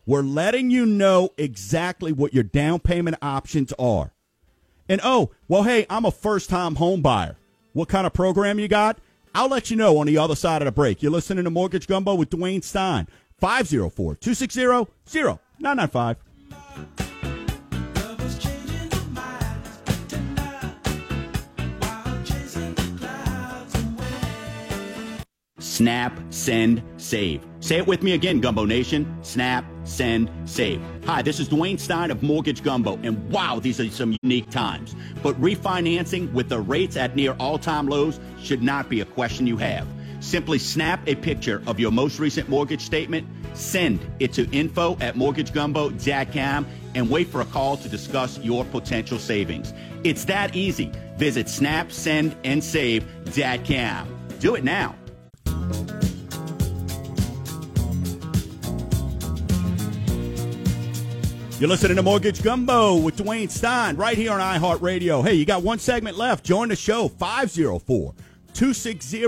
We're 0.06 0.22
letting 0.22 0.70
you 0.70 0.84
know 0.84 1.30
exactly 1.38 2.12
what 2.12 2.34
your 2.34 2.42
down 2.42 2.80
payment 2.80 3.16
options 3.22 3.72
are. 3.78 4.12
And 4.88 5.00
oh, 5.02 5.30
well, 5.48 5.62
hey, 5.62 5.86
I'm 5.88 6.04
a 6.04 6.10
first 6.10 6.50
time 6.50 6.74
home 6.74 7.00
buyer. 7.00 7.36
What 7.72 7.88
kind 7.88 8.06
of 8.06 8.12
program 8.12 8.58
you 8.58 8.68
got? 8.68 8.98
I'll 9.34 9.48
let 9.48 9.70
you 9.70 9.76
know 9.76 9.98
on 9.98 10.06
the 10.06 10.18
other 10.18 10.36
side 10.36 10.60
of 10.62 10.66
the 10.66 10.72
break. 10.72 11.02
You're 11.02 11.10
listening 11.10 11.44
to 11.44 11.50
Mortgage 11.50 11.86
Gumbo 11.86 12.14
with 12.14 12.30
Dwayne 12.30 12.62
Stein. 12.62 13.08
504 13.38 14.16
260 14.16 14.60
0995. 15.58 16.16
Lovers 17.96 18.38
changing 18.38 18.88
their 18.90 19.08
minds 19.08 20.06
tonight 20.06 20.76
while 21.80 22.24
chasing 22.24 22.74
the 22.74 22.96
clouds 22.98 23.74
away. 23.74 25.20
Snap, 25.58 26.12
send, 26.30 26.82
save. 26.98 27.44
Say 27.64 27.78
it 27.78 27.86
with 27.86 28.02
me 28.02 28.12
again, 28.12 28.40
Gumbo 28.40 28.66
Nation. 28.66 29.06
Snap, 29.22 29.64
send, 29.84 30.30
save. 30.44 30.82
Hi, 31.06 31.22
this 31.22 31.40
is 31.40 31.48
Dwayne 31.48 31.80
Stein 31.80 32.10
of 32.10 32.22
Mortgage 32.22 32.62
Gumbo, 32.62 32.98
and 33.02 33.30
wow, 33.30 33.58
these 33.58 33.80
are 33.80 33.88
some 33.88 34.14
unique 34.20 34.50
times. 34.50 34.94
But 35.22 35.40
refinancing 35.40 36.30
with 36.34 36.50
the 36.50 36.60
rates 36.60 36.98
at 36.98 37.16
near 37.16 37.32
all 37.40 37.56
time 37.56 37.86
lows 37.86 38.20
should 38.38 38.62
not 38.62 38.90
be 38.90 39.00
a 39.00 39.06
question 39.06 39.46
you 39.46 39.56
have. 39.56 39.88
Simply 40.20 40.58
snap 40.58 41.08
a 41.08 41.14
picture 41.14 41.62
of 41.66 41.80
your 41.80 41.90
most 41.90 42.18
recent 42.18 42.50
mortgage 42.50 42.82
statement, 42.82 43.26
send 43.54 43.98
it 44.20 44.34
to 44.34 44.46
info 44.50 44.98
at 45.00 45.14
mortgagegumbo.com, 45.14 46.66
and 46.94 47.08
wait 47.08 47.28
for 47.28 47.40
a 47.40 47.46
call 47.46 47.78
to 47.78 47.88
discuss 47.88 48.38
your 48.40 48.66
potential 48.66 49.18
savings. 49.18 49.72
It's 50.04 50.26
that 50.26 50.54
easy. 50.54 50.92
Visit 51.16 51.46
snapsendandsave.com. 51.46 54.08
Do 54.38 54.54
it 54.54 54.64
now. 54.64 54.96
You're 61.64 61.70
listening 61.70 61.96
to 61.96 62.02
Mortgage 62.02 62.42
Gumbo 62.42 62.96
with 62.96 63.16
Dwayne 63.16 63.50
Stein 63.50 63.96
right 63.96 64.18
here 64.18 64.32
on 64.32 64.40
iHeartRadio. 64.40 65.24
Hey, 65.24 65.32
you 65.32 65.46
got 65.46 65.62
one 65.62 65.78
segment 65.78 66.18
left. 66.18 66.44
Join 66.44 66.68
the 66.68 66.76
show 66.76 67.08
504 67.08 68.12
260 68.52 69.22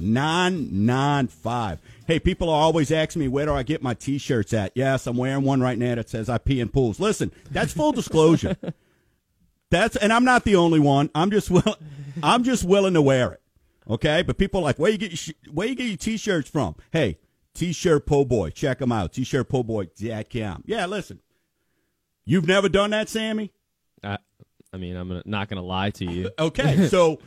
0995. 0.00 1.78
Hey, 2.06 2.18
people 2.18 2.48
are 2.48 2.62
always 2.62 2.90
asking 2.90 3.20
me 3.20 3.28
where 3.28 3.44
do 3.44 3.52
I 3.52 3.62
get 3.62 3.82
my 3.82 3.92
t 3.92 4.16
shirts 4.16 4.54
at? 4.54 4.72
Yes, 4.74 5.06
I'm 5.06 5.18
wearing 5.18 5.44
one 5.44 5.60
right 5.60 5.76
now 5.76 5.96
that 5.96 6.08
says 6.08 6.30
I 6.30 6.38
pee 6.38 6.60
in 6.60 6.70
pools. 6.70 6.98
Listen, 6.98 7.30
that's 7.50 7.74
full 7.74 7.92
disclosure. 8.00 8.56
That's 9.68 9.96
and 9.96 10.14
I'm 10.14 10.24
not 10.24 10.44
the 10.44 10.56
only 10.56 10.80
one. 10.80 11.10
I'm 11.14 11.30
just 11.30 11.50
will, 11.50 11.76
I'm 12.22 12.42
just 12.42 12.64
willing 12.64 12.94
to 12.94 13.02
wear 13.02 13.32
it. 13.32 13.42
Okay, 13.86 14.22
but 14.22 14.38
people 14.38 14.60
are 14.60 14.64
like 14.64 14.78
where 14.78 14.90
you 14.90 14.96
get 14.96 15.26
your 15.26 15.34
where 15.52 15.68
you 15.68 15.74
get 15.74 15.88
your 15.88 15.98
t-shirts 15.98 16.48
from? 16.48 16.74
Hey, 16.90 17.18
t-shirt 17.54 18.06
po 18.06 18.24
boy, 18.24 18.50
check 18.50 18.78
them 18.78 18.92
out. 18.92 19.12
T-shirt 19.12 19.48
po 19.48 19.62
boy. 19.62 19.88
Yeah, 19.96 20.86
listen. 20.86 21.20
You've 22.24 22.46
never 22.46 22.68
done 22.68 22.90
that, 22.90 23.08
Sammy? 23.08 23.52
I, 24.04 24.18
I 24.72 24.76
mean, 24.76 24.96
I'm 24.96 25.08
gonna, 25.08 25.22
not 25.26 25.48
going 25.48 25.60
to 25.60 25.66
lie 25.66 25.90
to 25.90 26.04
you. 26.04 26.30
Okay, 26.38 26.88
so 26.88 27.18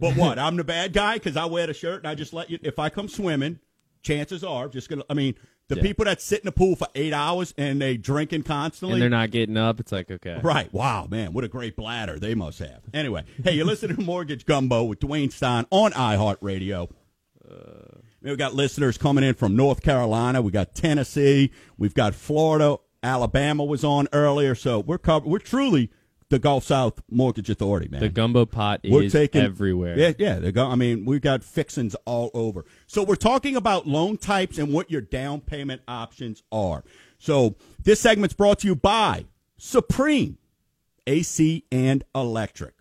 but 0.00 0.16
what? 0.16 0.38
I'm 0.38 0.56
the 0.56 0.64
bad 0.64 0.92
guy 0.92 1.14
because 1.14 1.36
I 1.36 1.44
wear 1.44 1.66
the 1.66 1.74
shirt 1.74 1.98
and 1.98 2.08
I 2.08 2.14
just 2.14 2.32
let 2.32 2.50
you. 2.50 2.58
If 2.62 2.78
I 2.78 2.88
come 2.88 3.08
swimming, 3.08 3.60
chances 4.02 4.42
are 4.42 4.68
just 4.68 4.88
gonna. 4.88 5.04
I 5.08 5.14
mean, 5.14 5.34
the 5.68 5.76
Yeah. 5.76 5.82
people 5.82 6.04
that 6.06 6.20
sit 6.20 6.40
in 6.40 6.46
the 6.46 6.52
pool 6.52 6.74
for 6.74 6.88
eight 6.94 7.12
hours 7.12 7.54
and 7.56 7.80
they 7.80 7.96
drinking 7.96 8.42
constantly. 8.42 8.94
And 8.94 9.02
they're 9.02 9.08
not 9.10 9.30
getting 9.30 9.56
up. 9.56 9.78
It's 9.80 9.92
like, 9.92 10.10
okay. 10.10 10.40
Right. 10.42 10.72
Wow, 10.74 11.06
man. 11.08 11.32
What 11.32 11.44
a 11.44 11.48
great 11.48 11.76
bladder 11.76 12.18
they 12.18 12.34
must 12.34 12.58
have. 12.58 12.80
Anyway, 12.92 13.24
hey, 13.44 13.52
you're 13.52 13.64
listening 13.66 13.96
to 13.96 14.02
Mortgage 14.02 14.44
Gumbo 14.44 14.82
with 14.84 14.98
Dwayne 14.98 15.30
Stein 15.30 15.66
on 15.70 15.92
iHeartRadio. 15.92 16.90
Uh, 17.48 17.98
we've 18.22 18.38
got 18.38 18.54
listeners 18.54 18.98
coming 18.98 19.24
in 19.24 19.34
from 19.34 19.56
North 19.56 19.82
Carolina. 19.82 20.42
We've 20.42 20.52
got 20.52 20.74
Tennessee. 20.74 21.50
We've 21.78 21.94
got 21.94 22.14
Florida. 22.14 22.76
Alabama 23.02 23.64
was 23.64 23.84
on 23.84 24.08
earlier. 24.12 24.54
So 24.54 24.78
we're 24.78 24.98
covered. 24.98 25.28
We're 25.28 25.38
truly 25.38 25.90
the 26.32 26.38
Gulf 26.38 26.64
South 26.64 27.02
Mortgage 27.10 27.50
Authority, 27.50 27.88
man. 27.88 28.00
The 28.00 28.08
gumbo 28.08 28.46
pot 28.46 28.80
We're 28.84 29.04
is 29.04 29.12
taking 29.12 29.42
everywhere. 29.42 29.98
Yeah, 29.98 30.12
yeah. 30.18 30.38
They 30.38 30.50
go. 30.50 30.66
I 30.66 30.76
mean, 30.76 31.04
we've 31.04 31.20
got 31.20 31.44
fixings 31.44 31.94
all 32.06 32.30
over. 32.32 32.64
So 32.86 33.02
we're 33.02 33.16
talking 33.16 33.54
about 33.54 33.86
loan 33.86 34.16
types 34.16 34.56
and 34.56 34.72
what 34.72 34.90
your 34.90 35.02
down 35.02 35.42
payment 35.42 35.82
options 35.86 36.42
are. 36.50 36.84
So 37.18 37.56
this 37.82 38.00
segment's 38.00 38.34
brought 38.34 38.60
to 38.60 38.66
you 38.66 38.74
by 38.74 39.26
Supreme 39.58 40.38
AC 41.06 41.64
and 41.70 42.02
Electric. 42.14 42.74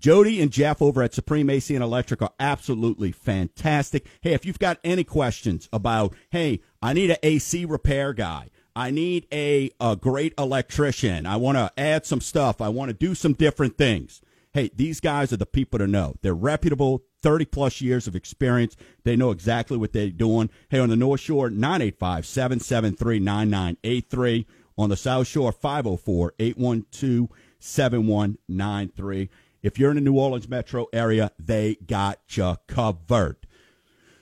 Jody 0.00 0.40
and 0.40 0.50
Jeff 0.50 0.80
over 0.80 1.02
at 1.02 1.12
Supreme 1.12 1.50
AC 1.50 1.74
and 1.74 1.84
Electric 1.84 2.22
are 2.22 2.32
absolutely 2.40 3.12
fantastic. 3.12 4.06
Hey, 4.22 4.32
if 4.32 4.46
you've 4.46 4.58
got 4.58 4.78
any 4.82 5.04
questions 5.04 5.68
about, 5.74 6.14
hey, 6.30 6.60
I 6.80 6.94
need 6.94 7.10
an 7.10 7.18
AC 7.22 7.66
repair 7.66 8.14
guy. 8.14 8.48
I 8.74 8.90
need 8.90 9.26
a, 9.30 9.70
a 9.78 9.96
great 9.96 10.32
electrician. 10.38 11.26
I 11.26 11.36
want 11.36 11.58
to 11.58 11.70
add 11.76 12.06
some 12.06 12.22
stuff. 12.22 12.62
I 12.62 12.70
want 12.70 12.88
to 12.88 12.94
do 12.94 13.14
some 13.14 13.34
different 13.34 13.76
things. 13.76 14.22
Hey, 14.54 14.70
these 14.74 15.00
guys 15.00 15.34
are 15.34 15.36
the 15.36 15.44
people 15.44 15.78
to 15.78 15.86
know. 15.86 16.14
They're 16.22 16.34
reputable, 16.34 17.02
30 17.22 17.44
plus 17.44 17.82
years 17.82 18.06
of 18.06 18.16
experience. 18.16 18.76
They 19.04 19.16
know 19.16 19.32
exactly 19.32 19.76
what 19.76 19.92
they're 19.92 20.08
doing. 20.08 20.48
Hey, 20.70 20.78
on 20.78 20.88
the 20.88 20.96
North 20.96 21.20
Shore, 21.20 21.50
985 21.50 22.24
773 22.24 23.18
9983. 23.18 24.46
On 24.78 24.88
the 24.88 24.96
South 24.96 25.26
Shore, 25.26 25.52
504 25.52 26.34
812 26.38 27.28
7193. 27.58 29.28
If 29.62 29.78
you're 29.78 29.90
in 29.90 29.96
the 29.96 30.00
New 30.00 30.18
Orleans 30.18 30.48
metro 30.48 30.86
area, 30.92 31.32
they 31.38 31.76
got 31.86 32.18
you 32.30 32.56
covered. 32.66 33.36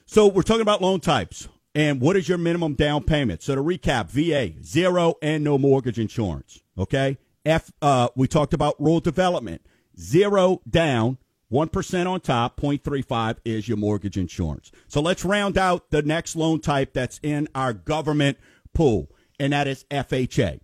So 0.06 0.26
we're 0.26 0.42
talking 0.42 0.62
about 0.62 0.82
loan 0.82 1.00
types 1.00 1.48
and 1.74 2.00
what 2.00 2.16
is 2.16 2.28
your 2.28 2.38
minimum 2.38 2.74
down 2.74 3.04
payment. 3.04 3.42
So 3.42 3.54
to 3.54 3.62
recap, 3.62 4.10
VA 4.10 4.60
zero 4.62 5.14
and 5.22 5.44
no 5.44 5.58
mortgage 5.58 5.98
insurance. 5.98 6.60
Okay. 6.76 7.18
F. 7.44 7.72
Uh, 7.80 8.08
we 8.14 8.28
talked 8.28 8.52
about 8.52 8.74
rural 8.78 9.00
development 9.00 9.62
zero 9.98 10.60
down, 10.68 11.18
one 11.48 11.68
percent 11.68 12.08
on 12.08 12.20
top. 12.20 12.60
0.35 12.60 13.36
is 13.44 13.68
your 13.68 13.76
mortgage 13.76 14.18
insurance. 14.18 14.70
So 14.86 15.00
let's 15.00 15.24
round 15.24 15.56
out 15.56 15.90
the 15.90 16.02
next 16.02 16.36
loan 16.36 16.60
type 16.60 16.92
that's 16.92 17.18
in 17.22 17.48
our 17.54 17.72
government 17.72 18.38
pool, 18.74 19.10
and 19.40 19.52
that 19.52 19.66
is 19.66 19.84
FHA. 19.90 20.60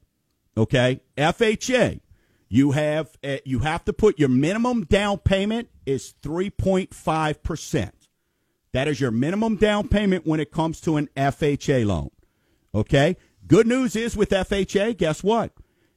Okay, 0.57 1.01
FHA. 1.17 2.01
You 2.49 2.73
have 2.73 3.17
uh, 3.25 3.39
you 3.45 3.61
have 3.61 3.85
to 3.87 3.93
put 3.93 4.19
your 4.19 4.29
minimum 4.29 4.85
down 4.85 5.19
payment 5.19 5.69
is 5.87 6.15
three 6.23 6.51
point 6.51 6.95
five 6.95 7.43
percent. 7.43 8.09
That 8.73 8.89
is 8.89 9.01
your 9.01 9.13
minimum 9.13 9.57
down 9.57 9.89
payment 9.89 10.27
when 10.27 10.41
it 10.41 10.51
comes 10.51 10.81
to 10.83 10.97
an 10.97 11.09
FHA 11.17 11.87
loan. 11.87 12.11
Okay? 12.75 13.17
Good 13.47 13.69
news 13.69 13.95
is 13.95 14.17
with 14.17 14.31
FHA, 14.31 14.97
guess 14.97 15.23
what? 15.23 15.53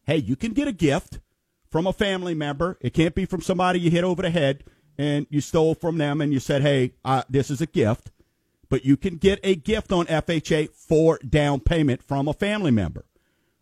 Hey, 0.05 0.17
you 0.17 0.35
can 0.35 0.53
get 0.53 0.67
a 0.67 0.71
gift 0.71 1.19
from 1.69 1.87
a 1.87 1.93
family 1.93 2.35
member. 2.35 2.77
It 2.79 2.93
can't 2.93 3.15
be 3.15 3.25
from 3.25 3.41
somebody 3.41 3.79
you 3.79 3.89
hit 3.89 4.03
over 4.03 4.21
the 4.21 4.29
head 4.29 4.63
and 4.97 5.25
you 5.31 5.41
stole 5.41 5.73
from 5.73 5.97
them 5.97 6.21
and 6.21 6.31
you 6.31 6.39
said, 6.39 6.61
hey, 6.61 6.93
uh, 7.03 7.23
this 7.29 7.49
is 7.49 7.61
a 7.61 7.65
gift. 7.65 8.11
But 8.69 8.85
you 8.85 8.95
can 8.95 9.15
get 9.17 9.39
a 9.43 9.55
gift 9.55 9.91
on 9.91 10.05
FHA 10.05 10.69
for 10.75 11.17
down 11.27 11.61
payment 11.61 12.03
from 12.03 12.27
a 12.27 12.33
family 12.33 12.71
member. 12.71 13.05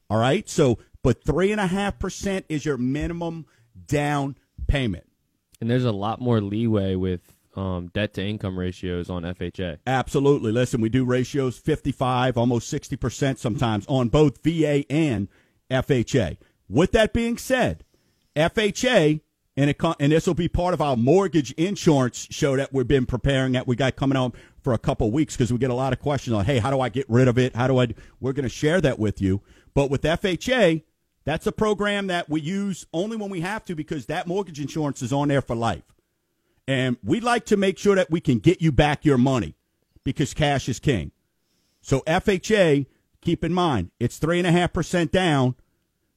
All 0.10 0.18
right? 0.18 0.50
So, 0.50 0.80
but 1.06 1.24
3.5% 1.24 2.46
is 2.50 2.66
your 2.66 2.78
minimum 2.78 3.46
down 3.86 4.36
payment. 4.66 5.08
And 5.62 5.70
there's 5.70 5.86
a 5.86 5.92
lot 5.92 6.20
more 6.20 6.42
leeway 6.42 6.96
with 6.96 7.22
um, 7.56 7.92
debt 7.94 8.16
to 8.16 8.26
income 8.26 8.58
ratios 8.58 9.08
on 9.08 9.22
FHA. 9.22 9.78
Absolutely. 9.86 10.52
Listen, 10.52 10.82
we 10.82 10.90
do 10.90 11.06
ratios 11.06 11.60
55, 11.60 12.40
almost 12.40 12.74
60% 12.74 13.38
sometimes 13.38 13.86
on 13.86 14.10
both 14.10 14.42
VA 14.44 14.84
and 14.92 15.28
FHA. 15.70 16.38
With 16.68 16.92
that 16.94 17.14
being 17.14 17.38
said, 17.38 17.86
FHA, 18.36 19.22
and, 19.56 19.70
it, 19.70 19.78
and 20.00 20.12
this 20.12 20.26
will 20.26 20.34
be 20.34 20.48
part 20.48 20.74
of 20.74 20.82
our 20.82 20.98
mortgage 20.98 21.52
insurance 21.52 22.28
show 22.32 22.58
that 22.58 22.74
we've 22.74 22.88
been 22.88 23.06
preparing 23.06 23.52
that 23.52 23.68
we 23.68 23.76
got 23.76 23.96
coming 23.96 24.18
on 24.18 24.34
for 24.64 24.74
a 24.74 24.80
couple 24.80 25.12
weeks 25.12 25.38
because 25.38 25.54
we 25.54 25.60
get 25.60 25.70
a 25.70 25.76
lot 25.76 25.94
of 25.94 26.00
questions 26.00 26.34
on, 26.34 26.46
hey, 26.46 26.58
how 26.58 26.72
do 26.72 26.82
I 26.82 26.90
get 26.90 27.06
rid 27.08 27.28
of 27.28 27.38
it? 27.38 27.56
How 27.56 27.68
do 27.68 27.80
I? 27.80 27.90
We're 28.20 28.34
going 28.34 28.42
to 28.42 28.50
share 28.50 28.82
that 28.82 28.98
with 28.98 29.22
you. 29.22 29.44
But 29.76 29.92
with 29.92 30.02
FHA, 30.02 30.82
that's 31.26 31.48
a 31.48 31.52
program 31.52 32.08
that 32.08 32.30
we 32.30 32.40
use 32.40 32.86
only 32.94 33.18
when 33.18 33.30
we 33.30 33.42
have 33.42 33.66
to 33.66 33.76
because 33.76 34.06
that 34.06 34.28
mortgage 34.28 34.60
insurance 34.60 35.02
is 35.02 35.12
on 35.12 35.28
there 35.28 35.42
for 35.42 35.56
life. 35.56 35.84
And 36.68 36.98
we'd 37.04 37.24
like 37.24 37.46
to 37.46 37.58
make 37.58 37.78
sure 37.78 37.96
that 37.96 38.10
we 38.12 38.22
can 38.22 38.40
get 38.40 38.62
you 38.62 38.72
back 38.72 39.06
your 39.06 39.18
money 39.18 39.56
because 40.04 40.34
cash 40.34 40.70
is 40.70 40.80
king. 40.80 41.12
So 41.82 42.02
FHA, 42.02 42.86
keep 43.22 43.44
in 43.44 43.54
mind, 43.54 43.92
it's 44.00 44.20
3.5% 44.20 45.12
down, 45.12 45.56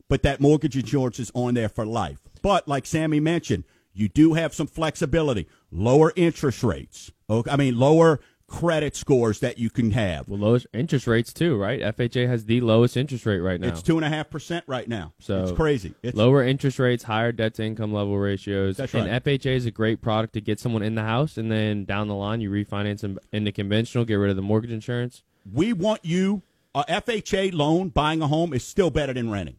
but 0.08 0.22
that 0.22 0.40
mortgage 0.40 0.76
insurance 0.76 1.18
is 1.18 1.32
on 1.34 1.54
there 1.54 1.68
for 1.68 1.84
life. 1.84 2.20
But 2.40 2.68
like 2.68 2.86
Sammy 2.86 3.20
mentioned, 3.20 3.64
You 3.92 4.08
do 4.08 4.34
have 4.34 4.54
some 4.54 4.68
flexibility, 4.68 5.48
lower 5.72 6.12
interest 6.14 6.62
rates. 6.62 7.10
Okay, 7.28 7.50
I 7.50 7.56
mean 7.56 7.78
lower 7.78 8.20
credit 8.48 8.96
scores 8.96 9.40
that 9.40 9.58
you 9.58 9.70
can 9.70 9.90
have. 9.92 10.28
Well, 10.28 10.40
lowest 10.40 10.66
interest 10.72 11.06
rates 11.06 11.32
too, 11.32 11.56
right? 11.56 11.80
FHA 11.80 12.26
has 12.28 12.46
the 12.46 12.60
lowest 12.62 12.96
interest 12.96 13.26
rate 13.26 13.38
right 13.40 13.60
now. 13.60 13.68
It's 13.68 13.82
two 13.82 13.96
and 13.96 14.04
a 14.04 14.08
half 14.08 14.30
percent 14.30 14.64
right 14.66 14.88
now. 14.88 15.12
So 15.20 15.42
it's 15.42 15.52
crazy. 15.52 15.94
It's 16.02 16.16
lower 16.16 16.42
interest 16.42 16.78
rates, 16.78 17.04
higher 17.04 17.30
debt 17.30 17.54
to 17.54 17.64
income 17.64 17.92
level 17.92 18.18
ratios. 18.18 18.78
That's 18.78 18.94
and 18.94 19.08
right. 19.08 19.22
FHA 19.22 19.54
is 19.54 19.66
a 19.66 19.70
great 19.70 20.00
product 20.00 20.32
to 20.32 20.40
get 20.40 20.58
someone 20.58 20.82
in 20.82 20.94
the 20.94 21.02
house, 21.02 21.36
and 21.36 21.52
then 21.52 21.84
down 21.84 22.08
the 22.08 22.14
line 22.14 22.40
you 22.40 22.50
refinance 22.50 23.00
them 23.00 23.18
into 23.32 23.52
conventional, 23.52 24.04
get 24.04 24.14
rid 24.14 24.30
of 24.30 24.36
the 24.36 24.42
mortgage 24.42 24.72
insurance. 24.72 25.22
we 25.52 25.72
want 25.72 26.04
you 26.04 26.42
a 26.74 26.84
FHA 26.84 27.52
loan 27.52 27.90
buying 27.90 28.22
a 28.22 28.26
home 28.28 28.52
is 28.52 28.64
still 28.64 28.90
better 28.90 29.12
than 29.12 29.30
renting. 29.30 29.56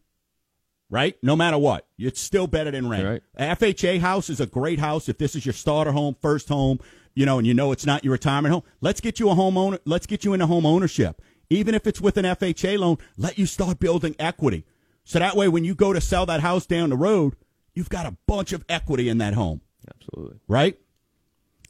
Right? 0.92 1.16
No 1.22 1.36
matter 1.36 1.56
what. 1.56 1.86
It's 1.98 2.20
still 2.20 2.48
better 2.48 2.72
than 2.72 2.88
renting. 2.88 3.20
Right. 3.38 3.58
FHA 3.58 4.00
house 4.00 4.28
is 4.28 4.40
a 4.40 4.46
great 4.46 4.80
house 4.80 5.08
if 5.08 5.18
this 5.18 5.36
is 5.36 5.46
your 5.46 5.52
starter 5.52 5.92
home, 5.92 6.16
first 6.20 6.48
home, 6.48 6.80
you 7.14 7.26
know, 7.26 7.38
and 7.38 7.46
you 7.46 7.54
know 7.54 7.72
it's 7.72 7.86
not 7.86 8.04
your 8.04 8.12
retirement 8.12 8.52
home. 8.52 8.62
Let's 8.80 9.00
get 9.00 9.20
you 9.20 9.30
a 9.30 9.34
home 9.34 9.56
owner 9.56 9.78
let's 9.84 10.06
get 10.06 10.24
you 10.24 10.32
into 10.32 10.46
home 10.46 10.66
ownership. 10.66 11.22
Even 11.48 11.74
if 11.74 11.86
it's 11.86 12.00
with 12.00 12.16
an 12.16 12.24
FHA 12.24 12.78
loan, 12.78 12.98
let 13.16 13.38
you 13.38 13.46
start 13.46 13.80
building 13.80 14.14
equity. 14.18 14.64
So 15.04 15.18
that 15.18 15.36
way 15.36 15.48
when 15.48 15.64
you 15.64 15.74
go 15.74 15.92
to 15.92 16.00
sell 16.00 16.26
that 16.26 16.40
house 16.40 16.66
down 16.66 16.90
the 16.90 16.96
road, 16.96 17.34
you've 17.74 17.88
got 17.88 18.06
a 18.06 18.16
bunch 18.26 18.52
of 18.52 18.64
equity 18.68 19.08
in 19.08 19.18
that 19.18 19.34
home 19.34 19.60
Absolutely. 19.94 20.38
right? 20.46 20.78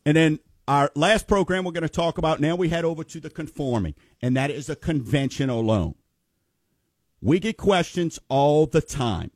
And 0.04 0.16
then 0.16 0.38
our 0.68 0.90
last 0.94 1.26
program 1.26 1.64
we're 1.64 1.72
going 1.72 1.82
to 1.82 1.88
talk 1.88 2.18
about 2.18 2.40
now 2.40 2.56
we 2.56 2.68
head 2.68 2.84
over 2.84 3.02
to 3.04 3.20
the 3.20 3.30
conforming, 3.30 3.94
and 4.20 4.36
that 4.36 4.50
is 4.50 4.68
a 4.68 4.76
conventional 4.76 5.62
loan. 5.62 5.94
We 7.20 7.38
get 7.38 7.56
questions 7.56 8.18
all 8.28 8.66
the 8.66 8.80
time. 8.80 9.30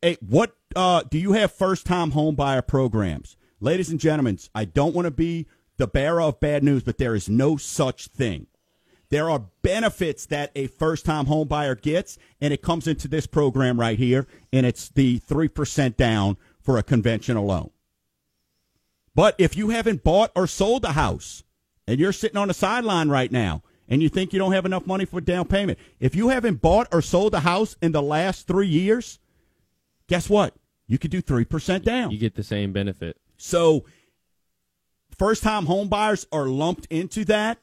Hey, 0.00 0.16
what 0.20 0.54
uh, 0.74 1.02
do 1.10 1.18
you 1.18 1.32
have 1.32 1.52
first 1.52 1.86
time 1.86 2.12
home 2.12 2.34
buyer 2.34 2.62
programs? 2.62 3.36
Ladies 3.60 3.88
and 3.88 3.98
gentlemen, 3.98 4.38
I 4.54 4.66
don't 4.66 4.94
want 4.94 5.06
to 5.06 5.10
be 5.10 5.46
the 5.78 5.86
bearer 5.86 6.20
of 6.20 6.40
bad 6.40 6.62
news, 6.62 6.82
but 6.82 6.98
there 6.98 7.14
is 7.14 7.28
no 7.28 7.56
such 7.56 8.08
thing. 8.08 8.46
There 9.08 9.30
are 9.30 9.46
benefits 9.62 10.26
that 10.26 10.50
a 10.54 10.66
first 10.66 11.06
time 11.06 11.26
home 11.26 11.48
buyer 11.48 11.74
gets, 11.74 12.18
and 12.40 12.52
it 12.52 12.60
comes 12.60 12.86
into 12.86 13.08
this 13.08 13.26
program 13.26 13.80
right 13.80 13.98
here, 13.98 14.26
and 14.52 14.66
it's 14.66 14.88
the 14.88 15.20
3% 15.20 15.96
down 15.96 16.36
for 16.60 16.76
a 16.76 16.82
conventional 16.82 17.46
loan. 17.46 17.70
But 19.14 19.34
if 19.38 19.56
you 19.56 19.70
haven't 19.70 20.04
bought 20.04 20.32
or 20.34 20.46
sold 20.46 20.84
a 20.84 20.92
house 20.92 21.42
and 21.86 21.98
you're 21.98 22.12
sitting 22.12 22.36
on 22.36 22.48
the 22.48 22.54
sideline 22.54 23.08
right 23.08 23.32
now 23.32 23.62
and 23.88 24.02
you 24.02 24.10
think 24.10 24.32
you 24.32 24.38
don't 24.38 24.52
have 24.52 24.66
enough 24.66 24.86
money 24.86 25.06
for 25.06 25.22
down 25.22 25.46
payment, 25.46 25.78
if 26.00 26.14
you 26.14 26.28
haven't 26.28 26.60
bought 26.60 26.88
or 26.92 27.00
sold 27.00 27.32
a 27.32 27.40
house 27.40 27.76
in 27.80 27.92
the 27.92 28.02
last 28.02 28.46
three 28.46 28.68
years, 28.68 29.18
guess 30.08 30.28
what? 30.28 30.54
You 30.86 30.98
could 30.98 31.10
do 31.10 31.22
3% 31.22 31.82
down. 31.82 32.10
You 32.10 32.18
get 32.18 32.34
the 32.34 32.42
same 32.42 32.72
benefit. 32.72 33.16
So 33.36 33.84
first 35.18 35.42
time 35.42 35.66
home 35.66 35.88
buyers 35.88 36.26
are 36.32 36.46
lumped 36.46 36.86
into 36.86 37.24
that, 37.26 37.58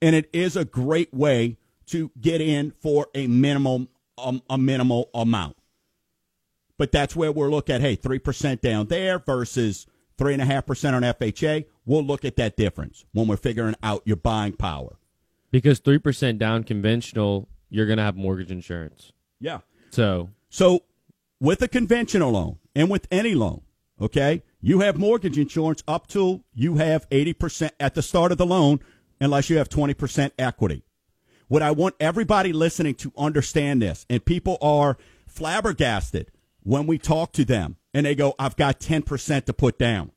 and 0.00 0.14
it 0.14 0.28
is 0.32 0.56
a 0.56 0.64
great 0.64 1.12
way 1.12 1.58
to 1.86 2.10
get 2.20 2.40
in 2.40 2.72
for 2.80 3.08
a 3.14 3.26
minimum 3.26 3.88
um, 4.18 4.42
a 4.50 4.58
minimal 4.58 5.10
amount. 5.14 5.56
But 6.78 6.92
that's 6.92 7.16
where 7.16 7.32
we'll 7.32 7.50
look 7.50 7.70
at 7.70 7.80
hey, 7.80 7.96
three 7.96 8.18
percent 8.18 8.62
down 8.62 8.86
there 8.86 9.18
versus 9.18 9.86
three 10.18 10.32
and 10.34 10.42
a 10.42 10.44
half 10.44 10.66
percent 10.66 10.94
on 10.94 11.02
FHA. 11.02 11.64
We'll 11.86 12.04
look 12.04 12.24
at 12.24 12.36
that 12.36 12.56
difference 12.56 13.04
when 13.12 13.26
we're 13.26 13.36
figuring 13.36 13.74
out 13.82 14.02
your 14.04 14.16
buying 14.16 14.52
power. 14.52 14.96
Because 15.50 15.80
3% 15.80 16.38
down 16.38 16.62
conventional, 16.64 17.48
you're 17.68 17.86
going 17.86 17.96
to 17.96 18.04
have 18.04 18.16
mortgage 18.16 18.52
insurance. 18.52 19.12
Yeah. 19.40 19.60
So, 19.90 20.30
So, 20.48 20.84
with 21.40 21.62
a 21.62 21.68
conventional 21.68 22.30
loan 22.30 22.58
and 22.76 22.88
with 22.88 23.08
any 23.10 23.34
loan, 23.34 23.62
okay, 24.00 24.42
you 24.60 24.80
have 24.80 24.98
mortgage 24.98 25.38
insurance 25.38 25.82
up 25.88 26.06
till 26.06 26.44
you 26.54 26.76
have 26.76 27.08
80% 27.10 27.70
at 27.80 27.94
the 27.94 28.02
start 28.02 28.32
of 28.32 28.38
the 28.38 28.46
loan, 28.46 28.80
unless 29.20 29.50
you 29.50 29.58
have 29.58 29.68
20% 29.68 30.32
equity. 30.38 30.84
What 31.48 31.62
I 31.62 31.70
want 31.70 31.96
everybody 31.98 32.52
listening 32.52 32.94
to 32.96 33.12
understand 33.16 33.82
this, 33.82 34.06
and 34.08 34.24
people 34.24 34.58
are 34.60 34.98
flabbergasted 35.26 36.30
when 36.62 36.86
we 36.86 36.98
talk 36.98 37.32
to 37.32 37.44
them 37.44 37.76
and 37.92 38.06
they 38.06 38.14
go, 38.14 38.34
I've 38.38 38.56
got 38.56 38.80
10% 38.80 39.44
to 39.46 39.52
put 39.52 39.78
down. 39.78 40.12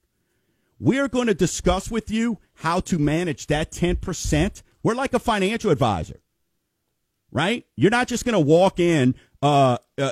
We're 0.79 1.07
going 1.07 1.27
to 1.27 1.33
discuss 1.33 1.89
with 1.89 2.11
you 2.11 2.39
how 2.55 2.81
to 2.81 2.99
manage 2.99 3.47
that 3.47 3.71
10%. 3.71 4.61
We're 4.83 4.95
like 4.95 5.13
a 5.13 5.19
financial 5.19 5.71
advisor 5.71 6.19
right? 7.33 7.65
You're 7.75 7.91
not 7.91 8.07
just 8.07 8.23
going 8.23 8.33
to 8.33 8.39
walk 8.39 8.79
in 8.79 9.15
uh, 9.41 9.77
uh, 9.97 10.11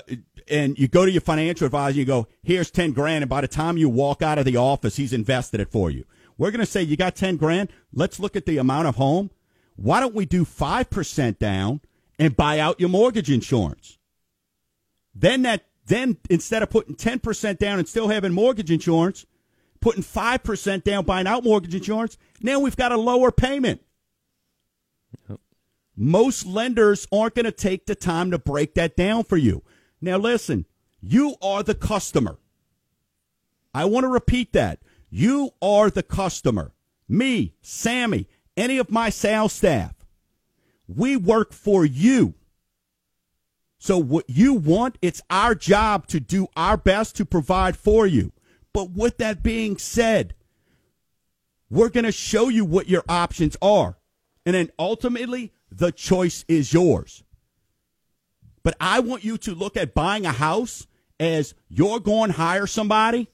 and 0.51 0.77
you 0.77 0.87
go 0.87 1.05
to 1.05 1.11
your 1.11 1.21
financial 1.21 1.65
advisor 1.65 1.89
and 1.89 1.97
you 1.97 2.05
go, 2.05 2.27
here's 2.43 2.69
10 2.69 2.91
grand. 2.91 3.23
And 3.23 3.29
by 3.29 3.41
the 3.41 3.47
time 3.47 3.77
you 3.77 3.89
walk 3.89 4.21
out 4.21 4.37
of 4.37 4.45
the 4.45 4.57
office, 4.57 4.97
he's 4.97 5.13
invested 5.13 5.59
it 5.59 5.71
for 5.71 5.89
you. 5.89 6.05
We're 6.37 6.51
going 6.51 6.59
to 6.59 6.65
say, 6.65 6.83
you 6.83 6.97
got 6.97 7.15
10 7.15 7.37
grand. 7.37 7.69
Let's 7.93 8.19
look 8.19 8.35
at 8.35 8.45
the 8.45 8.57
amount 8.57 8.87
of 8.87 8.95
home. 8.95 9.31
Why 9.75 9.99
don't 9.99 10.13
we 10.13 10.25
do 10.25 10.45
5% 10.45 11.39
down 11.39 11.81
and 12.19 12.35
buy 12.35 12.59
out 12.59 12.79
your 12.79 12.89
mortgage 12.89 13.31
insurance? 13.31 13.97
Then 15.15 15.43
that, 15.43 15.65
then 15.85 16.17
instead 16.29 16.63
of 16.63 16.69
putting 16.69 16.95
10% 16.95 17.57
down 17.57 17.79
and 17.79 17.87
still 17.87 18.09
having 18.09 18.33
mortgage 18.33 18.71
insurance, 18.71 19.25
putting 19.79 20.03
5% 20.03 20.83
down, 20.83 21.05
buying 21.05 21.27
out 21.27 21.43
mortgage 21.43 21.75
insurance, 21.75 22.17
now 22.41 22.59
we've 22.59 22.77
got 22.77 22.91
a 22.91 22.97
lower 22.97 23.31
payment. 23.31 23.81
Most 25.95 26.45
lenders 26.45 27.07
aren't 27.11 27.35
going 27.35 27.45
to 27.45 27.51
take 27.51 27.85
the 27.85 27.95
time 27.95 28.31
to 28.31 28.39
break 28.39 28.75
that 28.75 28.95
down 28.95 29.23
for 29.23 29.37
you. 29.37 29.63
Now, 30.01 30.17
listen, 30.17 30.65
you 31.01 31.35
are 31.41 31.63
the 31.63 31.75
customer. 31.75 32.37
I 33.73 33.85
want 33.85 34.03
to 34.03 34.09
repeat 34.09 34.53
that. 34.53 34.79
You 35.09 35.51
are 35.61 35.89
the 35.89 36.03
customer. 36.03 36.73
Me, 37.07 37.53
Sammy, 37.61 38.27
any 38.57 38.77
of 38.77 38.89
my 38.91 39.09
sales 39.09 39.53
staff. 39.53 39.93
We 40.87 41.15
work 41.17 41.53
for 41.53 41.85
you. 41.85 42.33
So, 43.77 43.97
what 43.97 44.29
you 44.29 44.53
want, 44.53 44.97
it's 45.01 45.21
our 45.29 45.55
job 45.55 46.07
to 46.07 46.19
do 46.19 46.47
our 46.55 46.77
best 46.77 47.15
to 47.17 47.25
provide 47.25 47.75
for 47.75 48.05
you. 48.05 48.31
But 48.73 48.91
with 48.91 49.17
that 49.17 49.41
being 49.41 49.77
said, 49.77 50.35
we're 51.69 51.89
going 51.89 52.03
to 52.03 52.11
show 52.11 52.49
you 52.49 52.63
what 52.63 52.89
your 52.89 53.03
options 53.09 53.57
are. 53.61 53.97
And 54.45 54.55
then 54.55 54.71
ultimately, 54.77 55.53
the 55.71 55.91
choice 55.91 56.45
is 56.47 56.73
yours. 56.73 57.23
But 58.63 58.75
I 58.79 58.99
want 58.99 59.23
you 59.23 59.37
to 59.39 59.55
look 59.55 59.75
at 59.75 59.93
buying 59.93 60.25
a 60.25 60.31
house 60.31 60.87
as 61.19 61.53
you're 61.69 61.99
going 61.99 62.31
to 62.31 62.37
hire 62.37 62.67
somebody 62.67 63.27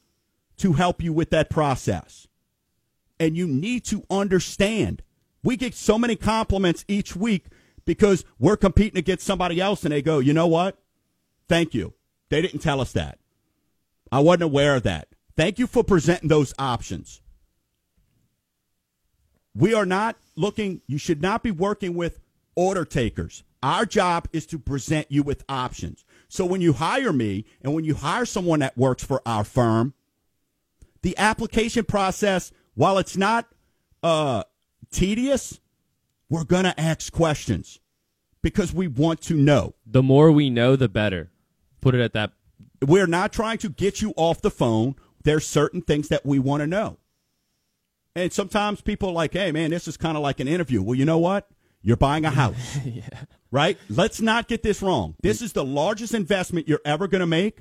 to 0.58 0.74
help 0.74 1.02
you 1.02 1.14
with 1.14 1.30
that 1.32 1.50
process. 1.50 2.28
And 3.20 3.36
you 3.36 3.48
need 3.48 3.86
to 3.86 4.04
understand. 4.10 5.02
We 5.44 5.58
get 5.58 5.74
so 5.74 5.98
many 5.98 6.16
compliments 6.16 6.86
each 6.88 7.16
week 7.16 7.46
because 7.86 8.26
we're 8.38 8.58
competing 8.58 8.98
against 8.98 9.26
somebody 9.26 9.60
else 9.60 9.84
and 9.84 9.92
they 9.92 10.02
go, 10.02 10.20
you 10.20 10.34
know 10.34 10.48
what? 10.48 10.78
Thank 11.48 11.74
you. 11.74 11.94
They 12.30 12.42
didn't 12.42 12.60
tell 12.60 12.82
us 12.82 12.92
that. 12.94 13.20
I 14.12 14.20
wasn't 14.20 14.44
aware 14.44 14.76
of 14.76 14.84
that. 14.84 15.08
Thank 15.36 15.60
you 15.60 15.68
for 15.68 15.84
presenting 15.84 16.30
those 16.30 16.54
options. 16.60 17.22
We 19.56 19.74
are 19.74 19.86
not 19.86 20.18
looking, 20.36 20.82
you 20.88 20.98
should 20.98 21.22
not 21.22 21.44
be 21.44 21.52
working 21.52 21.96
with 21.96 22.20
order 22.56 22.86
takers. 22.86 23.44
Our 23.64 23.86
job 23.86 24.28
is 24.32 24.46
to 24.48 24.60
present 24.60 25.08
you 25.10 25.24
with 25.24 25.44
options. 25.50 26.06
So 26.30 26.46
when 26.46 26.62
you 26.62 26.74
hire 26.74 27.14
me 27.14 27.46
and 27.62 27.74
when 27.74 27.84
you 27.84 27.96
hire 27.96 28.26
someone 28.26 28.60
that 28.60 28.78
works 28.78 29.04
for 29.04 29.22
our 29.26 29.44
firm, 29.44 29.94
the 31.02 31.18
application 31.18 31.86
process, 31.86 32.52
while 32.76 32.98
it's 32.98 33.18
not 33.18 33.48
uh, 34.04 34.44
tedious, 34.92 35.60
we're 36.30 36.44
going 36.44 36.66
to 36.66 36.80
ask 36.80 37.12
questions 37.12 37.80
because 38.42 38.74
we 38.74 38.88
want 38.88 39.22
to 39.22 39.34
know. 39.34 39.74
the 39.86 40.04
more 40.04 40.32
we 40.32 40.50
know, 40.50 40.76
the 40.76 40.90
better. 40.90 41.32
Put 41.82 41.96
it 41.96 42.02
at 42.02 42.14
that. 42.14 42.34
We're 42.86 43.08
not 43.08 43.34
trying 43.34 43.58
to 43.60 43.70
get 43.70 44.02
you 44.02 44.14
off 44.18 44.42
the 44.42 44.52
phone. 44.52 44.96
There's 45.24 45.46
certain 45.46 45.82
things 45.82 46.10
that 46.10 46.26
we 46.26 46.40
want 46.40 46.62
to 46.62 46.68
know. 46.68 46.98
And 48.16 48.32
sometimes 48.32 48.82
people 48.82 49.10
are 49.10 49.14
like, 49.14 49.34
hey, 49.34 49.52
man, 49.52 49.72
this 49.72 49.88
is 49.88 49.98
kind 49.98 50.18
of 50.18 50.24
like 50.24 50.40
an 50.40 50.48
interview. 50.48 50.82
Well, 50.82 50.96
you 50.96 51.06
know 51.06 51.18
what? 51.20 51.50
You're 51.82 51.98
buying 51.98 52.26
a 52.26 52.30
house. 52.42 52.78
Right? 53.52 53.78
Let's 53.90 54.20
not 54.22 54.48
get 54.48 54.64
this 54.64 54.82
wrong. 54.82 55.16
This 55.22 55.42
is 55.42 55.54
the 55.54 55.64
largest 55.64 56.14
investment 56.14 56.68
you're 56.68 56.82
ever 56.84 57.08
going 57.08 57.22
to 57.22 57.28
make. 57.28 57.60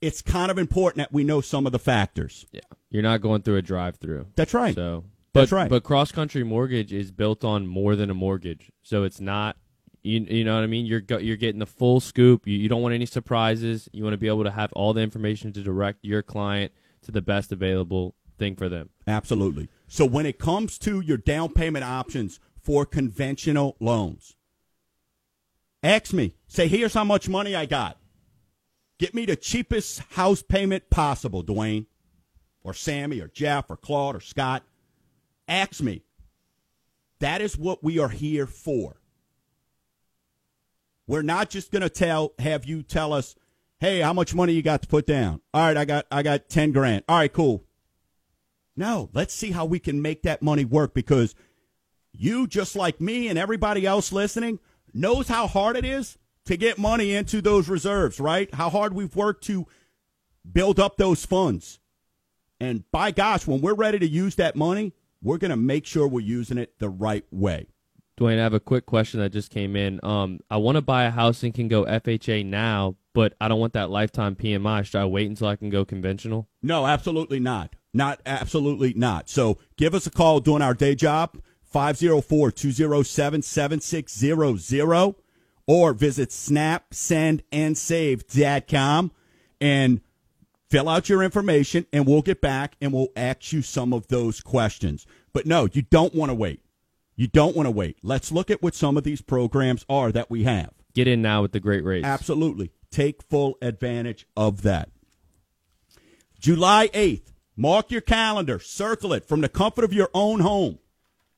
It's 0.00 0.20
kind 0.20 0.50
of 0.50 0.58
important 0.58 0.98
that 0.98 1.12
we 1.12 1.24
know 1.24 1.40
some 1.40 1.64
of 1.66 1.72
the 1.72 1.78
factors. 1.78 2.44
Yeah. 2.52 2.60
You're 2.90 3.02
not 3.02 3.22
going 3.22 3.42
through 3.42 3.56
a 3.56 3.62
drive 3.62 3.96
through. 3.96 4.26
That's 4.36 4.52
right. 4.52 4.74
So, 4.74 5.04
but, 5.32 5.40
That's 5.40 5.52
right. 5.52 5.68
But 5.68 5.82
CrossCountry 5.82 6.46
Mortgage 6.46 6.92
is 6.92 7.10
built 7.10 7.42
on 7.42 7.66
more 7.66 7.96
than 7.96 8.08
a 8.10 8.14
mortgage, 8.14 8.70
so 8.82 9.02
it's 9.02 9.20
not. 9.20 9.56
You, 10.02 10.20
you 10.20 10.44
know 10.44 10.54
what 10.54 10.62
I 10.62 10.66
mean? 10.66 10.84
You're 10.84 11.00
go, 11.00 11.16
you're 11.16 11.36
getting 11.36 11.58
the 11.58 11.66
full 11.66 11.98
scoop. 11.98 12.46
You, 12.46 12.56
you 12.56 12.68
don't 12.68 12.82
want 12.82 12.94
any 12.94 13.06
surprises. 13.06 13.88
You 13.92 14.04
want 14.04 14.12
to 14.12 14.18
be 14.18 14.28
able 14.28 14.44
to 14.44 14.50
have 14.50 14.72
all 14.74 14.92
the 14.92 15.00
information 15.00 15.52
to 15.54 15.62
direct 15.62 16.04
your 16.04 16.22
client 16.22 16.72
to 17.02 17.10
the 17.10 17.22
best 17.22 17.50
available 17.50 18.14
thing 18.38 18.54
for 18.54 18.68
them. 18.68 18.90
Absolutely. 19.06 19.68
So 19.88 20.04
when 20.04 20.26
it 20.26 20.38
comes 20.38 20.78
to 20.80 21.00
your 21.00 21.16
down 21.16 21.52
payment 21.52 21.84
options 21.84 22.38
for 22.60 22.84
conventional 22.84 23.76
loans, 23.80 24.36
ask 25.84 26.12
me. 26.12 26.34
Say, 26.48 26.66
here's 26.66 26.94
how 26.94 27.04
much 27.04 27.28
money 27.28 27.54
I 27.54 27.66
got. 27.66 27.98
Get 28.98 29.14
me 29.14 29.26
the 29.26 29.36
cheapest 29.36 30.00
house 30.12 30.42
payment 30.42 30.90
possible, 30.90 31.44
Dwayne, 31.44 31.86
or 32.62 32.74
Sammy, 32.74 33.20
or 33.20 33.28
Jeff, 33.28 33.70
or 33.70 33.76
Claude, 33.76 34.16
or 34.16 34.20
Scott. 34.20 34.64
Ask 35.46 35.82
me. 35.82 36.02
That 37.20 37.40
is 37.40 37.56
what 37.56 37.84
we 37.84 37.98
are 37.98 38.08
here 38.08 38.46
for. 38.46 39.00
We're 41.06 41.22
not 41.22 41.50
just 41.50 41.70
going 41.70 41.82
to 41.82 41.90
tell 41.90 42.32
have 42.38 42.64
you 42.64 42.82
tell 42.82 43.12
us, 43.12 43.34
"Hey, 43.78 44.00
how 44.00 44.12
much 44.12 44.34
money 44.34 44.52
you 44.52 44.62
got 44.62 44.82
to 44.82 44.88
put 44.88 45.06
down?" 45.06 45.40
All 45.52 45.66
right, 45.66 45.76
I 45.76 45.84
got 45.84 46.06
I 46.10 46.22
got 46.22 46.48
10 46.48 46.72
grand. 46.72 47.04
All 47.08 47.18
right, 47.18 47.32
cool. 47.32 47.64
No, 48.76 49.10
let's 49.12 49.34
see 49.34 49.52
how 49.52 49.64
we 49.64 49.78
can 49.78 50.02
make 50.02 50.22
that 50.22 50.42
money 50.42 50.64
work 50.64 50.94
because 50.94 51.34
you 52.12 52.46
just 52.46 52.74
like 52.74 53.00
me 53.00 53.28
and 53.28 53.38
everybody 53.38 53.86
else 53.86 54.12
listening 54.12 54.58
knows 54.94 55.28
how 55.28 55.46
hard 55.46 55.76
it 55.76 55.84
is 55.84 56.16
to 56.46 56.56
get 56.56 56.78
money 56.78 57.14
into 57.14 57.40
those 57.40 57.68
reserves, 57.68 58.20
right? 58.20 58.52
How 58.54 58.70
hard 58.70 58.94
we've 58.94 59.16
worked 59.16 59.44
to 59.44 59.66
build 60.50 60.78
up 60.78 60.96
those 60.96 61.24
funds. 61.24 61.80
And 62.60 62.90
by 62.90 63.10
gosh, 63.10 63.46
when 63.46 63.60
we're 63.60 63.74
ready 63.74 63.98
to 63.98 64.06
use 64.06 64.36
that 64.36 64.56
money, 64.56 64.92
we're 65.22 65.38
going 65.38 65.50
to 65.50 65.56
make 65.56 65.86
sure 65.86 66.06
we're 66.06 66.20
using 66.20 66.58
it 66.58 66.78
the 66.78 66.88
right 66.88 67.24
way. 67.30 67.66
Dwayne, 68.18 68.38
I 68.38 68.42
have 68.42 68.54
a 68.54 68.60
quick 68.60 68.86
question 68.86 69.18
that 69.20 69.30
just 69.30 69.50
came 69.50 69.74
in. 69.74 69.98
Um, 70.04 70.38
I 70.48 70.58
want 70.58 70.76
to 70.76 70.82
buy 70.82 71.04
a 71.04 71.10
house 71.10 71.42
and 71.42 71.52
can 71.52 71.66
go 71.66 71.84
FHA 71.84 72.46
now, 72.46 72.96
but 73.12 73.34
I 73.40 73.48
don't 73.48 73.58
want 73.58 73.72
that 73.72 73.90
lifetime 73.90 74.36
PMI. 74.36 74.84
Should 74.84 75.00
I 75.00 75.04
wait 75.06 75.28
until 75.28 75.48
I 75.48 75.56
can 75.56 75.68
go 75.70 75.84
conventional? 75.84 76.48
No, 76.62 76.86
absolutely 76.86 77.40
not. 77.40 77.74
Not 77.92 78.20
absolutely 78.24 78.92
not. 78.94 79.28
So 79.28 79.58
give 79.76 79.94
us 79.94 80.06
a 80.06 80.10
call 80.10 80.40
doing 80.40 80.62
our 80.62 80.74
day 80.74 80.94
job, 80.94 81.38
504 81.74 82.52
207 82.52 83.42
7600, 83.42 85.14
or 85.66 85.92
visit 85.92 86.28
snapsendandsave.com 86.28 89.12
and 89.60 90.00
fill 90.70 90.88
out 90.88 91.08
your 91.08 91.24
information, 91.24 91.84
and 91.92 92.06
we'll 92.06 92.22
get 92.22 92.40
back 92.40 92.76
and 92.80 92.92
we'll 92.92 93.08
ask 93.16 93.52
you 93.52 93.60
some 93.60 93.92
of 93.92 94.06
those 94.06 94.40
questions. 94.40 95.04
But 95.32 95.46
no, 95.46 95.66
you 95.72 95.82
don't 95.82 96.14
want 96.14 96.30
to 96.30 96.34
wait. 96.34 96.60
You 97.16 97.26
don't 97.26 97.56
want 97.56 97.66
to 97.66 97.72
wait. 97.72 97.98
Let's 98.04 98.30
look 98.30 98.52
at 98.52 98.62
what 98.62 98.76
some 98.76 98.96
of 98.96 99.02
these 99.02 99.20
programs 99.20 99.84
are 99.88 100.12
that 100.12 100.30
we 100.30 100.44
have. 100.44 100.70
Get 100.94 101.08
in 101.08 101.22
now 101.22 101.42
with 101.42 101.50
the 101.50 101.58
great 101.58 101.82
rates. 101.82 102.06
Absolutely. 102.06 102.70
Take 102.92 103.20
full 103.20 103.58
advantage 103.60 104.28
of 104.36 104.62
that. 104.62 104.90
July 106.38 106.86
8th. 106.94 107.32
Mark 107.56 107.90
your 107.90 108.00
calendar. 108.00 108.60
Circle 108.60 109.12
it 109.12 109.26
from 109.26 109.40
the 109.40 109.48
comfort 109.48 109.82
of 109.82 109.92
your 109.92 110.10
own 110.14 110.38
home. 110.38 110.78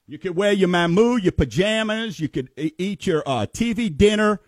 You 0.08 0.18
could 0.18 0.36
wear 0.36 0.52
your 0.52 0.68
mamu, 0.68 1.20
your 1.20 1.32
pajamas. 1.32 2.20
You 2.20 2.28
could 2.28 2.50
eat 2.56 3.06
your 3.06 3.24
uh, 3.26 3.46
TV 3.46 3.96
dinner. 3.96 4.40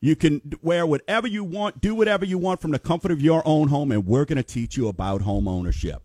You 0.00 0.14
can 0.16 0.40
wear 0.62 0.86
whatever 0.86 1.26
you 1.26 1.44
want, 1.44 1.80
do 1.80 1.94
whatever 1.94 2.24
you 2.24 2.38
want 2.38 2.62
from 2.62 2.70
the 2.70 2.78
comfort 2.78 3.10
of 3.10 3.20
your 3.20 3.42
own 3.44 3.68
home, 3.68 3.92
and 3.92 4.06
we're 4.06 4.24
going 4.24 4.38
to 4.38 4.42
teach 4.42 4.74
you 4.76 4.88
about 4.88 5.20
home 5.22 5.46
ownership. 5.46 6.02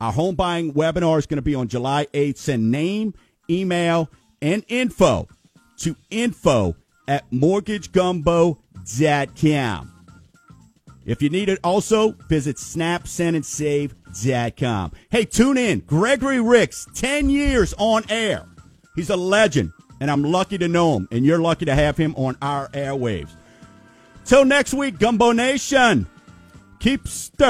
Our 0.00 0.12
home 0.12 0.34
buying 0.36 0.72
webinar 0.72 1.18
is 1.18 1.26
going 1.26 1.36
to 1.36 1.42
be 1.42 1.54
on 1.54 1.68
July 1.68 2.06
8th. 2.14 2.38
Send 2.38 2.70
name, 2.70 3.12
email, 3.50 4.08
and 4.40 4.64
info 4.68 5.28
to 5.78 5.96
info 6.10 6.76
at 7.06 7.30
mortgagegumbo.com. 7.30 9.93
If 11.06 11.22
you 11.22 11.28
need 11.28 11.48
it, 11.48 11.60
also 11.62 12.12
visit 12.28 12.56
snapsendandsave.com. 12.56 14.92
Hey, 15.10 15.24
tune 15.24 15.58
in. 15.58 15.80
Gregory 15.80 16.40
Ricks, 16.40 16.86
10 16.94 17.30
years 17.30 17.74
on 17.78 18.04
air. 18.08 18.46
He's 18.96 19.10
a 19.10 19.16
legend, 19.16 19.72
and 20.00 20.08
I'm 20.10 20.22
lucky 20.22 20.56
to 20.58 20.68
know 20.68 20.96
him, 20.96 21.08
and 21.10 21.26
you're 21.26 21.40
lucky 21.40 21.64
to 21.66 21.74
have 21.74 21.96
him 21.96 22.14
on 22.16 22.36
our 22.40 22.68
airwaves. 22.68 23.30
Till 24.24 24.44
next 24.44 24.72
week, 24.72 24.98
Gumbo 24.98 25.32
Nation, 25.32 26.06
keep 26.78 27.08
stirring 27.08 27.42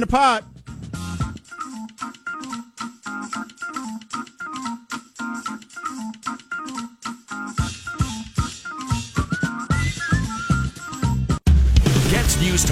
the 0.00 0.06
pot. 0.06 0.44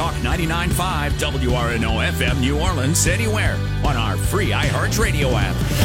Talk 0.01 0.15
99.5 0.15 1.11
WRNO 1.19 2.11
FM 2.13 2.41
New 2.41 2.59
Orleans 2.59 3.07
anywhere 3.07 3.59
on 3.85 3.99
our 3.99 4.17
free 4.17 4.49
iHeartRadio 4.49 5.31
app. 5.35 5.80